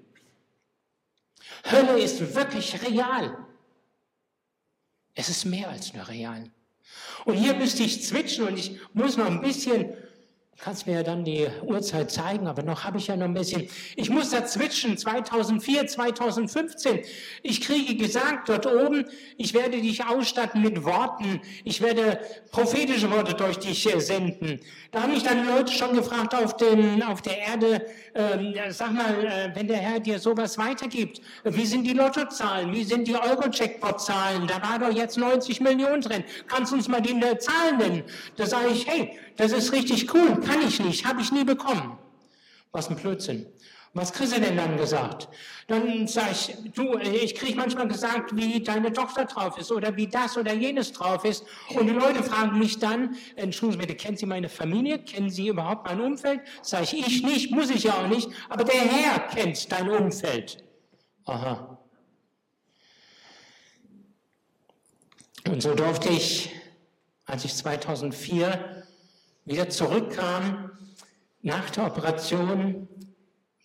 Hölle 1.69 1.99
ist 1.99 2.35
wirklich 2.35 2.81
real. 2.87 3.37
Es 5.15 5.29
ist 5.29 5.45
mehr 5.45 5.69
als 5.69 5.93
nur 5.93 6.07
real. 6.07 6.51
Und 7.25 7.35
hier 7.35 7.55
müsste 7.55 7.83
ich 7.83 8.03
zwitschen 8.03 8.47
und 8.47 8.57
ich 8.57 8.79
muss 8.93 9.17
noch 9.17 9.25
ein 9.25 9.41
bisschen 9.41 9.93
kannst 10.61 10.85
mir 10.85 10.93
ja 10.93 11.03
dann 11.03 11.25
die 11.25 11.47
Uhrzeit 11.63 12.11
zeigen, 12.11 12.45
aber 12.47 12.61
noch 12.61 12.83
habe 12.83 12.99
ich 12.99 13.07
ja 13.07 13.15
noch 13.15 13.25
ein 13.25 13.33
bisschen. 13.33 13.67
Ich 13.95 14.09
muss 14.11 14.29
dazwischen 14.29 14.95
2004, 14.95 15.87
2015. 15.87 16.99
Ich 17.41 17.61
kriege 17.61 17.95
gesagt 17.95 18.47
dort 18.47 18.67
oben, 18.67 19.05
ich 19.37 19.55
werde 19.55 19.81
dich 19.81 20.05
ausstatten 20.05 20.61
mit 20.61 20.83
Worten. 20.83 21.41
Ich 21.63 21.81
werde 21.81 22.19
prophetische 22.51 23.09
Worte 23.09 23.33
durch 23.33 23.57
dich 23.57 23.91
äh, 23.91 23.99
senden. 23.99 24.59
Da 24.91 25.01
haben 25.01 25.13
mich 25.13 25.23
dann 25.23 25.47
Leute 25.47 25.71
schon 25.73 25.95
gefragt 25.95 26.35
auf, 26.35 26.55
dem, 26.57 27.01
auf 27.01 27.23
der 27.23 27.39
Erde, 27.39 27.85
äh, 28.13 28.71
sag 28.71 28.93
mal, 28.93 29.25
äh, 29.25 29.55
wenn 29.55 29.67
der 29.67 29.77
Herr 29.77 29.99
dir 29.99 30.19
sowas 30.19 30.57
weitergibt, 30.57 31.21
wie 31.43 31.65
sind 31.65 31.83
die 31.83 31.93
Lottozahlen? 31.93 32.71
Wie 32.73 32.83
sind 32.83 33.07
die 33.07 33.15
Euro-Checkpot-Zahlen? 33.15 34.47
Da 34.47 34.61
war 34.61 34.79
doch 34.79 34.95
jetzt 34.95 35.17
90 35.17 35.61
Millionen 35.61 36.01
drin. 36.01 36.23
Kannst 36.47 36.71
du 36.71 36.75
uns 36.75 36.87
mal 36.87 37.01
die 37.01 37.11
äh, 37.11 37.37
Zahlen 37.37 37.77
nennen? 37.77 38.03
Da 38.35 38.45
sage 38.45 38.69
ich, 38.69 38.87
hey, 38.87 39.17
das 39.37 39.51
ist 39.51 39.71
richtig 39.71 40.13
cool, 40.13 40.39
kann 40.41 40.61
ich 40.67 40.79
nicht, 40.79 41.05
habe 41.05 41.21
ich 41.21 41.31
nie 41.31 41.43
bekommen. 41.43 41.97
Was 42.71 42.89
ein 42.89 42.95
Blödsinn. 42.95 43.45
Was 43.93 44.13
kriegst 44.13 44.35
du 44.35 44.39
denn 44.39 44.55
dann 44.55 44.77
gesagt? 44.77 45.27
Dann 45.67 46.07
sage 46.07 46.31
ich, 46.31 46.55
du, 46.73 46.97
ich 46.97 47.35
kriege 47.35 47.57
manchmal 47.57 47.89
gesagt, 47.89 48.33
wie 48.35 48.63
deine 48.63 48.93
Tochter 48.93 49.25
drauf 49.25 49.57
ist 49.57 49.69
oder 49.69 49.97
wie 49.97 50.07
das 50.07 50.37
oder 50.37 50.53
jenes 50.53 50.93
drauf 50.93 51.25
ist. 51.25 51.43
Und 51.75 51.87
die 51.87 51.93
Leute 51.93 52.23
fragen 52.23 52.57
mich 52.57 52.79
dann, 52.79 53.17
entschuldigen 53.35 53.81
Sie 53.81 53.87
bitte, 53.87 54.01
kennen 54.01 54.15
Sie 54.15 54.25
meine 54.25 54.47
Familie? 54.47 54.99
Kennen 54.99 55.29
Sie 55.29 55.49
überhaupt 55.49 55.85
mein 55.85 55.99
Umfeld? 55.99 56.39
Sage 56.61 56.83
ich, 56.83 57.05
ich 57.05 57.23
nicht, 57.23 57.51
muss 57.51 57.69
ich 57.69 57.83
ja 57.83 57.95
auch 57.95 58.07
nicht, 58.07 58.29
aber 58.47 58.63
der 58.63 58.79
Herr 58.79 59.19
kennt 59.27 59.69
dein 59.69 59.89
Umfeld. 59.89 60.63
Aha. 61.25 61.77
Und 65.49 65.61
so 65.61 65.75
durfte 65.75 66.09
ich, 66.09 66.55
als 67.25 67.43
ich 67.43 67.53
2004 67.55 68.85
wieder 69.43 69.69
zurückkam 69.69 70.71
nach 71.41 71.69
der 71.71 71.87
Operation 71.87 72.87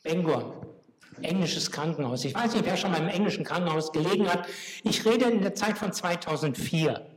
Bangor, 0.07 0.67
englisches 1.23 1.71
Krankenhaus. 1.71 2.25
Ich 2.25 2.35
weiß 2.35 2.55
nicht, 2.55 2.65
wer 2.65 2.77
schon 2.77 2.93
mal 2.93 3.01
im 3.01 3.09
englischen 3.09 3.45
Krankenhaus 3.45 3.93
gelegen 3.93 4.29
hat. 4.29 4.47
Ich 4.85 5.05
rede 5.05 5.27
in 5.27 5.43
der 5.43 5.55
Zeit 5.55 5.77
von 5.79 5.93
2004. 5.93 7.11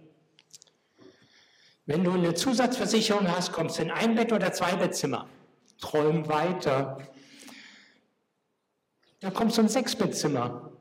Wenn 1.86 2.04
du 2.04 2.12
eine 2.12 2.34
Zusatzversicherung 2.34 3.28
hast, 3.28 3.52
kommst 3.52 3.78
du 3.78 3.84
in 3.84 3.92
ein 3.92 4.16
Bett 4.16 4.32
oder 4.32 4.52
zwei 4.54 4.76
Bettzimmer. 4.76 5.28
Träum 5.80 6.28
weiter. 6.28 7.00
Da 9.20 9.32
kommt 9.32 9.54
so 9.54 9.62
ein 9.62 9.70
Sechsbettzimmer. 9.70 10.72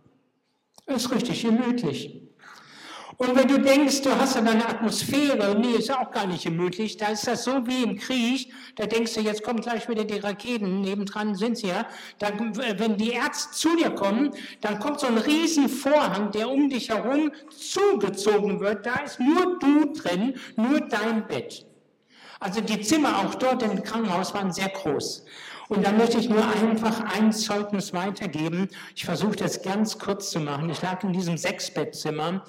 Ist 0.86 1.10
richtig 1.10 1.42
gemütlich. 1.42 2.27
Und 3.20 3.34
wenn 3.34 3.48
du 3.48 3.58
denkst, 3.58 4.02
du 4.02 4.12
hast 4.12 4.36
dann 4.36 4.46
eine 4.46 4.64
Atmosphäre, 4.64 5.58
nee, 5.58 5.72
ist 5.72 5.90
auch 5.90 6.12
gar 6.12 6.24
nicht 6.28 6.44
gemütlich, 6.44 6.98
da 6.98 7.08
ist 7.08 7.26
das 7.26 7.42
so 7.42 7.66
wie 7.66 7.82
im 7.82 7.98
Krieg, 7.98 8.52
da 8.76 8.86
denkst 8.86 9.14
du, 9.14 9.20
jetzt 9.20 9.42
kommen 9.42 9.60
gleich 9.60 9.88
wieder 9.88 10.04
die 10.04 10.20
Raketen, 10.20 10.82
nebendran 10.82 11.34
sind 11.34 11.58
sie 11.58 11.66
ja, 11.66 11.84
da, 12.20 12.28
wenn 12.76 12.96
die 12.96 13.10
Ärzte 13.10 13.56
zu 13.56 13.76
dir 13.76 13.90
kommen, 13.90 14.30
dann 14.60 14.78
kommt 14.78 15.00
so 15.00 15.08
ein 15.08 15.18
riesen 15.18 15.68
Vorhang, 15.68 16.30
der 16.30 16.48
um 16.48 16.70
dich 16.70 16.90
herum 16.90 17.32
zugezogen 17.50 18.60
wird, 18.60 18.86
da 18.86 19.00
ist 19.00 19.18
nur 19.18 19.58
du 19.58 19.92
drin, 19.94 20.34
nur 20.54 20.80
dein 20.82 21.26
Bett. 21.26 21.66
Also 22.38 22.60
die 22.60 22.80
Zimmer 22.82 23.18
auch 23.18 23.34
dort 23.34 23.64
im 23.64 23.82
Krankenhaus 23.82 24.32
waren 24.32 24.52
sehr 24.52 24.68
groß. 24.68 25.24
Und 25.66 25.84
da 25.84 25.90
möchte 25.90 26.18
ich 26.18 26.28
nur 26.28 26.46
einfach 26.46 27.00
ein 27.18 27.32
Zeugnis 27.32 27.92
weitergeben. 27.92 28.68
Ich 28.94 29.04
versuche 29.04 29.34
das 29.34 29.60
ganz 29.60 29.98
kurz 29.98 30.30
zu 30.30 30.38
machen. 30.38 30.70
Ich 30.70 30.80
lag 30.82 31.02
in 31.02 31.12
diesem 31.12 31.36
Sechsbettzimmer 31.36 32.44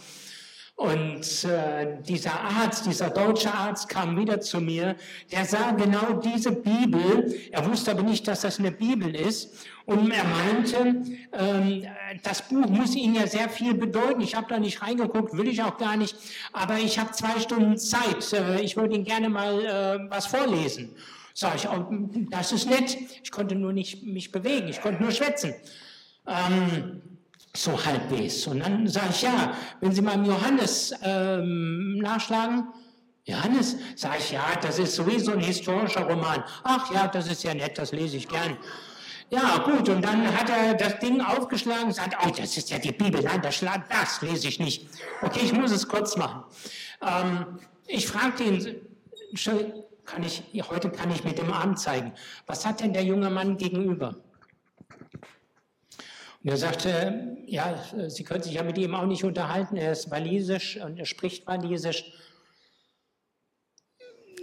und 0.79 1.43
äh, 1.43 1.97
dieser 2.07 2.39
Arzt, 2.39 2.85
dieser 2.85 3.09
deutsche 3.09 3.53
Arzt 3.53 3.89
kam 3.89 4.17
wieder 4.17 4.39
zu 4.39 4.61
mir, 4.61 4.95
der 5.29 5.43
sah 5.43 5.71
genau 5.71 6.21
diese 6.23 6.53
Bibel, 6.53 7.35
er 7.51 7.69
wusste 7.69 7.91
aber 7.91 8.03
nicht, 8.03 8.25
dass 8.29 8.41
das 8.41 8.59
eine 8.59 8.71
Bibel 8.71 9.13
ist, 9.13 9.57
und 9.85 10.09
er 10.09 10.23
meinte, 10.23 11.01
ähm, 11.33 11.85
das 12.23 12.43
Buch 12.47 12.69
muss 12.69 12.95
Ihnen 12.95 13.15
ja 13.15 13.27
sehr 13.27 13.49
viel 13.49 13.73
bedeuten. 13.73 14.21
Ich 14.21 14.35
habe 14.35 14.45
da 14.47 14.57
nicht 14.57 14.81
reingeguckt, 14.81 15.35
will 15.35 15.49
ich 15.49 15.61
auch 15.63 15.77
gar 15.77 15.97
nicht, 15.97 16.15
aber 16.53 16.77
ich 16.77 16.97
habe 16.97 17.11
zwei 17.11 17.39
Stunden 17.41 17.77
Zeit, 17.77 18.31
äh, 18.31 18.61
ich 18.61 18.77
würde 18.77 18.95
Ihnen 18.95 19.03
gerne 19.03 19.27
mal 19.27 19.65
äh, 19.65 20.09
was 20.09 20.27
vorlesen. 20.27 20.95
Sag 21.33 21.55
ich, 21.55 21.67
oh, 21.67 21.87
das 22.29 22.53
ist 22.53 22.69
nett, 22.69 22.97
ich 23.21 23.31
konnte 23.31 23.55
nur 23.55 23.73
nicht 23.73 24.05
mich 24.05 24.31
bewegen, 24.31 24.69
ich 24.69 24.79
konnte 24.79 25.03
nur 25.03 25.11
schwätzen. 25.11 25.53
Ähm, 26.25 27.01
so 27.55 27.83
halbwegs. 27.83 28.47
Und 28.47 28.59
dann 28.59 28.87
sage 28.87 29.09
ich, 29.11 29.21
ja, 29.21 29.53
wenn 29.81 29.91
Sie 29.91 30.01
mal 30.01 30.15
im 30.15 30.25
Johannes 30.25 30.93
ähm, 31.03 31.97
nachschlagen, 31.97 32.67
Johannes, 33.25 33.75
sage 33.95 34.17
ich, 34.19 34.31
ja, 34.31 34.55
das 34.61 34.79
ist 34.79 34.95
sowieso 34.95 35.33
ein 35.33 35.39
historischer 35.39 36.01
Roman. 36.01 36.43
Ach 36.63 36.91
ja, 36.91 37.07
das 37.07 37.27
ist 37.27 37.43
ja 37.43 37.53
nett, 37.53 37.77
das 37.77 37.91
lese 37.91 38.17
ich 38.17 38.27
gern. 38.27 38.57
Ja, 39.31 39.57
gut, 39.59 39.87
und 39.89 40.03
dann 40.03 40.25
hat 40.35 40.49
er 40.49 40.73
das 40.73 40.97
Ding 40.99 41.21
aufgeschlagen 41.21 41.85
und 41.85 41.93
sagt, 41.93 42.15
oh, 42.25 42.31
das 42.35 42.57
ist 42.57 42.71
ja 42.71 42.79
die 42.79 42.91
Bibel, 42.91 43.21
nein, 43.21 43.41
das, 43.43 43.59
das 43.59 44.21
lese 44.21 44.47
ich 44.47 44.59
nicht. 44.59 44.87
Okay, 45.21 45.41
ich 45.43 45.53
muss 45.53 45.71
es 45.71 45.87
kurz 45.87 46.17
machen. 46.17 46.43
Ähm, 47.01 47.59
ich 47.85 48.07
fragte 48.07 48.43
ihn, 48.43 48.75
kann 50.05 50.23
ich, 50.23 50.43
heute 50.67 50.89
kann 50.89 51.11
ich 51.11 51.23
mit 51.23 51.37
dem 51.37 51.53
Arm 51.53 51.77
zeigen, 51.77 52.13
was 52.47 52.65
hat 52.65 52.79
denn 52.79 52.93
der 52.93 53.03
junge 53.03 53.29
Mann 53.29 53.57
gegenüber? 53.57 54.15
Und 56.43 56.49
er 56.49 56.57
sagte, 56.57 57.37
ja, 57.47 57.83
Sie 58.07 58.23
können 58.23 58.43
sich 58.43 58.53
ja 58.53 58.63
mit 58.63 58.77
ihm 58.77 58.95
auch 58.95 59.05
nicht 59.05 59.23
unterhalten, 59.23 59.75
er 59.75 59.91
ist 59.91 60.09
walisisch 60.09 60.77
und 60.77 60.97
er 60.97 61.05
spricht 61.05 61.45
walisisch. 61.47 62.13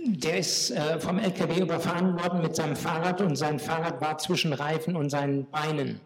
Der 0.05 0.39
ist 0.39 0.71
äh, 0.71 1.01
vom 1.01 1.19
LKW 1.19 1.61
überfahren 1.61 2.21
worden 2.21 2.43
mit 2.43 2.55
seinem 2.55 2.77
Fahrrad 2.77 3.21
und 3.23 3.35
sein 3.35 3.59
Fahrrad 3.59 4.01
war 4.01 4.19
zwischen 4.19 4.53
Reifen 4.53 4.95
und 4.95 5.11
seinen 5.11 5.51
Beinen. 5.51 6.01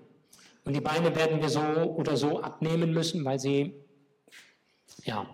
Und 0.65 0.75
die 0.75 0.81
Beine 0.81 1.15
werden 1.17 1.43
wir 1.43 1.49
so 1.49 1.61
oder 1.61 2.17
so 2.17 2.41
abnehmen 2.41 2.93
müssen, 2.93 3.25
weil 3.25 3.39
sie, 3.39 3.75
ja, 5.05 5.27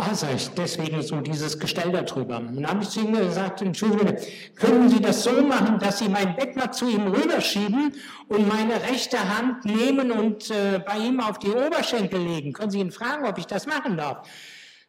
Ah, 0.00 0.14
sag 0.14 0.36
ich, 0.36 0.48
deswegen 0.50 1.02
so 1.02 1.20
dieses 1.20 1.58
Gestell 1.58 1.90
darüber. 1.90 2.38
Und 2.38 2.54
dann 2.54 2.68
habe 2.68 2.84
ich 2.84 2.88
zu 2.88 3.00
ihm 3.00 3.14
gesagt, 3.14 3.62
Entschuldigung, 3.62 4.14
können 4.54 4.88
Sie 4.88 5.00
das 5.00 5.24
so 5.24 5.42
machen, 5.42 5.80
dass 5.80 5.98
Sie 5.98 6.08
mein 6.08 6.36
Bett 6.36 6.54
mal 6.54 6.70
zu 6.70 6.88
ihm 6.88 7.08
rüberschieben 7.08 7.92
und 8.28 8.46
meine 8.46 8.80
rechte 8.80 9.18
Hand 9.18 9.64
nehmen 9.64 10.12
und 10.12 10.52
äh, 10.52 10.78
bei 10.86 10.98
ihm 10.98 11.18
auf 11.18 11.40
die 11.40 11.50
Oberschenkel 11.50 12.20
legen? 12.20 12.52
Können 12.52 12.70
Sie 12.70 12.78
ihn 12.78 12.92
fragen, 12.92 13.26
ob 13.26 13.38
ich 13.38 13.46
das 13.46 13.66
machen 13.66 13.96
darf? 13.96 14.28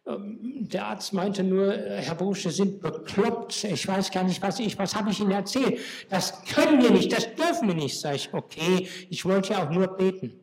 Ähm, 0.05 0.37
der 0.69 0.85
Arzt 0.85 1.11
meinte 1.11 1.43
nur, 1.43 1.73
äh, 1.73 2.03
Herr 2.03 2.13
Busch, 2.13 2.43
Sie 2.43 2.51
sind 2.51 2.79
bekloppt. 2.79 3.63
Ich 3.63 3.87
weiß 3.87 4.11
gar 4.11 4.23
nicht, 4.23 4.43
was 4.43 4.59
ich, 4.59 4.77
was 4.77 4.93
habe 4.95 5.09
ich 5.09 5.19
Ihnen 5.19 5.31
erzählt? 5.31 5.79
Das 6.11 6.43
können 6.53 6.83
wir 6.83 6.91
nicht, 6.91 7.11
das 7.11 7.33
dürfen 7.33 7.67
wir 7.67 7.75
nicht. 7.75 7.99
Sag 7.99 8.13
ich, 8.13 8.31
okay, 8.31 8.87
ich 9.09 9.25
wollte 9.25 9.53
ja 9.53 9.63
auch 9.65 9.71
nur 9.71 9.87
beten. 9.87 10.39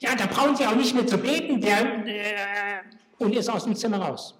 Ja, 0.00 0.16
da 0.16 0.26
brauchen 0.26 0.56
Sie 0.56 0.66
auch 0.66 0.74
nicht 0.74 0.92
mehr 0.92 1.06
zu 1.06 1.18
beten. 1.18 1.60
Der, 1.60 2.04
äh, 2.04 2.82
und 3.22 3.34
ist 3.34 3.48
aus 3.48 3.64
dem 3.64 3.74
Zimmer 3.74 3.98
raus. 3.98 4.34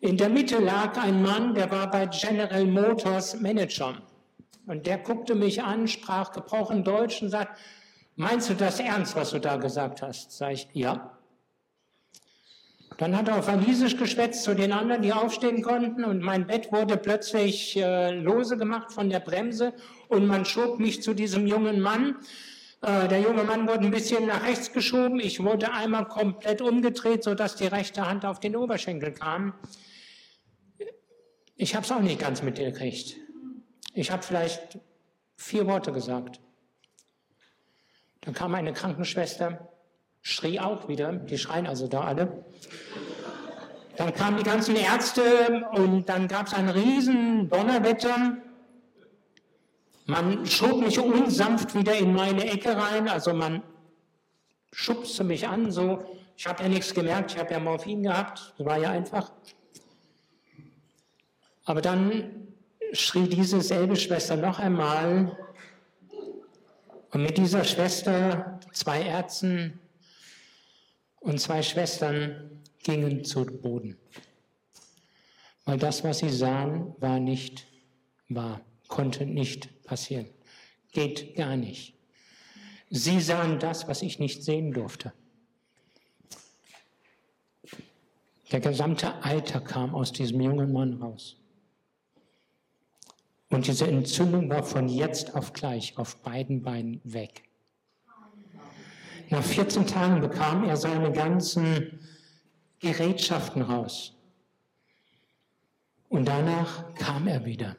In 0.00 0.16
der 0.16 0.28
Mitte 0.28 0.58
lag 0.58 0.96
ein 0.96 1.22
Mann, 1.22 1.54
der 1.54 1.70
war 1.70 1.90
bei 1.90 2.06
General 2.06 2.64
Motors 2.64 3.38
Manager. 3.40 4.00
Und 4.66 4.86
der 4.86 4.98
guckte 4.98 5.34
mich 5.34 5.62
an, 5.62 5.88
sprach 5.88 6.32
gebrochen 6.32 6.84
Deutsch 6.84 7.22
und 7.22 7.28
sagt, 7.28 7.58
meinst 8.16 8.48
du 8.48 8.54
das 8.54 8.80
ernst, 8.80 9.14
was 9.16 9.30
du 9.30 9.40
da 9.40 9.56
gesagt 9.56 10.00
hast? 10.00 10.32
Sag 10.32 10.52
ich, 10.52 10.68
ja. 10.72 11.18
Dann 12.96 13.16
hat 13.16 13.28
er 13.28 13.38
auf 13.38 13.46
Walisisch 13.46 13.96
geschwätzt 13.96 14.44
zu 14.44 14.54
den 14.54 14.72
anderen, 14.72 15.02
die 15.02 15.12
aufstehen 15.12 15.62
konnten 15.62 16.04
und 16.04 16.20
mein 16.20 16.46
Bett 16.46 16.70
wurde 16.70 16.96
plötzlich 16.96 17.76
äh, 17.76 18.10
lose 18.10 18.56
gemacht 18.56 18.92
von 18.92 19.08
der 19.08 19.20
Bremse 19.20 19.72
und 20.08 20.26
man 20.26 20.44
schob 20.44 20.78
mich 20.78 21.02
zu 21.02 21.14
diesem 21.14 21.46
jungen 21.46 21.80
Mann 21.80 22.16
äh, 22.82 23.08
der 23.08 23.20
junge 23.20 23.44
Mann 23.44 23.68
wurde 23.68 23.84
ein 23.84 23.90
bisschen 23.90 24.26
nach 24.26 24.44
rechts 24.44 24.72
geschoben. 24.72 25.20
Ich 25.20 25.42
wurde 25.42 25.72
einmal 25.72 26.06
komplett 26.06 26.62
umgedreht, 26.62 27.22
sodass 27.22 27.56
die 27.56 27.66
rechte 27.66 28.08
Hand 28.08 28.24
auf 28.24 28.40
den 28.40 28.56
Oberschenkel 28.56 29.12
kam. 29.12 29.54
Ich 31.56 31.74
habe 31.74 31.84
es 31.84 31.92
auch 31.92 32.00
nicht 32.00 32.18
ganz 32.18 32.42
mitgekriegt. 32.42 33.16
Ich 33.92 34.10
habe 34.10 34.22
vielleicht 34.22 34.78
vier 35.36 35.66
Worte 35.66 35.92
gesagt. 35.92 36.40
Dann 38.22 38.34
kam 38.34 38.54
eine 38.54 38.72
Krankenschwester, 38.72 39.68
schrie 40.22 40.60
auch 40.60 40.88
wieder, 40.88 41.12
die 41.12 41.38
schreien 41.38 41.66
also 41.66 41.86
da 41.86 42.02
alle. 42.04 42.44
Dann 43.96 44.14
kamen 44.14 44.38
die 44.38 44.42
ganzen 44.42 44.76
Ärzte 44.76 45.66
und 45.72 46.08
dann 46.08 46.28
gab 46.28 46.46
es 46.46 46.54
ein 46.54 46.70
riesen 46.70 47.50
Donnerwetter. 47.50 48.38
Man 50.10 50.44
schob 50.44 50.80
mich 50.80 50.98
unsanft 50.98 51.72
wieder 51.72 51.96
in 51.96 52.12
meine 52.12 52.44
Ecke 52.50 52.76
rein, 52.76 53.08
also 53.08 53.32
man 53.32 53.62
schubste 54.72 55.22
mich 55.22 55.46
an, 55.46 55.70
so. 55.70 56.04
Ich 56.36 56.48
habe 56.48 56.64
ja 56.64 56.68
nichts 56.68 56.92
gemerkt, 56.92 57.32
ich 57.32 57.38
habe 57.38 57.52
ja 57.52 57.60
Morphin 57.60 58.02
gehabt, 58.02 58.52
das 58.58 58.66
war 58.66 58.76
ja 58.78 58.90
einfach. 58.90 59.30
Aber 61.64 61.80
dann 61.80 62.48
schrie 62.92 63.28
diese 63.28 63.60
selbe 63.60 63.94
Schwester 63.94 64.34
noch 64.34 64.58
einmal 64.58 65.38
und 67.12 67.22
mit 67.22 67.38
dieser 67.38 67.62
Schwester, 67.62 68.58
zwei 68.72 69.02
Ärzten 69.02 69.78
und 71.20 71.40
zwei 71.40 71.62
Schwestern 71.62 72.62
gingen 72.82 73.24
zu 73.24 73.46
Boden. 73.46 73.96
Weil 75.66 75.78
das, 75.78 76.02
was 76.02 76.18
sie 76.18 76.30
sahen, 76.30 76.96
war 76.98 77.20
nicht 77.20 77.68
wahr, 78.28 78.60
konnte 78.88 79.24
nicht 79.24 79.68
passieren. 79.90 80.28
Geht 80.92 81.34
gar 81.34 81.56
nicht. 81.56 81.94
Sie 82.90 83.20
sahen 83.20 83.58
das, 83.58 83.88
was 83.88 84.02
ich 84.02 84.20
nicht 84.20 84.44
sehen 84.44 84.72
durfte. 84.72 85.12
Der 88.52 88.60
gesamte 88.60 89.12
Alter 89.24 89.60
kam 89.60 89.94
aus 89.94 90.12
diesem 90.12 90.40
jungen 90.40 90.72
Mann 90.72 90.94
raus. 91.02 91.36
Und 93.48 93.66
diese 93.66 93.88
Entzündung 93.88 94.48
war 94.48 94.62
von 94.62 94.88
jetzt 94.88 95.34
auf 95.34 95.52
gleich 95.52 95.98
auf 95.98 96.16
beiden 96.22 96.62
Beinen 96.62 97.00
weg. 97.02 97.42
Nach 99.28 99.42
14 99.42 99.86
Tagen 99.88 100.20
bekam 100.20 100.64
er 100.64 100.76
seine 100.76 101.12
ganzen 101.12 101.98
Gerätschaften 102.78 103.62
raus. 103.62 104.14
Und 106.08 106.26
danach 106.26 106.94
kam 106.94 107.26
er 107.26 107.44
wieder. 107.44 107.76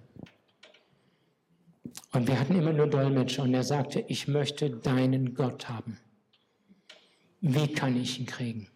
Und 2.11 2.27
wir 2.27 2.39
hatten 2.39 2.55
immer 2.55 2.73
nur 2.73 2.87
Dolmetscher 2.87 3.43
und 3.43 3.53
er 3.53 3.63
sagte, 3.63 4.03
ich 4.07 4.27
möchte 4.27 4.69
deinen 4.69 5.33
Gott 5.33 5.69
haben. 5.69 5.97
Wie 7.39 7.71
kann 7.71 7.99
ich 7.99 8.19
ihn 8.19 8.25
kriegen? 8.25 8.67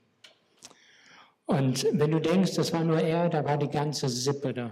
Und 1.45 1.86
wenn 1.91 2.11
du 2.11 2.19
denkst, 2.19 2.55
das 2.55 2.73
war 2.73 2.83
nur 2.83 2.99
er, 2.99 3.29
da 3.29 3.45
war 3.45 3.57
die 3.57 3.69
ganze 3.69 4.09
Sippe 4.09 4.53
da. 4.53 4.71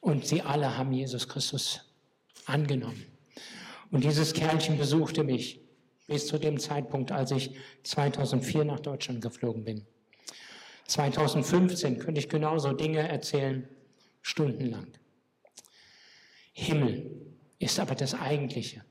Und 0.00 0.26
sie 0.26 0.42
alle 0.42 0.76
haben 0.76 0.92
Jesus 0.92 1.28
Christus 1.28 1.80
angenommen. 2.46 3.06
Und 3.90 4.04
dieses 4.04 4.32
Kerlchen 4.32 4.76
besuchte 4.76 5.22
mich 5.22 5.60
bis 6.08 6.26
zu 6.26 6.38
dem 6.38 6.58
Zeitpunkt, 6.58 7.12
als 7.12 7.30
ich 7.30 7.56
2004 7.84 8.64
nach 8.64 8.80
Deutschland 8.80 9.22
geflogen 9.22 9.64
bin. 9.64 9.86
2015 10.88 11.98
könnte 11.98 12.20
ich 12.20 12.28
genauso 12.28 12.72
Dinge 12.72 13.08
erzählen, 13.08 13.68
stundenlang. 14.20 14.88
Himmel 16.52 17.10
ist 17.58 17.78
aber 17.78 17.94
das 17.94 18.14
Eigentliche. 18.14 18.84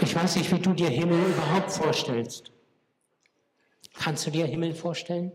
Ich 0.00 0.14
weiß 0.14 0.36
nicht, 0.36 0.52
wie 0.52 0.58
du 0.58 0.74
dir 0.74 0.88
Himmel 0.88 1.18
überhaupt 1.30 1.70
vorstellst. 1.72 2.52
Kannst 3.94 4.26
du 4.26 4.30
dir 4.30 4.46
Himmel 4.46 4.74
vorstellen? 4.74 5.32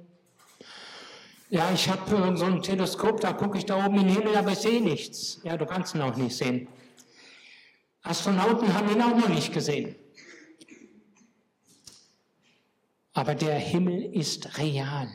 Ja, 1.49 1.71
ich 1.73 1.89
habe 1.89 2.37
so 2.37 2.45
ein 2.45 2.61
Teleskop, 2.61 3.19
da 3.19 3.33
gucke 3.33 3.57
ich 3.57 3.65
da 3.65 3.85
oben 3.85 3.99
in 3.99 4.07
den 4.07 4.15
Himmel, 4.15 4.37
aber 4.37 4.51
ich 4.51 4.59
sehe 4.59 4.81
nichts. 4.81 5.41
Ja, 5.43 5.57
du 5.57 5.65
kannst 5.65 5.95
ihn 5.95 6.01
auch 6.01 6.15
nicht 6.15 6.35
sehen. 6.35 6.67
Astronauten 8.03 8.73
haben 8.73 8.89
ihn 8.89 9.01
auch 9.01 9.15
noch 9.15 9.29
nicht 9.29 9.53
gesehen. 9.53 9.95
Aber 13.13 13.35
der 13.35 13.55
Himmel 13.55 14.15
ist 14.15 14.57
real. 14.57 15.09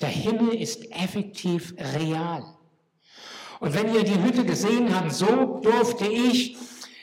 Der 0.00 0.08
Himmel 0.08 0.54
ist 0.54 0.90
effektiv 0.92 1.74
real. 1.78 2.44
Und 3.60 3.74
wenn 3.74 3.94
ihr 3.94 4.04
die 4.04 4.22
Hütte 4.22 4.44
gesehen 4.44 4.94
habt, 4.94 5.12
so 5.12 5.60
durfte 5.62 6.06
ich 6.06 6.56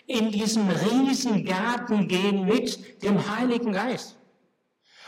in 0.06 0.32
diesen 0.32 0.70
Riesengarten 0.70 2.08
gehen 2.08 2.46
mit 2.46 3.04
dem 3.04 3.36
Heiligen 3.36 3.74
Geist. 3.74 4.18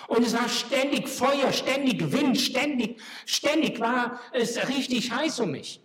Und 0.08 0.26
es 0.26 0.34
war 0.34 0.48
ständig 0.48 1.08
Feuer, 1.08 1.52
ständig 1.52 2.12
Wind, 2.12 2.40
ständig, 2.40 3.00
ständig 3.26 3.80
war 3.80 4.20
es 4.34 4.68
richtig 4.68 5.12
heiß 5.12 5.40
um 5.40 5.52
mich. 5.52 5.82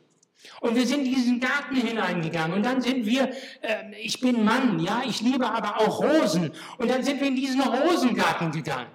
Und 0.60 0.74
wir 0.74 0.86
sind 0.86 1.06
in 1.06 1.14
diesen 1.14 1.40
Garten 1.40 1.76
hineingegangen 1.76 2.56
und 2.56 2.64
dann 2.64 2.80
sind 2.80 3.04
wir, 3.04 3.30
äh, 3.62 3.94
ich 4.00 4.20
bin 4.20 4.44
Mann, 4.44 4.78
ja, 4.80 5.02
ich 5.06 5.20
liebe 5.20 5.48
aber 5.48 5.80
auch 5.80 6.02
Rosen. 6.02 6.52
Und 6.78 6.90
dann 6.90 7.02
sind 7.02 7.20
wir 7.20 7.28
in 7.28 7.36
diesen 7.36 7.60
Rosengarten 7.60 8.52
gegangen 8.52 8.88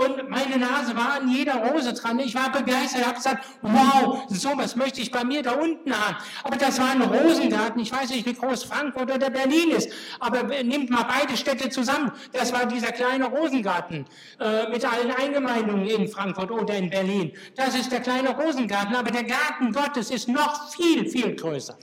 und 0.00 0.30
meine 0.30 0.56
Nase 0.56 0.96
war 0.96 1.14
an 1.20 1.28
jeder 1.28 1.56
Rose 1.56 1.92
dran. 1.92 2.18
Ich 2.20 2.34
war 2.34 2.50
begeistert, 2.50 3.04
habe 3.04 3.16
gesagt, 3.16 3.44
wow, 3.60 4.24
sowas 4.28 4.74
möchte 4.74 5.02
ich 5.02 5.10
bei 5.10 5.24
mir 5.24 5.42
da 5.42 5.52
unten 5.52 5.92
haben. 5.92 6.16
Aber 6.42 6.56
das 6.56 6.78
war 6.78 6.90
ein 6.90 7.02
Rosengarten. 7.02 7.82
Ich 7.82 7.92
weiß 7.92 8.08
nicht, 8.10 8.24
wie 8.24 8.32
groß 8.32 8.64
Frankfurt 8.64 9.12
oder 9.12 9.28
Berlin 9.28 9.72
ist, 9.72 9.90
aber 10.18 10.42
nimmt 10.62 10.88
mal 10.88 11.02
beide 11.04 11.36
Städte 11.36 11.68
zusammen. 11.68 12.12
Das 12.32 12.50
war 12.50 12.64
dieser 12.64 12.92
kleine 12.92 13.26
Rosengarten 13.26 14.06
äh, 14.38 14.70
mit 14.70 14.90
allen 14.90 15.10
Eingemeindungen 15.10 15.86
in 15.86 16.08
Frankfurt 16.08 16.50
oder 16.50 16.74
in 16.74 16.88
Berlin. 16.88 17.32
Das 17.56 17.74
ist 17.74 17.92
der 17.92 18.00
kleine 18.00 18.30
Rosengarten, 18.30 18.94
aber 18.94 19.10
der 19.10 19.24
Garten 19.24 19.70
Gottes 19.72 20.10
ist 20.10 20.28
noch 20.28 20.72
viel, 20.72 21.10
viel 21.10 21.36
größer. 21.36 21.76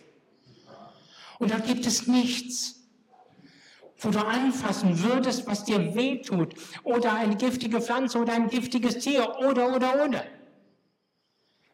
Und 1.38 1.52
da 1.52 1.60
gibt 1.60 1.86
es 1.86 2.08
nichts 2.08 2.77
wo 4.00 4.10
du 4.10 4.20
anfassen 4.20 5.02
würdest, 5.04 5.48
was 5.48 5.64
dir 5.64 5.96
wehtut, 5.96 6.54
oder 6.84 7.14
eine 7.14 7.36
giftige 7.36 7.82
Pflanze 7.82 8.20
oder 8.20 8.34
ein 8.34 8.48
giftiges 8.48 9.00
Tier, 9.00 9.38
oder, 9.40 9.76
oder, 9.76 10.06
oder. 10.06 10.24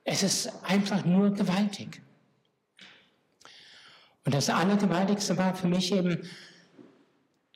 Es 0.05 0.23
ist 0.23 0.51
einfach 0.63 1.03
nur 1.05 1.31
gewaltig. 1.31 2.01
Und 4.25 4.33
das 4.33 4.49
Allergewaltigste 4.49 5.37
war 5.37 5.53
für 5.53 5.67
mich 5.67 5.91
eben, 5.91 6.29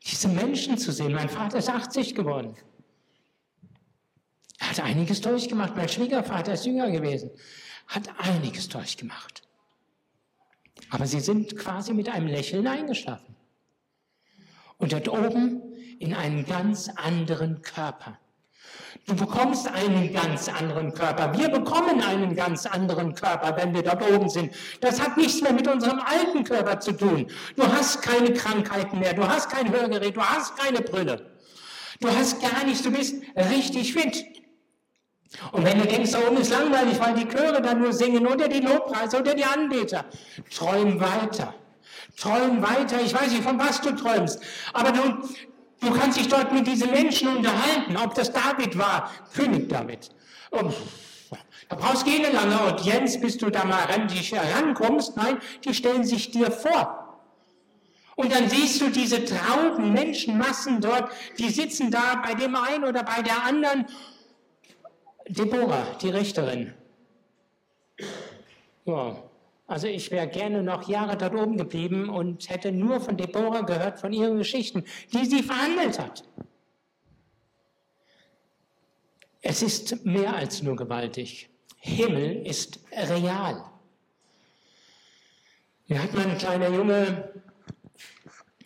diese 0.05 0.28
Menschen 0.30 0.78
zu 0.78 0.91
sehen. 0.91 1.13
Mein 1.13 1.30
Vater 1.30 1.57
ist 1.57 1.70
80 1.70 2.15
geworden. 2.15 2.55
Er 4.59 4.70
hat 4.70 4.80
einiges 4.80 5.22
durchgemacht. 5.22 5.76
Mein 5.76 5.89
Schwiegervater 5.89 6.53
ist 6.53 6.65
jünger 6.65 6.89
gewesen. 6.89 7.30
Hat 7.88 8.09
einiges 8.18 8.70
durchgemacht. 8.70 9.43
Aber 10.89 11.05
sie 11.05 11.20
sind 11.20 11.57
quasi 11.57 11.93
mit 11.93 12.09
einem 12.09 12.28
Lächeln 12.28 12.68
eingeschlafen 12.68 13.36
und 14.78 14.93
dort 14.93 15.09
oben 15.09 15.61
in 15.99 16.13
einen 16.13 16.45
ganz 16.45 16.89
anderen 16.95 17.61
Körper. 17.61 18.17
Du 19.05 19.15
bekommst 19.15 19.67
einen 19.67 20.11
ganz 20.11 20.49
anderen 20.49 20.93
Körper. 20.93 21.38
Wir 21.38 21.47
bekommen 21.49 22.01
einen 22.01 22.36
ganz 22.36 22.65
anderen 22.65 23.15
Körper, 23.15 23.55
wenn 23.55 23.73
wir 23.73 23.82
dort 23.82 24.03
oben 24.11 24.30
sind. 24.30 24.53
Das 24.82 24.99
hat 24.99 25.15
nichts 25.15 25.41
mehr 25.41 25.53
mit 25.53 25.67
unserem 25.67 25.99
alten 25.99 26.43
Körper 26.43 26.80
zu 26.80 26.91
tun. 26.91 27.28
Du 27.55 27.63
hast 27.63 28.01
keine 28.01 28.34
Krankheiten 28.34 28.99
mehr, 28.99 29.13
du 29.13 29.28
hast 29.28 29.49
kein 29.49 29.71
Hörgerät, 29.71 30.15
du 30.15 30.21
hast 30.21 30.57
keine 30.57 30.82
Brille. 30.82 31.25
Du 31.99 32.09
hast 32.09 32.41
gar 32.41 32.65
nichts, 32.65 32.84
du 32.84 32.91
bist 32.91 33.23
richtig 33.36 33.93
fit. 33.93 34.25
Und 35.51 35.65
wenn 35.65 35.80
du 35.80 35.86
denkst, 35.86 36.11
da 36.11 36.28
oben 36.28 36.38
ist 36.38 36.51
langweilig, 36.51 36.99
weil 36.99 37.13
die 37.15 37.28
Chöre 37.28 37.61
da 37.61 37.73
nur 37.73 37.93
singen 37.93 38.28
oder 38.28 38.47
die 38.47 38.59
Lobpreise 38.59 39.19
oder 39.19 39.34
die 39.34 39.45
Anbeter, 39.45 40.05
träum 40.53 40.99
weiter. 40.99 41.53
Träum 42.18 42.61
weiter. 42.61 42.99
Ich 43.01 43.13
weiß 43.13 43.32
nicht, 43.32 43.43
von 43.43 43.59
was 43.59 43.80
du 43.80 43.91
träumst. 43.91 44.41
Aber 44.74 44.91
du, 44.91 45.01
du 45.82 45.91
kannst 45.93 46.20
dich 46.20 46.28
dort 46.28 46.51
mit 46.51 46.68
diesen 46.68 46.91
Menschen 46.91 47.30
unterhalten. 47.30 47.95
Ob 47.95 48.15
das 48.15 48.32
David 48.32 48.78
war, 48.78 49.11
König 49.34 49.70
David. 49.70 50.09
Und 50.49 50.74
da 51.70 51.76
brauchst 51.76 52.07
du 52.07 52.11
keine 52.11 52.32
lange 52.32 52.59
Audienz, 52.61 53.20
bis 53.20 53.38
du 53.38 53.49
da 53.49 53.65
mal 53.65 53.86
an 53.93 54.07
dich 54.07 54.32
herankommst. 54.32 55.15
Nein, 55.15 55.39
die 55.63 55.74
stellen 55.74 56.03
sich 56.03 56.32
dir 56.32 56.51
vor. 56.51 57.03
Und 58.15 58.32
dann 58.32 58.49
siehst 58.49 58.82
du 58.82 58.89
diese 58.89 59.24
trauten 59.24 59.93
Menschenmassen 59.93 60.82
dort, 60.82 61.11
die 61.38 61.49
sitzen 61.49 61.91
da 61.91 62.15
bei 62.26 62.34
dem 62.34 62.55
einen 62.55 62.84
oder 62.84 63.03
bei 63.03 63.22
der 63.22 63.43
anderen. 63.43 63.86
Deborah, 65.28 65.86
die 66.01 66.09
Richterin. 66.09 66.74
Ja, 68.86 69.18
also 69.68 69.88
ich 69.88 70.11
wäre 70.11 70.28
gerne 70.28 70.63
noch 70.63 70.88
Jahre 70.88 71.18
dort 71.18 71.36
oben 71.36 71.57
geblieben 71.57 72.09
und 72.09 72.49
hätte 72.49 72.72
nur 72.72 73.01
von 73.01 73.18
Deborah 73.18 73.61
gehört, 73.61 73.99
von 73.99 74.13
ihren 74.13 74.38
Geschichten, 74.38 74.86
die 75.13 75.26
sie 75.26 75.43
verhandelt 75.43 75.99
hat. 75.99 76.24
Es 79.41 79.61
ist 79.61 80.05
mehr 80.05 80.36
als 80.36 80.63
nur 80.63 80.78
gewaltig. 80.78 81.49
Himmel 81.78 82.45
ist 82.45 82.80
real. 82.91 83.63
Mir 85.88 86.01
hat 86.01 86.13
mein 86.13 86.38
kleiner 86.38 86.70
Junge 86.70 87.34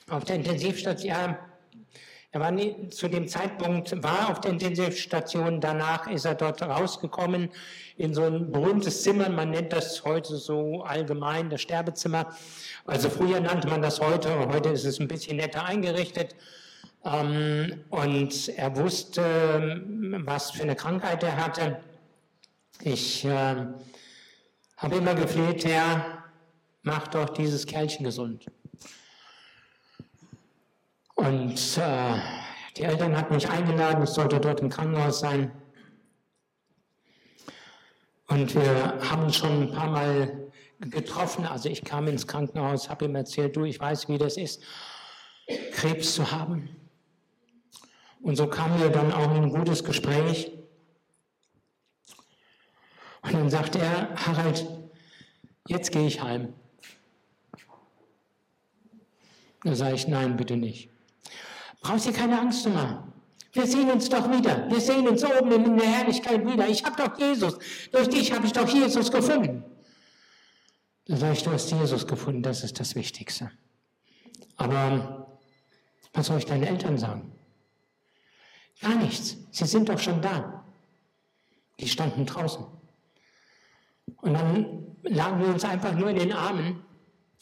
auf 0.10 0.24
der 0.24 0.38
Intensivstation, 0.38 1.10
ja, 1.10 1.51
er 2.34 2.40
war 2.40 2.52
nie, 2.52 2.88
zu 2.90 3.10
dem 3.10 3.28
Zeitpunkt, 3.28 4.02
war 4.02 4.30
auf 4.30 4.40
der 4.40 4.52
Intensivstation, 4.52 5.60
danach 5.60 6.08
ist 6.08 6.24
er 6.24 6.36
dort 6.36 6.62
rausgekommen 6.62 7.50
in 7.98 8.14
so 8.14 8.24
ein 8.24 8.52
berühmtes 8.52 9.04
Zimmer, 9.04 9.28
man 9.30 9.50
nennt 9.50 9.74
das 9.74 10.06
heute 10.06 10.38
so 10.38 10.82
allgemein 10.84 11.50
das 11.50 11.62
Sterbezimmer. 11.62 12.34
Also 12.86 13.10
früher 13.10 13.42
nannte 13.42 13.68
man 13.68 13.82
das 13.82 14.00
heute, 14.00 14.48
heute 14.48 14.70
ist 14.70 14.86
es 14.86 15.00
ein 15.02 15.10
bisschen 15.10 15.38
netter 15.38 15.66
eingerichtet. 15.66 16.36
Ähm, 17.04 17.84
und 17.90 18.48
er 18.50 18.78
wusste, 18.78 19.82
was 20.26 20.52
für 20.52 20.64
eine 20.64 20.76
Krankheit 20.76 21.24
er 21.24 21.36
hatte. 21.36 21.82
Ich 22.82 23.26
äh, 23.26 23.66
habe 24.78 24.96
immer 24.96 25.16
gefleht, 25.16 25.66
Herr, 25.66 26.24
mach 26.84 27.08
doch 27.10 27.30
dieses 27.30 27.66
Kerlchen 27.66 28.06
gesund. 28.06 28.46
Und 31.22 31.78
äh, 31.78 32.20
die 32.76 32.82
Eltern 32.82 33.16
hatten 33.16 33.36
mich 33.36 33.48
eingeladen, 33.48 34.04
ich 34.04 34.10
sollte 34.10 34.40
dort 34.40 34.60
im 34.60 34.70
Krankenhaus 34.70 35.20
sein. 35.20 35.52
Und 38.28 38.56
wir 38.56 38.98
haben 39.08 39.26
uns 39.26 39.36
schon 39.36 39.62
ein 39.62 39.72
paar 39.72 39.92
Mal 39.92 40.52
getroffen. 40.80 41.46
Also 41.46 41.70
ich 41.70 41.84
kam 41.84 42.08
ins 42.08 42.26
Krankenhaus, 42.26 42.90
habe 42.90 43.06
ihm 43.06 43.14
erzählt, 43.14 43.56
du, 43.56 43.66
ich 43.66 43.80
weiß, 43.80 44.10
wie 44.10 44.18
das 44.18 44.36
ist, 44.36 44.64
Krebs 45.74 46.16
zu 46.16 46.32
haben. 46.32 46.76
Und 48.24 48.36
so 48.36 48.48
kamen 48.48 48.82
wir 48.82 48.90
dann 48.90 49.14
auch 49.14 49.36
in 49.36 49.44
ein 49.44 49.50
gutes 49.52 49.84
Gespräch. 49.84 50.52
Und 53.22 53.34
dann 53.34 53.50
sagt 53.52 53.76
er, 53.76 54.16
Harald, 54.16 54.66
jetzt 55.68 55.92
gehe 55.92 56.08
ich 56.08 56.20
heim. 56.20 56.56
Da 59.64 59.76
sage 59.76 59.94
ich, 59.94 60.08
nein, 60.08 60.36
bitte 60.36 60.58
nicht. 60.58 60.90
Brauchst 61.82 62.06
dir 62.06 62.14
keine 62.14 62.40
Angst 62.40 62.64
zu 62.64 62.70
machen. 62.70 63.12
Wir 63.54 63.68
sehen 63.68 63.90
uns 63.90 64.08
doch 64.08 64.32
wieder. 64.32 64.70
Wir 64.70 64.80
sehen 64.80 65.08
uns 65.08 65.24
oben 65.24 65.52
in 65.52 65.78
der 65.78 65.88
Herrlichkeit 65.88 66.46
wieder. 66.46 66.68
Ich 66.70 66.86
habe 66.86 66.96
doch 66.96 67.18
Jesus. 67.20 67.58
Durch 67.92 68.08
dich 68.08 68.32
habe 68.32 68.46
ich 68.46 68.54
doch 68.54 68.68
Jesus 68.68 69.12
gefunden. 69.12 69.64
Dann 71.08 71.18
sage 71.18 71.42
du 71.44 71.52
hast 71.52 71.72
Jesus 71.72 72.08
gefunden. 72.08 72.44
Das 72.44 72.64
ist 72.64 72.80
das 72.80 72.96
Wichtigste. 72.96 73.52
Aber 74.56 75.28
was 76.14 76.28
soll 76.28 76.38
ich 76.38 76.46
deinen 76.46 76.64
Eltern 76.64 76.98
sagen? 76.98 77.32
Gar 78.80 78.96
nichts. 78.96 79.38
Sie 79.52 79.66
sind 79.66 79.90
doch 79.90 80.00
schon 80.00 80.22
da. 80.22 80.64
Die 81.80 81.90
standen 81.90 82.26
draußen. 82.26 82.64
Und 84.22 84.34
dann 84.34 84.96
lagen 85.04 85.42
wir 85.42 85.48
uns 85.48 85.66
einfach 85.66 85.94
nur 85.94 86.10
in 86.10 86.20
den 86.20 86.32
Armen. 86.32 86.86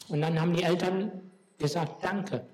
Und 0.08 0.22
dann 0.22 0.40
haben 0.40 0.54
die 0.54 0.62
Eltern 0.62 1.30
gesagt, 1.58 2.02
danke 2.02 2.46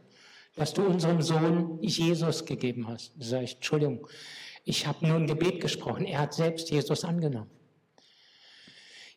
dass 0.57 0.73
du 0.73 0.83
unserem 0.83 1.23
Sohn 1.23 1.79
Jesus 1.83 2.45
gegeben 2.45 2.89
hast. 2.89 3.13
Da 3.17 3.25
sage 3.25 3.45
ich, 3.45 3.55
Entschuldigung, 3.57 4.09
ich 4.65 4.87
habe 4.87 5.07
nur 5.07 5.17
ein 5.17 5.27
Gebet 5.27 5.61
gesprochen. 5.61 6.07
Er 6.07 6.21
hat 6.21 6.35
selbst 6.35 6.71
Jesus 6.71 7.05
angenommen. 7.05 7.51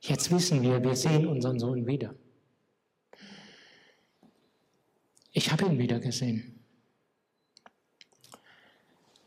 Jetzt 0.01 0.31
wissen 0.31 0.61
wir, 0.61 0.83
wir 0.83 0.95
sehen 0.95 1.25
unseren 1.25 1.57
Sohn 1.57 1.87
wieder. 1.87 2.13
Ich 5.31 5.51
habe 5.51 5.65
ihn 5.65 5.79
wieder 5.79 5.99
gesehen. 5.99 6.63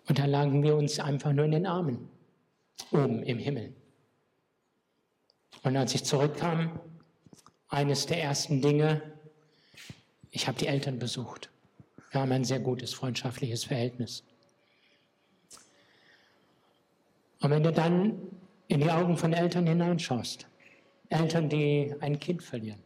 Und 0.09 0.19
da 0.19 0.27
lagen 0.27 0.63
wir 0.63 0.77
uns 0.77 0.99
einfach 0.99 1.33
nur 1.33 1.47
in 1.47 1.53
den 1.53 1.67
Armen, 1.67 2.09
oben 2.91 3.23
im 3.23 3.39
Himmel. 3.39 3.75
Und 5.63 5.77
als 5.77 5.95
ich 5.95 6.05
zurückkam, 6.05 6.79
eines 7.69 8.05
der 8.07 8.23
ersten 8.23 8.61
Dinge, 8.61 9.01
ich 10.31 10.47
habe 10.47 10.59
die 10.59 10.67
Eltern 10.67 10.99
besucht. 10.99 11.52
Wir 12.13 12.21
haben 12.21 12.33
ein 12.33 12.45
sehr 12.45 12.61
gutes 12.61 12.93
freundschaftliches 12.93 13.65
Verhältnis. 13.65 14.23
Und 17.41 17.51
wenn 17.51 17.63
du 17.63 17.73
dann 17.73 18.21
in 18.69 18.81
die 18.81 18.91
Augen 18.91 19.17
von 19.17 19.33
Eltern 19.33 19.67
hineinschaust, 19.67 20.47
Eltern, 21.09 21.49
die 21.49 21.95
ein 22.01 22.19
Kind 22.19 22.43
verlieren, 22.43 22.83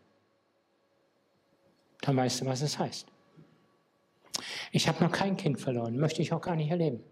dann 2.02 2.16
weißt 2.16 2.40
du, 2.40 2.46
was 2.46 2.62
es 2.62 2.78
heißt. 2.78 3.08
Ich 4.70 4.86
habe 4.86 5.02
noch 5.02 5.10
kein 5.10 5.36
Kind 5.36 5.60
verloren, 5.60 5.96
möchte 5.96 6.22
ich 6.22 6.32
auch 6.32 6.40
gar 6.40 6.54
nicht 6.54 6.70
erleben. 6.70 7.02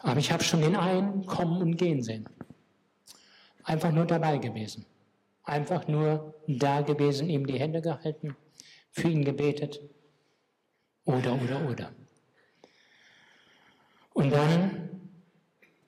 Aber 0.00 0.18
ich 0.18 0.32
habe 0.32 0.42
schon 0.42 0.62
den 0.62 0.74
einen 0.74 1.26
kommen 1.26 1.62
und 1.62 1.76
gehen 1.76 2.02
sehen. 2.02 2.28
Einfach 3.62 3.92
nur 3.92 4.06
dabei 4.06 4.38
gewesen. 4.38 4.84
Einfach 5.44 5.86
nur 5.86 6.34
da 6.48 6.80
gewesen, 6.80 7.28
ihm 7.28 7.46
die 7.46 7.58
Hände 7.58 7.82
gehalten, 7.82 8.36
für 8.90 9.08
ihn 9.08 9.24
gebetet. 9.24 9.80
Oder, 11.04 11.40
oder, 11.42 11.68
oder. 11.68 11.92
Und 14.12 14.30
dann, 14.30 14.90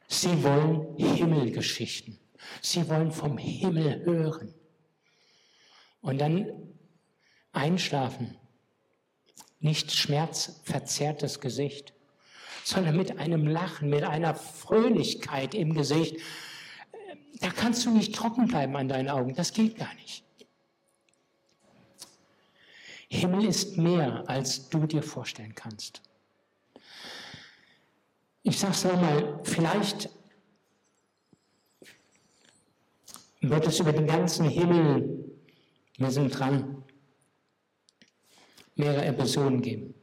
sie 0.09 0.43
wollen 0.43 0.97
Himmelgeschichten. 0.97 2.19
Sie 2.61 2.89
wollen 2.89 3.13
vom 3.13 3.39
Himmel 3.39 4.05
hören. 4.05 4.55
Und 6.01 6.19
dann 6.19 6.47
einschlafen. 7.53 8.37
Nicht 9.61 9.93
schmerzverzerrtes 9.93 11.41
Gesicht, 11.41 11.93
sondern 12.65 12.97
mit 12.97 13.19
einem 13.19 13.47
Lachen, 13.47 13.91
mit 13.91 14.03
einer 14.03 14.35
Fröhlichkeit 14.35 15.55
im 15.55 15.75
Gesicht. 15.75 16.17
Da 17.41 17.51
kannst 17.51 17.87
du 17.87 17.91
nicht 17.91 18.15
trocken 18.15 18.49
bleiben 18.49 18.77
an 18.77 18.89
deinen 18.89 19.09
Augen. 19.09 19.35
Das 19.35 19.53
geht 19.53 19.77
gar 19.77 19.93
nicht. 19.95 20.25
Himmel 23.13 23.45
ist 23.45 23.77
mehr, 23.77 24.25
als 24.27 24.71
du 24.71 24.87
dir 24.87 25.03
vorstellen 25.03 25.55
kannst. 25.55 26.01
Ich 28.43 28.59
sage 28.59 28.73
es 28.73 28.85
nochmal, 28.85 29.39
vielleicht 29.45 30.09
wird 33.43 33.67
es 33.67 33.79
über 33.81 33.93
den 33.93 34.07
ganzen 34.07 34.49
Himmel, 34.49 35.31
wir 35.99 36.11
sind 36.11 36.31
dran, 36.31 36.83
mehrere 38.77 39.05
Episoden 39.05 39.61
geben. 39.61 39.95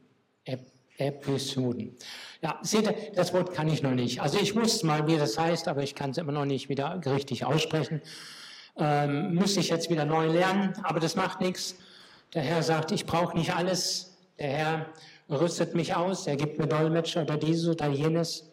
Ep 0.44 0.70
Episoden. 0.96 1.96
Ja, 2.42 2.60
seht 2.62 2.84
ihr, 2.86 2.94
das 3.14 3.32
Wort 3.32 3.52
kann 3.54 3.66
ich 3.66 3.82
noch 3.82 3.94
nicht. 3.94 4.20
Also 4.20 4.38
ich 4.38 4.54
wusste 4.54 4.86
mal, 4.86 5.08
wie 5.08 5.16
das 5.16 5.36
heißt, 5.36 5.66
aber 5.66 5.82
ich 5.82 5.96
kann 5.96 6.10
es 6.10 6.18
immer 6.18 6.32
noch 6.32 6.44
nicht 6.44 6.68
wieder 6.68 7.00
richtig 7.06 7.44
aussprechen. 7.44 8.02
Ähm, 8.76 9.34
müsste 9.34 9.60
ich 9.60 9.70
jetzt 9.70 9.90
wieder 9.90 10.04
neu 10.04 10.26
lernen, 10.26 10.74
aber 10.84 11.00
das 11.00 11.16
macht 11.16 11.40
nichts. 11.40 11.74
Der 12.34 12.42
Herr 12.42 12.62
sagt, 12.62 12.92
ich 12.92 13.06
brauche 13.06 13.36
nicht 13.36 13.54
alles. 13.54 14.16
Der 14.38 14.50
Herr 14.50 14.86
rüstet 15.28 15.74
mich 15.74 15.94
aus, 15.94 16.26
er 16.26 16.36
gibt 16.36 16.58
mir 16.58 16.66
Dolmetscher 16.66 17.22
oder 17.22 17.36
dieses 17.36 17.68
oder 17.68 17.88
jenes. 17.88 18.50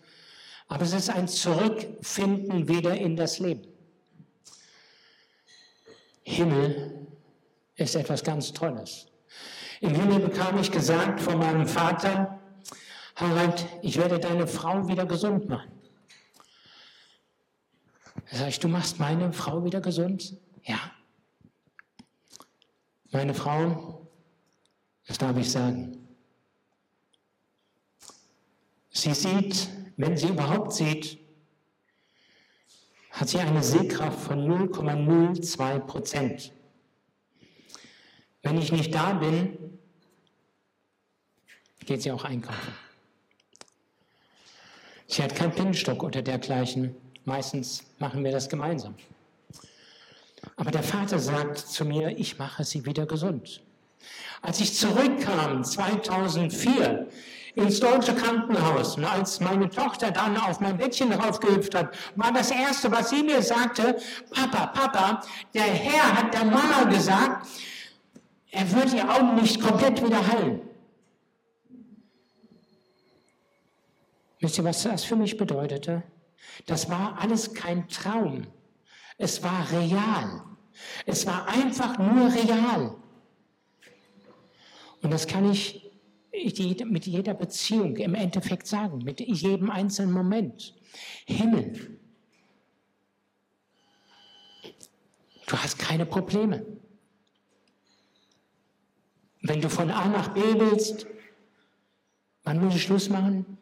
Aber 0.67 0.83
es 0.83 0.93
ist 0.93 1.09
ein 1.09 1.27
Zurückfinden 1.27 2.67
wieder 2.67 2.93
in 2.95 3.15
das 3.15 3.39
Leben. 3.39 3.67
Himmel 6.23 7.07
ist 7.75 7.95
etwas 7.95 8.23
ganz 8.23 8.51
Tolles. 8.51 9.07
Im 9.79 9.95
Himmel 9.95 10.19
bekam 10.19 10.59
ich 10.59 10.71
gesagt 10.71 11.21
von 11.21 11.37
meinem 11.37 11.67
Vater, 11.67 12.39
Harald, 13.15 13.65
ich 13.81 13.97
werde 13.97 14.19
deine 14.19 14.45
Frau 14.45 14.87
wieder 14.87 15.05
gesund 15.05 15.47
machen. 15.47 15.71
Da 18.29 18.37
sage 18.37 18.49
ich, 18.49 18.59
du 18.59 18.67
machst 18.67 18.99
meine 18.99 19.31
Frau 19.31 19.63
wieder 19.63 19.79
gesund? 19.79 20.35
Ja. 20.63 20.79
Meine 23.11 23.33
Frau, 23.33 24.07
das 25.05 25.17
darf 25.17 25.37
ich 25.37 25.49
sagen, 25.49 26.07
sie 28.89 29.13
sieht, 29.13 29.69
wenn 29.95 30.17
sie 30.17 30.27
überhaupt 30.27 30.73
sieht, 30.73 31.17
hat 33.11 33.29
sie 33.29 33.39
eine 33.39 33.63
Sehkraft 33.63 34.19
von 34.19 34.39
0,02 34.45 35.79
Prozent. 35.79 36.53
Wenn 38.43 38.57
ich 38.57 38.71
nicht 38.71 38.93
da 38.93 39.13
bin, 39.13 39.79
geht 41.85 42.01
sie 42.01 42.11
auch 42.11 42.25
einkaufen. 42.25 42.73
Sie 45.07 45.23
hat 45.23 45.35
keinen 45.35 45.53
Pinnstock 45.53 46.03
oder 46.03 46.21
dergleichen. 46.21 46.95
Meistens 47.23 47.85
machen 47.97 48.23
wir 48.23 48.31
das 48.31 48.49
gemeinsam. 48.49 48.95
Aber 50.55 50.71
der 50.71 50.83
Vater 50.83 51.19
sagt 51.19 51.57
zu 51.57 51.85
mir, 51.85 52.17
ich 52.17 52.37
mache 52.39 52.63
sie 52.63 52.85
wieder 52.85 53.05
gesund. 53.05 53.63
Als 54.41 54.59
ich 54.59 54.75
zurückkam 54.75 55.63
2004 55.63 57.07
ins 57.55 57.79
deutsche 57.79 58.13
Krankenhaus 58.13 58.97
und 58.97 59.05
als 59.05 59.39
meine 59.39 59.69
Tochter 59.69 60.11
dann 60.11 60.37
auf 60.37 60.59
mein 60.59 60.77
Bettchen 60.77 61.09
draufgehüpft 61.09 61.73
hat, 61.73 61.95
war 62.15 62.31
das 62.31 62.51
Erste, 62.51 62.91
was 62.91 63.09
sie 63.09 63.23
mir 63.23 63.41
sagte, 63.41 63.97
Papa, 64.31 64.67
Papa, 64.67 65.23
der 65.55 65.63
Herr 65.63 66.17
hat 66.17 66.33
der 66.33 66.45
Mama 66.45 66.83
gesagt, 66.83 67.47
er 68.51 68.71
wird 68.71 68.93
ihr 68.93 69.09
Augen 69.09 69.35
nicht 69.35 69.59
komplett 69.59 70.03
wieder 70.03 70.25
heilen. 70.25 70.61
Wisst 74.39 74.59
ihr, 74.59 74.63
was 74.63 74.83
das 74.83 75.03
für 75.03 75.15
mich 75.15 75.35
bedeutete? 75.35 76.03
Das 76.67 76.89
war 76.89 77.17
alles 77.19 77.53
kein 77.53 77.87
Traum. 77.87 78.45
Es 79.17 79.41
war 79.43 79.69
real. 79.71 80.43
Es 81.05 81.25
war 81.25 81.47
einfach 81.47 81.97
nur 81.97 82.31
real. 82.31 82.95
Und 85.01 85.11
das 85.11 85.27
kann 85.27 85.51
ich 85.51 85.89
mit 86.31 87.07
jeder 87.07 87.33
Beziehung 87.33 87.95
im 87.95 88.13
Endeffekt 88.13 88.67
sagen, 88.67 88.99
mit 88.99 89.19
jedem 89.19 89.71
einzelnen 89.71 90.11
Moment. 90.11 90.75
Himmel. 91.25 91.99
Du 95.47 95.57
hast 95.57 95.79
keine 95.79 96.05
Probleme. 96.05 96.65
Wenn 99.41 99.61
du 99.61 99.69
von 99.69 99.89
A 99.89 100.07
nach 100.09 100.33
B 100.33 100.41
willst, 100.41 101.07
wann 102.43 102.63
muss 102.63 102.75
ich 102.75 102.83
Schluss 102.83 103.09
machen? 103.09 103.57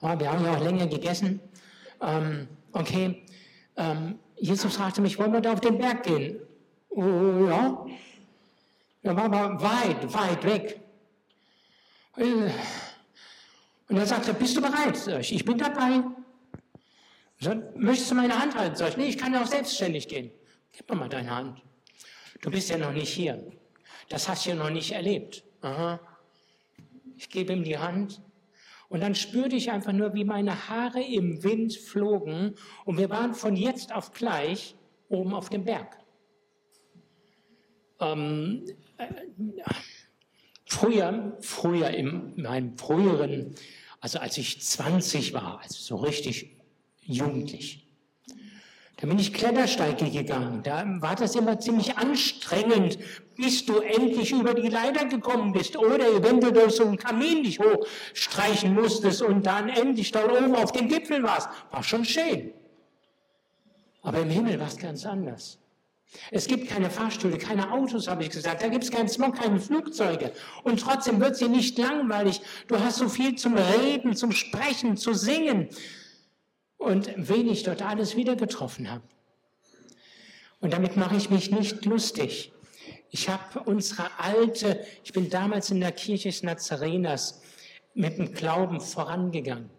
Oh, 0.00 0.18
wir 0.18 0.30
haben 0.30 0.44
ja 0.44 0.56
auch 0.56 0.62
länger 0.62 0.86
gegessen. 0.86 1.40
Ähm, 2.00 2.48
okay, 2.72 3.24
ähm, 3.76 4.18
Jesus 4.36 4.76
fragte 4.76 5.00
mich, 5.00 5.18
wollen 5.18 5.32
wir 5.32 5.40
da 5.40 5.52
auf 5.52 5.60
den 5.60 5.78
Berg 5.78 6.02
gehen? 6.02 6.40
Oh, 6.90 7.46
ja. 7.48 7.86
Er 9.02 9.16
war 9.16 9.24
aber 9.24 9.62
weit, 9.62 10.12
weit 10.12 10.44
weg. 10.44 10.80
Äh, 12.16 12.50
und 13.88 13.96
er 13.96 14.06
sagte, 14.06 14.34
bist 14.34 14.56
du 14.56 14.60
bereit? 14.60 15.06
Ich, 15.20 15.34
ich 15.34 15.44
bin 15.44 15.58
dabei. 15.58 16.02
Sag, 17.38 17.76
möchtest 17.76 18.10
du 18.10 18.14
meine 18.14 18.38
Hand 18.38 18.56
halten? 18.56 18.76
Sag 18.76 18.90
ich, 18.90 18.96
nee, 18.96 19.08
ich 19.08 19.18
kann 19.18 19.32
ja 19.32 19.42
auch 19.42 19.46
selbstständig 19.46 20.08
gehen. 20.08 20.30
Gib 20.72 20.88
mir 20.90 20.96
mal 20.96 21.08
deine 21.08 21.30
Hand. 21.30 21.62
Du 22.40 22.50
bist 22.50 22.68
ja 22.68 22.78
noch 22.78 22.92
nicht 22.92 23.12
hier. 23.12 23.42
Das 24.08 24.28
hast 24.28 24.46
du 24.46 24.50
ja 24.50 24.56
noch 24.56 24.70
nicht 24.70 24.92
erlebt. 24.92 25.44
Aha. 25.60 26.00
Ich 27.16 27.30
gebe 27.30 27.52
ihm 27.52 27.64
die 27.64 27.78
Hand 27.78 28.20
und 28.88 29.00
dann 29.00 29.14
spürte 29.14 29.56
ich 29.56 29.70
einfach 29.70 29.92
nur, 29.92 30.14
wie 30.14 30.24
meine 30.24 30.68
Haare 30.68 31.02
im 31.02 31.42
Wind 31.42 31.74
flogen 31.74 32.54
und 32.84 32.98
wir 32.98 33.10
waren 33.10 33.34
von 33.34 33.56
jetzt 33.56 33.94
auf 33.94 34.12
gleich 34.12 34.76
oben 35.08 35.34
auf 35.34 35.48
dem 35.48 35.64
Berg. 35.64 35.96
Ähm, 38.00 38.64
äh, 38.98 39.06
früher, 40.66 41.36
früher 41.40 41.90
in 41.90 42.40
meinem 42.40 42.76
früheren, 42.76 43.54
also 44.00 44.18
als 44.18 44.38
ich 44.38 44.60
20 44.60 45.32
war, 45.32 45.60
also 45.62 45.74
so 45.74 45.96
richtig 45.96 46.56
jugendlich, 47.02 47.86
da 48.98 49.06
bin 49.06 49.18
ich 49.18 49.34
Klettersteige 49.34 50.10
gegangen. 50.10 50.62
Da 50.62 50.84
war 51.00 51.16
das 51.16 51.34
immer 51.34 51.60
ziemlich 51.60 51.98
anstrengend, 51.98 52.98
bis 53.36 53.64
du 53.64 53.80
endlich 53.80 54.32
über 54.32 54.54
die 54.54 54.68
Leiter 54.68 55.04
gekommen 55.04 55.52
bist. 55.52 55.76
Oder 55.76 56.22
wenn 56.22 56.40
du 56.40 56.52
durch 56.52 56.76
so 56.76 56.84
einen 56.84 56.96
Kamin 56.96 57.44
dich 57.44 57.60
hochstreichen 57.60 58.74
musstest 58.74 59.22
und 59.22 59.44
dann 59.46 59.68
endlich 59.68 60.10
da 60.10 60.24
oben 60.24 60.54
auf 60.54 60.72
dem 60.72 60.88
Gipfel 60.88 61.22
warst. 61.22 61.48
War 61.70 61.82
schon 61.82 62.04
schön. 62.04 62.52
Aber 64.02 64.20
im 64.20 64.30
Himmel 64.30 64.58
war 64.58 64.68
es 64.68 64.76
ganz 64.76 65.04
anders. 65.04 65.58
Es 66.30 66.46
gibt 66.46 66.68
keine 66.68 66.90
Fahrstühle, 66.90 67.36
keine 67.36 67.72
Autos, 67.72 68.08
habe 68.08 68.22
ich 68.22 68.30
gesagt. 68.30 68.62
Da 68.62 68.68
gibt 68.68 68.84
es 68.84 68.90
keinen 68.90 69.08
Smog, 69.08 69.36
keine 69.36 69.60
Flugzeuge. 69.60 70.32
Und 70.62 70.80
trotzdem 70.80 71.20
wird 71.20 71.36
sie 71.36 71.48
nicht 71.48 71.76
langweilig. 71.78 72.40
Du 72.68 72.78
hast 72.78 72.96
so 72.96 73.08
viel 73.08 73.34
zum 73.36 73.56
Reden, 73.56 74.14
zum 74.14 74.32
Sprechen, 74.32 74.96
zu 74.96 75.12
singen 75.14 75.68
und 76.78 77.10
wen 77.16 77.48
ich 77.48 77.64
dort 77.64 77.82
alles 77.82 78.16
wieder 78.16 78.36
getroffen 78.36 78.90
habe. 78.90 79.02
Und 80.60 80.72
damit 80.72 80.96
mache 80.96 81.16
ich 81.16 81.30
mich 81.30 81.50
nicht 81.50 81.84
lustig. 81.84 82.52
Ich 83.10 83.28
habe 83.28 83.60
unsere 83.60 84.10
alte, 84.18 84.84
ich 85.04 85.12
bin 85.12 85.30
damals 85.30 85.70
in 85.70 85.80
der 85.80 85.92
Kirche 85.92 86.28
des 86.28 86.42
Nazareners 86.42 87.40
mit 87.94 88.18
dem 88.18 88.32
Glauben 88.34 88.80
vorangegangen. 88.80 89.70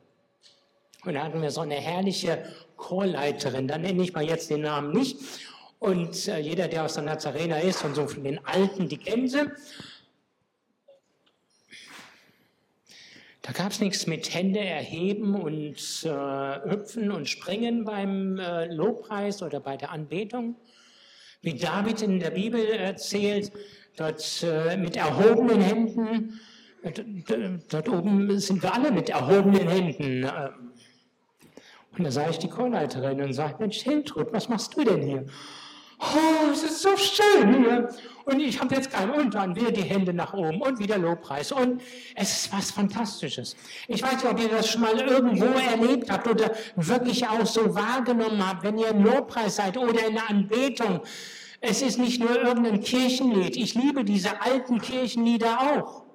Und 1.06 1.14
da 1.14 1.24
hatten 1.24 1.42
wir 1.42 1.52
so 1.52 1.62
eine 1.62 1.76
herrliche 1.76 2.44
Chorleiterin, 2.78 3.68
da 3.68 3.78
nenne 3.78 4.04
ich 4.04 4.14
mal 4.14 4.24
jetzt 4.24 4.50
den 4.50 4.62
Namen 4.62 4.92
nicht. 4.92 5.18
Und 5.80 6.28
äh, 6.28 6.40
jeder, 6.40 6.68
der 6.68 6.86
aus 6.86 6.96
der 6.96 7.04
Nazarener 7.04 7.62
ist 7.62 7.84
und 7.84 7.96
so 7.96 8.08
von 8.08 8.24
den 8.24 8.44
Alten, 8.46 8.90
die 8.90 8.98
kennen 8.98 9.28
sie. 9.28 9.52
Da 13.44 13.54
gab 13.54 13.72
es 13.72 13.80
nichts 13.80 14.08
mit 14.08 14.34
Hände 14.34 14.60
erheben 14.60 15.36
und 15.36 15.78
äh, 16.04 16.70
hüpfen 16.70 17.12
und 17.12 17.30
springen 17.30 17.86
beim 17.86 18.38
äh, 18.40 18.66
Lobpreis 18.66 19.42
oder 19.42 19.62
bei 19.62 19.78
der 19.78 19.92
Anbetung. 19.92 20.56
Wie 21.42 21.54
David 21.54 22.02
in 22.02 22.20
der 22.20 22.32
Bibel 22.32 22.66
erzählt, 22.66 23.52
dort 23.96 24.44
äh, 24.44 24.78
mit 24.78 24.96
erhobenen 24.96 25.62
Händen, 25.62 26.40
äh, 26.84 26.92
dort 27.70 27.90
oben 27.90 28.40
sind 28.40 28.64
wir 28.64 28.74
alle 28.74 28.92
mit 28.92 29.10
erhobenen 29.10 29.68
Händen. 29.68 30.24
Äh. 30.24 30.50
Und 31.98 32.04
da 32.04 32.12
sah 32.12 32.30
ich 32.30 32.38
die 32.38 32.50
Chorleiterin 32.50 33.22
und 33.22 33.34
sagte, 33.34 33.62
Mensch, 33.62 33.82
Hiltrud, 33.82 34.32
was 34.32 34.50
machst 34.50 34.78
du 34.78 34.84
denn 34.84 35.02
hier? 35.02 35.26
Oh, 36.00 36.52
es 36.52 36.64
ist 36.64 36.82
so 36.82 36.96
schön 36.96 37.64
hier. 37.64 37.90
Und 38.26 38.42
ich 38.42 38.60
habe 38.60 38.76
jetzt 38.76 38.92
keinen 38.92 39.32
dann 39.32 39.56
wieder 39.56 39.72
die 39.72 39.84
Hände 39.84 40.14
nach 40.14 40.34
oben 40.34 40.62
und 40.62 40.80
wieder 40.80 40.98
Lobpreis. 40.98 41.52
Und 41.52 41.82
es 42.14 42.42
ist 42.42 42.54
was 42.54 42.72
Fantastisches. 42.72 43.56
Ich 43.88 44.04
weiß 44.04 44.16
nicht, 44.16 44.26
ob 44.26 44.40
ihr 44.40 44.50
das 44.50 44.70
schon 44.70 44.82
mal 44.82 45.00
irgendwo 45.00 45.46
erlebt 45.46 46.12
habt 46.12 46.28
oder 46.28 46.52
wirklich 46.76 47.26
auch 47.28 47.46
so 47.46 47.74
wahrgenommen 47.74 48.46
habt, 48.46 48.64
wenn 48.64 48.78
ihr 48.78 48.90
im 48.90 49.04
Lobpreis 49.04 49.56
seid 49.56 49.78
oder 49.78 50.08
in 50.08 50.16
der 50.16 50.30
Anbetung. 50.30 51.02
Es 51.62 51.82
ist 51.82 51.98
nicht 52.00 52.20
nur 52.20 52.36
irgendein 52.36 52.82
Kirchenlied. 52.82 53.56
Ich 53.56 53.76
liebe 53.76 54.04
diese 54.04 54.42
alten 54.42 54.80
Kirchenlieder 54.82 55.60
auch 55.62 56.07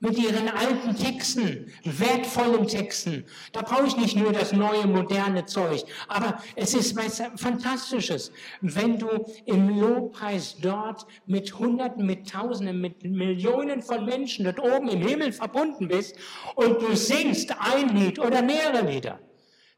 mit 0.00 0.18
ihren 0.18 0.48
alten 0.48 0.96
Texten, 0.96 1.70
wertvollen 1.84 2.66
Texten. 2.66 3.24
Da 3.52 3.60
brauche 3.60 3.86
ich 3.86 3.96
nicht 3.96 4.16
nur 4.16 4.32
das 4.32 4.52
neue, 4.52 4.86
moderne 4.86 5.44
Zeug. 5.44 5.84
Aber 6.08 6.42
es 6.56 6.74
ist 6.74 6.96
was 6.96 7.22
Fantastisches, 7.36 8.32
wenn 8.62 8.98
du 8.98 9.08
im 9.44 9.78
Lobpreis 9.78 10.56
dort 10.60 11.06
mit 11.26 11.58
Hunderten, 11.58 12.06
mit 12.06 12.30
Tausenden, 12.30 12.80
mit 12.80 13.04
Millionen 13.04 13.82
von 13.82 14.06
Menschen 14.06 14.46
dort 14.46 14.58
oben 14.58 14.88
im 14.88 15.06
Himmel 15.06 15.32
verbunden 15.32 15.88
bist 15.88 16.16
und 16.54 16.80
du 16.80 16.96
singst 16.96 17.54
ein 17.60 17.94
Lied 17.94 18.18
oder 18.18 18.42
mehrere 18.42 18.90
Lieder. 18.90 19.20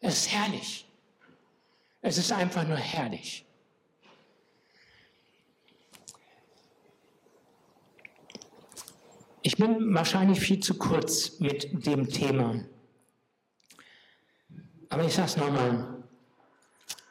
Es 0.01 0.19
ist 0.19 0.33
herrlich. 0.33 0.89
Es 2.01 2.19
ist 2.19 2.33
einfach 2.33 2.67
nur 2.67 2.77
herrlich. 2.77 3.45
Ich 9.45 9.57
bin 9.57 9.93
wahrscheinlich 9.93 10.41
viel 10.41 10.61
zu 10.61 10.79
kurz 10.79 11.41
mit 11.41 11.85
dem 11.85 12.09
Thema. 12.09 12.65
Aber 14.89 15.05
ich 15.05 15.15
sage 15.15 15.27
es 15.27 15.37
nochmal, 15.37 16.05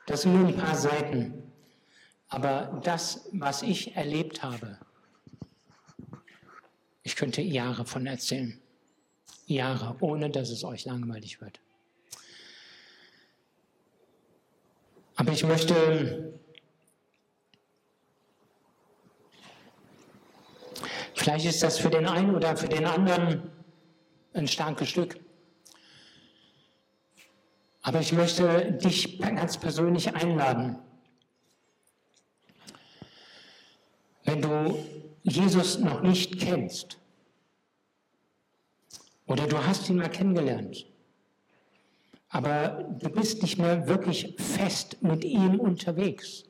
das 0.05 0.21
sind 0.21 0.35
nur 0.35 0.47
ein 0.47 0.55
paar 0.55 0.75
Seiten. 0.75 1.51
Aber 2.29 2.79
das, 2.83 3.27
was 3.33 3.61
ich 3.63 3.97
erlebt 3.97 4.43
habe, 4.43 4.79
ich 7.03 7.17
könnte 7.17 7.41
Jahre 7.41 7.85
von 7.85 8.07
erzählen. 8.07 8.61
Jahre, 9.45 9.97
ohne 9.99 10.29
dass 10.29 10.49
es 10.49 10.63
euch 10.63 10.85
langweilig 10.85 11.41
wird. 11.41 11.59
Aber 15.15 15.33
ich 15.33 15.43
möchte 15.43 16.39
Vielleicht 21.21 21.45
ist 21.45 21.61
das 21.61 21.77
für 21.77 21.91
den 21.91 22.07
einen 22.07 22.33
oder 22.33 22.57
für 22.57 22.67
den 22.67 22.83
anderen 22.83 23.51
ein 24.33 24.47
starkes 24.47 24.89
Stück. 24.89 25.19
Aber 27.83 27.99
ich 27.99 28.11
möchte 28.11 28.71
dich 28.71 29.19
ganz 29.19 29.59
persönlich 29.59 30.15
einladen. 30.15 30.79
Wenn 34.23 34.41
du 34.41 34.83
Jesus 35.21 35.77
noch 35.77 36.01
nicht 36.01 36.39
kennst 36.39 36.97
oder 39.27 39.45
du 39.45 39.63
hast 39.63 39.87
ihn 39.89 39.97
mal 39.97 40.09
kennengelernt, 40.09 40.87
aber 42.29 42.83
du 42.97 43.09
bist 43.09 43.43
nicht 43.43 43.59
mehr 43.59 43.87
wirklich 43.87 44.33
fest 44.39 45.03
mit 45.03 45.23
ihm 45.23 45.59
unterwegs, 45.59 46.45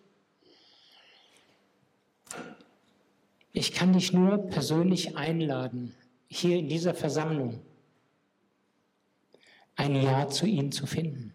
Ich 3.54 3.74
kann 3.74 3.94
dich 3.94 4.14
nur 4.14 4.48
persönlich 4.48 5.18
einladen, 5.18 5.94
hier 6.28 6.58
in 6.58 6.70
dieser 6.70 6.94
Versammlung 6.94 7.60
ein 9.76 9.96
Ja 9.96 10.28
zu 10.30 10.46
ihm 10.46 10.72
zu 10.72 10.86
finden. 10.86 11.34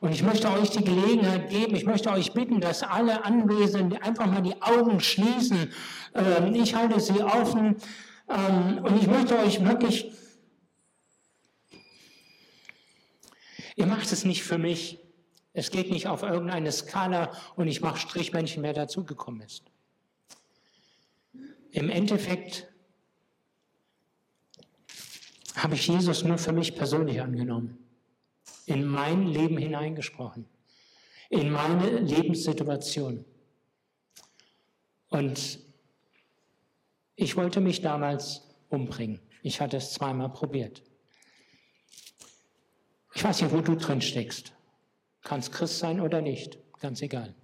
Und 0.00 0.12
ich 0.12 0.22
möchte 0.22 0.50
euch 0.50 0.70
die 0.70 0.84
Gelegenheit 0.84 1.50
geben, 1.50 1.74
ich 1.74 1.84
möchte 1.84 2.10
euch 2.10 2.32
bitten, 2.32 2.60
dass 2.60 2.82
alle 2.82 3.24
Anwesenden 3.24 4.00
einfach 4.00 4.26
mal 4.26 4.42
die 4.42 4.60
Augen 4.62 5.00
schließen. 5.00 5.72
Ähm, 6.14 6.54
ich 6.54 6.74
halte 6.74 7.00
sie 7.00 7.20
offen 7.22 7.76
ähm, 8.28 8.78
und 8.84 8.96
ich 9.00 9.08
möchte 9.08 9.36
euch 9.38 9.64
wirklich, 9.64 10.12
ihr 13.74 13.86
macht 13.86 14.10
es 14.12 14.24
nicht 14.24 14.44
für 14.44 14.58
mich. 14.58 15.00
Es 15.52 15.72
geht 15.72 15.90
nicht 15.90 16.06
auf 16.06 16.22
irgendeine 16.22 16.70
Skala 16.70 17.32
und 17.56 17.66
ich 17.66 17.80
mache 17.80 17.98
Strichmännchen, 17.98 18.62
wer 18.62 18.74
dazugekommen 18.74 19.40
ist. 19.40 19.67
Im 21.72 21.90
Endeffekt 21.90 22.66
habe 25.54 25.74
ich 25.74 25.86
Jesus 25.86 26.24
nur 26.24 26.38
für 26.38 26.52
mich 26.52 26.74
persönlich 26.74 27.20
angenommen, 27.20 27.78
in 28.66 28.86
mein 28.86 29.26
Leben 29.26 29.58
hineingesprochen, 29.58 30.46
in 31.30 31.50
meine 31.50 31.98
Lebenssituation. 31.98 33.24
Und 35.08 35.58
ich 37.16 37.36
wollte 37.36 37.60
mich 37.60 37.80
damals 37.80 38.42
umbringen. 38.68 39.20
Ich 39.42 39.60
hatte 39.60 39.78
es 39.78 39.92
zweimal 39.92 40.30
probiert. 40.30 40.82
Ich 43.14 43.24
weiß 43.24 43.42
nicht, 43.42 43.52
wo 43.52 43.60
du 43.60 43.74
drin 43.74 44.00
steckst. 44.00 44.52
Kannst 45.22 45.52
Christ 45.52 45.78
sein 45.78 46.00
oder 46.00 46.20
nicht, 46.22 46.58
ganz 46.78 47.02
egal. 47.02 47.34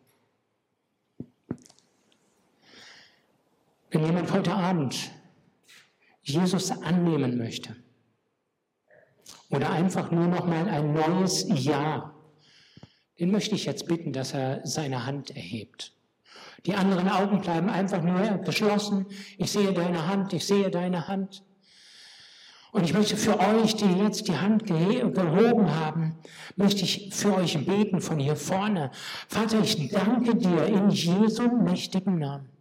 Wenn 3.95 4.07
jemand 4.07 4.33
heute 4.33 4.53
Abend 4.53 5.13
Jesus 6.21 6.73
annehmen 6.73 7.39
möchte 7.39 7.77
oder 9.51 9.71
einfach 9.71 10.11
nur 10.11 10.27
noch 10.27 10.47
mal 10.47 10.69
ein 10.69 10.93
neues 10.93 11.47
Ja, 11.49 12.13
den 13.21 13.31
möchte 13.31 13.55
ich 13.55 13.67
jetzt 13.67 13.87
bitten, 13.87 14.13
dass 14.13 14.35
er 14.35 14.67
seine 14.67 15.07
Hand 15.07 15.31
erhebt. 15.31 15.93
Die 16.67 16.75
anderen 16.75 17.09
Augen 17.09 17.41
bleiben 17.41 17.69
einfach 17.69 18.03
nur 18.03 18.19
geschlossen. 18.39 19.07
Ich 19.39 19.53
sehe 19.53 19.73
deine 19.73 20.09
Hand, 20.09 20.33
ich 20.33 20.45
sehe 20.45 20.73
deine 20.73 21.07
Hand. 21.07 21.45
Und 22.73 22.83
ich 22.83 22.95
möchte 22.95 23.17
für 23.17 23.39
euch, 23.39 23.77
die 23.77 23.93
jetzt 24.03 24.27
die 24.27 24.37
Hand 24.37 24.67
gehoben 24.67 25.73
haben, 25.73 26.19
möchte 26.57 26.83
ich 26.83 27.15
für 27.15 27.37
euch 27.37 27.65
beten 27.65 28.01
von 28.01 28.19
hier 28.19 28.35
vorne. 28.35 28.91
Vater, 29.29 29.61
ich 29.61 29.89
danke 29.91 30.35
dir 30.35 30.65
in 30.67 30.91
Jesu 30.91 31.47
mächtigen 31.63 32.19
Namen. 32.19 32.54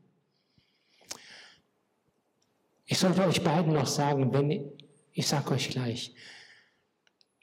Ich 2.85 2.97
sollte 2.97 3.25
euch 3.25 3.43
beiden 3.43 3.73
noch 3.73 3.87
sagen, 3.87 4.33
wenn, 4.33 4.71
ich 5.13 5.27
sage 5.27 5.51
euch 5.51 5.69
gleich, 5.69 6.13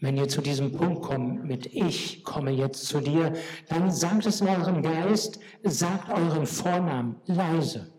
wenn 0.00 0.16
ihr 0.16 0.28
zu 0.28 0.40
diesem 0.40 0.72
Punkt 0.72 1.02
kommt 1.02 1.44
mit 1.44 1.66
Ich 1.66 2.24
komme 2.24 2.50
jetzt 2.50 2.86
zu 2.86 3.00
dir, 3.00 3.34
dann 3.68 3.90
sagt 3.90 4.26
es 4.26 4.40
in 4.40 4.48
eurem 4.48 4.82
Geist, 4.82 5.40
sagt 5.62 6.10
euren 6.10 6.46
Vornamen 6.46 7.16
leise 7.26 7.92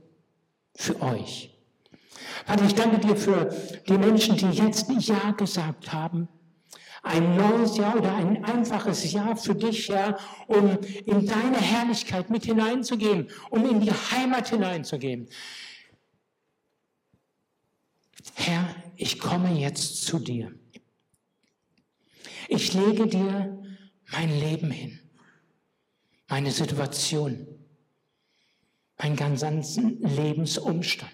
für 0.75 0.99
euch. 1.01 1.51
Vater, 2.45 2.65
ich 2.65 2.75
danke 2.75 2.99
dir 2.99 3.15
für 3.15 3.53
die 3.87 3.97
Menschen, 3.97 4.35
die 4.35 4.49
jetzt 4.49 4.89
Ja 4.99 5.31
gesagt 5.31 5.93
haben. 5.93 6.27
Ein 7.03 7.35
neues 7.35 7.77
Jahr 7.77 7.95
oder 7.95 8.15
ein 8.15 8.45
einfaches 8.45 9.11
Jahr 9.11 9.35
für 9.35 9.55
dich, 9.55 9.89
Herr, 9.89 10.17
um 10.47 10.77
in 11.05 11.25
deine 11.25 11.57
Herrlichkeit 11.57 12.29
mit 12.29 12.45
hineinzugehen, 12.45 13.29
um 13.49 13.67
in 13.67 13.79
die 13.79 13.91
Heimat 13.91 14.49
hineinzugehen. 14.49 15.27
Herr, 18.35 18.75
ich 18.95 19.19
komme 19.19 19.57
jetzt 19.59 20.03
zu 20.03 20.19
dir. 20.19 20.53
Ich 22.47 22.73
lege 22.73 23.07
dir 23.07 23.63
mein 24.11 24.39
Leben 24.39 24.71
hin, 24.71 24.99
meine 26.27 26.51
Situation, 26.51 27.47
meinen 28.97 29.15
ganzen 29.15 30.01
Lebensumstand. 30.01 31.11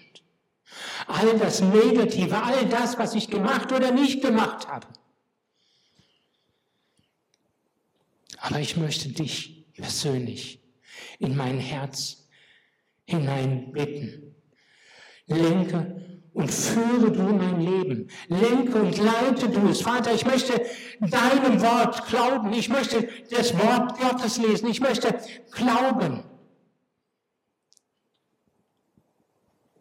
All 1.06 1.38
das 1.38 1.60
Negative, 1.60 2.42
all 2.42 2.68
das, 2.68 2.98
was 2.98 3.14
ich 3.14 3.28
gemacht 3.28 3.72
oder 3.72 3.90
nicht 3.90 4.20
gemacht 4.20 4.68
habe. 4.68 4.86
Aber 8.38 8.60
ich 8.60 8.76
möchte 8.76 9.08
dich 9.08 9.66
persönlich 9.74 10.60
in 11.18 11.36
mein 11.36 11.58
Herz 11.58 12.28
hineinbitten. 13.06 14.34
Lenke 15.26 16.07
und 16.32 16.50
führe 16.50 17.10
du 17.10 17.22
mein 17.22 17.60
Leben. 17.60 18.10
Lenke 18.28 18.80
und 18.80 18.96
leite 18.98 19.48
du 19.48 19.68
es. 19.68 19.82
Vater, 19.82 20.14
ich 20.14 20.24
möchte 20.24 20.64
deinem 21.00 21.60
Wort 21.60 22.06
glauben. 22.06 22.52
Ich 22.52 22.68
möchte 22.68 23.08
das 23.30 23.56
Wort 23.58 23.98
Gottes 23.98 24.38
lesen. 24.38 24.68
Ich 24.68 24.80
möchte 24.80 25.18
glauben. 25.50 26.24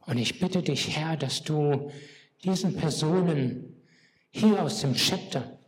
Und 0.05 0.17
ich 0.17 0.39
bitte 0.39 0.63
dich, 0.63 0.95
Herr, 0.95 1.17
dass 1.17 1.43
du 1.43 1.91
diesen 2.43 2.75
Personen 2.75 3.83
hier 4.31 4.61
aus 4.61 4.81
dem 4.81 4.93
Chapter, 4.93 5.59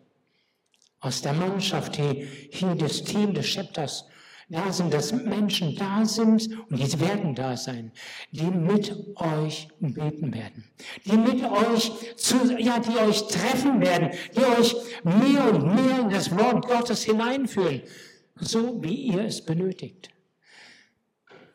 aus 1.02 1.22
der 1.22 1.34
Mannschaft, 1.34 1.98
die 1.98 2.28
hier 2.52 2.76
das 2.76 3.04
Team 3.04 3.34
des 3.34 3.48
Chapters 3.48 4.06
da 4.50 4.74
sind, 4.74 4.94
dass 4.94 5.12
Menschen 5.12 5.76
da 5.76 6.04
sind 6.04 6.50
und 6.70 6.80
die 6.80 7.00
werden 7.00 7.36
da 7.36 7.56
sein, 7.56 7.92
die 8.32 8.46
mit 8.46 8.96
euch 9.16 9.68
beten 9.80 10.34
werden, 10.34 10.64
die 11.06 11.18
mit 11.18 11.44
euch, 11.44 11.92
zu, 12.18 12.58
ja, 12.58 12.80
die 12.80 12.98
euch 12.98 13.28
treffen 13.28 13.80
werden, 13.80 14.10
die 14.36 14.44
euch 14.60 14.76
mehr 15.04 15.54
und 15.54 15.76
mehr 15.76 16.00
in 16.00 16.10
das 16.10 16.36
Wort 16.36 16.66
Gottes 16.68 17.04
hineinführen, 17.04 17.84
so 18.36 18.82
wie 18.84 18.96
ihr 18.96 19.24
es 19.24 19.46
benötigt. 19.46 20.10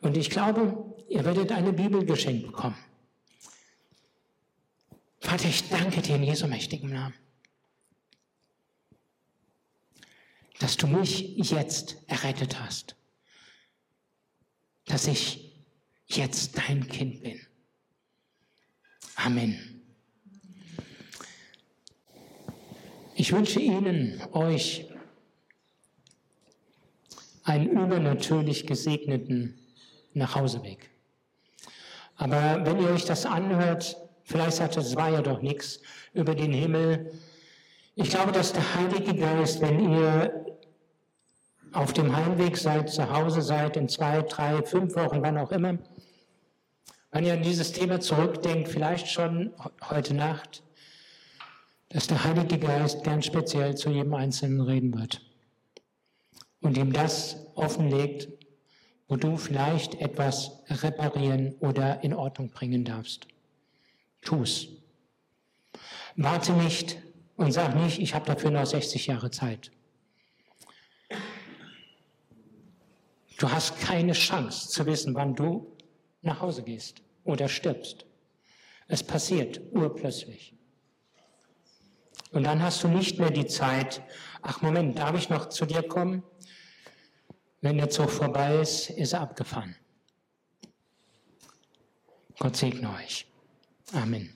Und 0.01 0.15
ich 0.15 0.29
glaube, 0.29 0.93
ihr 1.09 1.25
werdet 1.25 1.51
eine 1.51 1.73
Bibel 1.73 2.05
geschenkt 2.05 2.47
bekommen. 2.47 2.77
Vater, 5.19 5.49
ich 5.49 5.67
danke 5.69 6.01
dir 6.01 6.15
in 6.15 6.23
Jesu 6.23 6.47
mächtigem 6.47 6.91
Namen, 6.91 7.15
dass 10.59 10.77
du 10.77 10.87
mich 10.87 11.37
jetzt 11.37 11.97
errettet 12.07 12.59
hast, 12.59 12.95
dass 14.85 15.07
ich 15.07 15.53
jetzt 16.07 16.57
dein 16.57 16.87
Kind 16.87 17.23
bin. 17.23 17.39
Amen. 19.15 19.81
Ich 23.15 23.31
wünsche 23.31 23.59
Ihnen, 23.59 24.21
euch, 24.33 24.85
einen 27.43 27.69
übernatürlich 27.69 28.65
gesegneten 28.65 29.59
Nachhauseweg. 30.13 30.89
Aber 32.15 32.65
wenn 32.65 32.79
ihr 32.79 32.89
euch 32.89 33.05
das 33.05 33.25
anhört, 33.25 33.97
Vielleicht 34.25 34.57
sagt 34.57 34.75
er, 34.75 34.81
es 34.81 34.95
war 34.95 35.09
ja 35.11 35.21
doch 35.21 35.41
nichts 35.41 35.79
über 36.13 36.33
den 36.33 36.51
Himmel. 36.51 37.11
Ich 37.93 38.09
glaube, 38.09 38.31
dass 38.31 38.53
der 38.53 38.75
Heilige 38.75 39.13
Geist, 39.13 39.61
wenn 39.61 39.91
ihr 39.91 40.44
auf 41.75 41.91
dem 41.93 42.15
Heimweg 42.15 42.57
seid, 42.57 42.89
zu 42.89 43.09
Hause 43.11 43.41
seid, 43.41 43.75
in 43.75 43.89
zwei, 43.89 44.21
drei, 44.21 44.63
fünf 44.63 44.95
Wochen, 44.95 45.21
wann 45.21 45.37
auch 45.37 45.51
immer, 45.51 45.77
wenn 47.11 47.25
ihr 47.25 47.33
an 47.33 47.43
dieses 47.43 47.71
Thema 47.71 47.99
zurückdenkt, 47.99 48.69
vielleicht 48.69 49.07
schon 49.07 49.53
heute 49.89 50.13
Nacht, 50.13 50.63
dass 51.89 52.07
der 52.07 52.23
Heilige 52.23 52.59
Geist 52.59 53.03
ganz 53.03 53.25
speziell 53.25 53.75
zu 53.75 53.89
jedem 53.89 54.13
Einzelnen 54.13 54.61
reden 54.61 54.97
wird 54.99 55.21
und 56.61 56.77
ihm 56.77 56.91
das 56.91 57.45
offenlegt, 57.55 58.27
wo 59.07 59.17
du 59.17 59.37
vielleicht 59.37 59.95
etwas 59.95 60.63
reparieren 60.67 61.55
oder 61.59 62.03
in 62.03 62.13
Ordnung 62.13 62.49
bringen 62.49 62.83
darfst. 62.83 63.27
Tu's. 64.21 64.67
Warte 66.15 66.53
nicht 66.53 66.97
und 67.35 67.51
sag 67.51 67.75
nicht, 67.75 67.99
ich 67.99 68.15
habe 68.15 68.25
dafür 68.25 68.51
noch 68.51 68.65
60 68.65 69.07
Jahre 69.07 69.29
Zeit. 69.29 69.71
Du 73.37 73.51
hast 73.51 73.79
keine 73.79 74.13
Chance 74.13 74.69
zu 74.69 74.85
wissen, 74.85 75.13
wann 75.15 75.35
du 75.35 75.75
nach 76.21 76.39
Hause 76.41 76.63
gehst 76.63 77.01
oder 77.23 77.47
stirbst. 77.47 78.05
Es 78.87 79.03
passiert 79.03 79.61
urplötzlich. 79.71 80.53
Und 82.31 82.43
dann 82.43 82.61
hast 82.61 82.83
du 82.83 82.87
nicht 82.87 83.19
mehr 83.19 83.31
die 83.31 83.47
Zeit, 83.47 84.01
ach 84.41 84.61
Moment, 84.61 84.97
darf 84.97 85.17
ich 85.17 85.29
noch 85.29 85.49
zu 85.49 85.65
dir 85.65 85.83
kommen? 85.83 86.23
Wenn 87.61 87.77
der 87.77 87.89
Zug 87.89 88.09
vorbei 88.09 88.59
ist, 88.59 88.89
ist 88.89 89.13
er 89.13 89.21
abgefahren. 89.21 89.75
Gott 92.37 92.55
segne 92.55 92.93
euch. 92.93 93.25
Amen. 93.93 94.34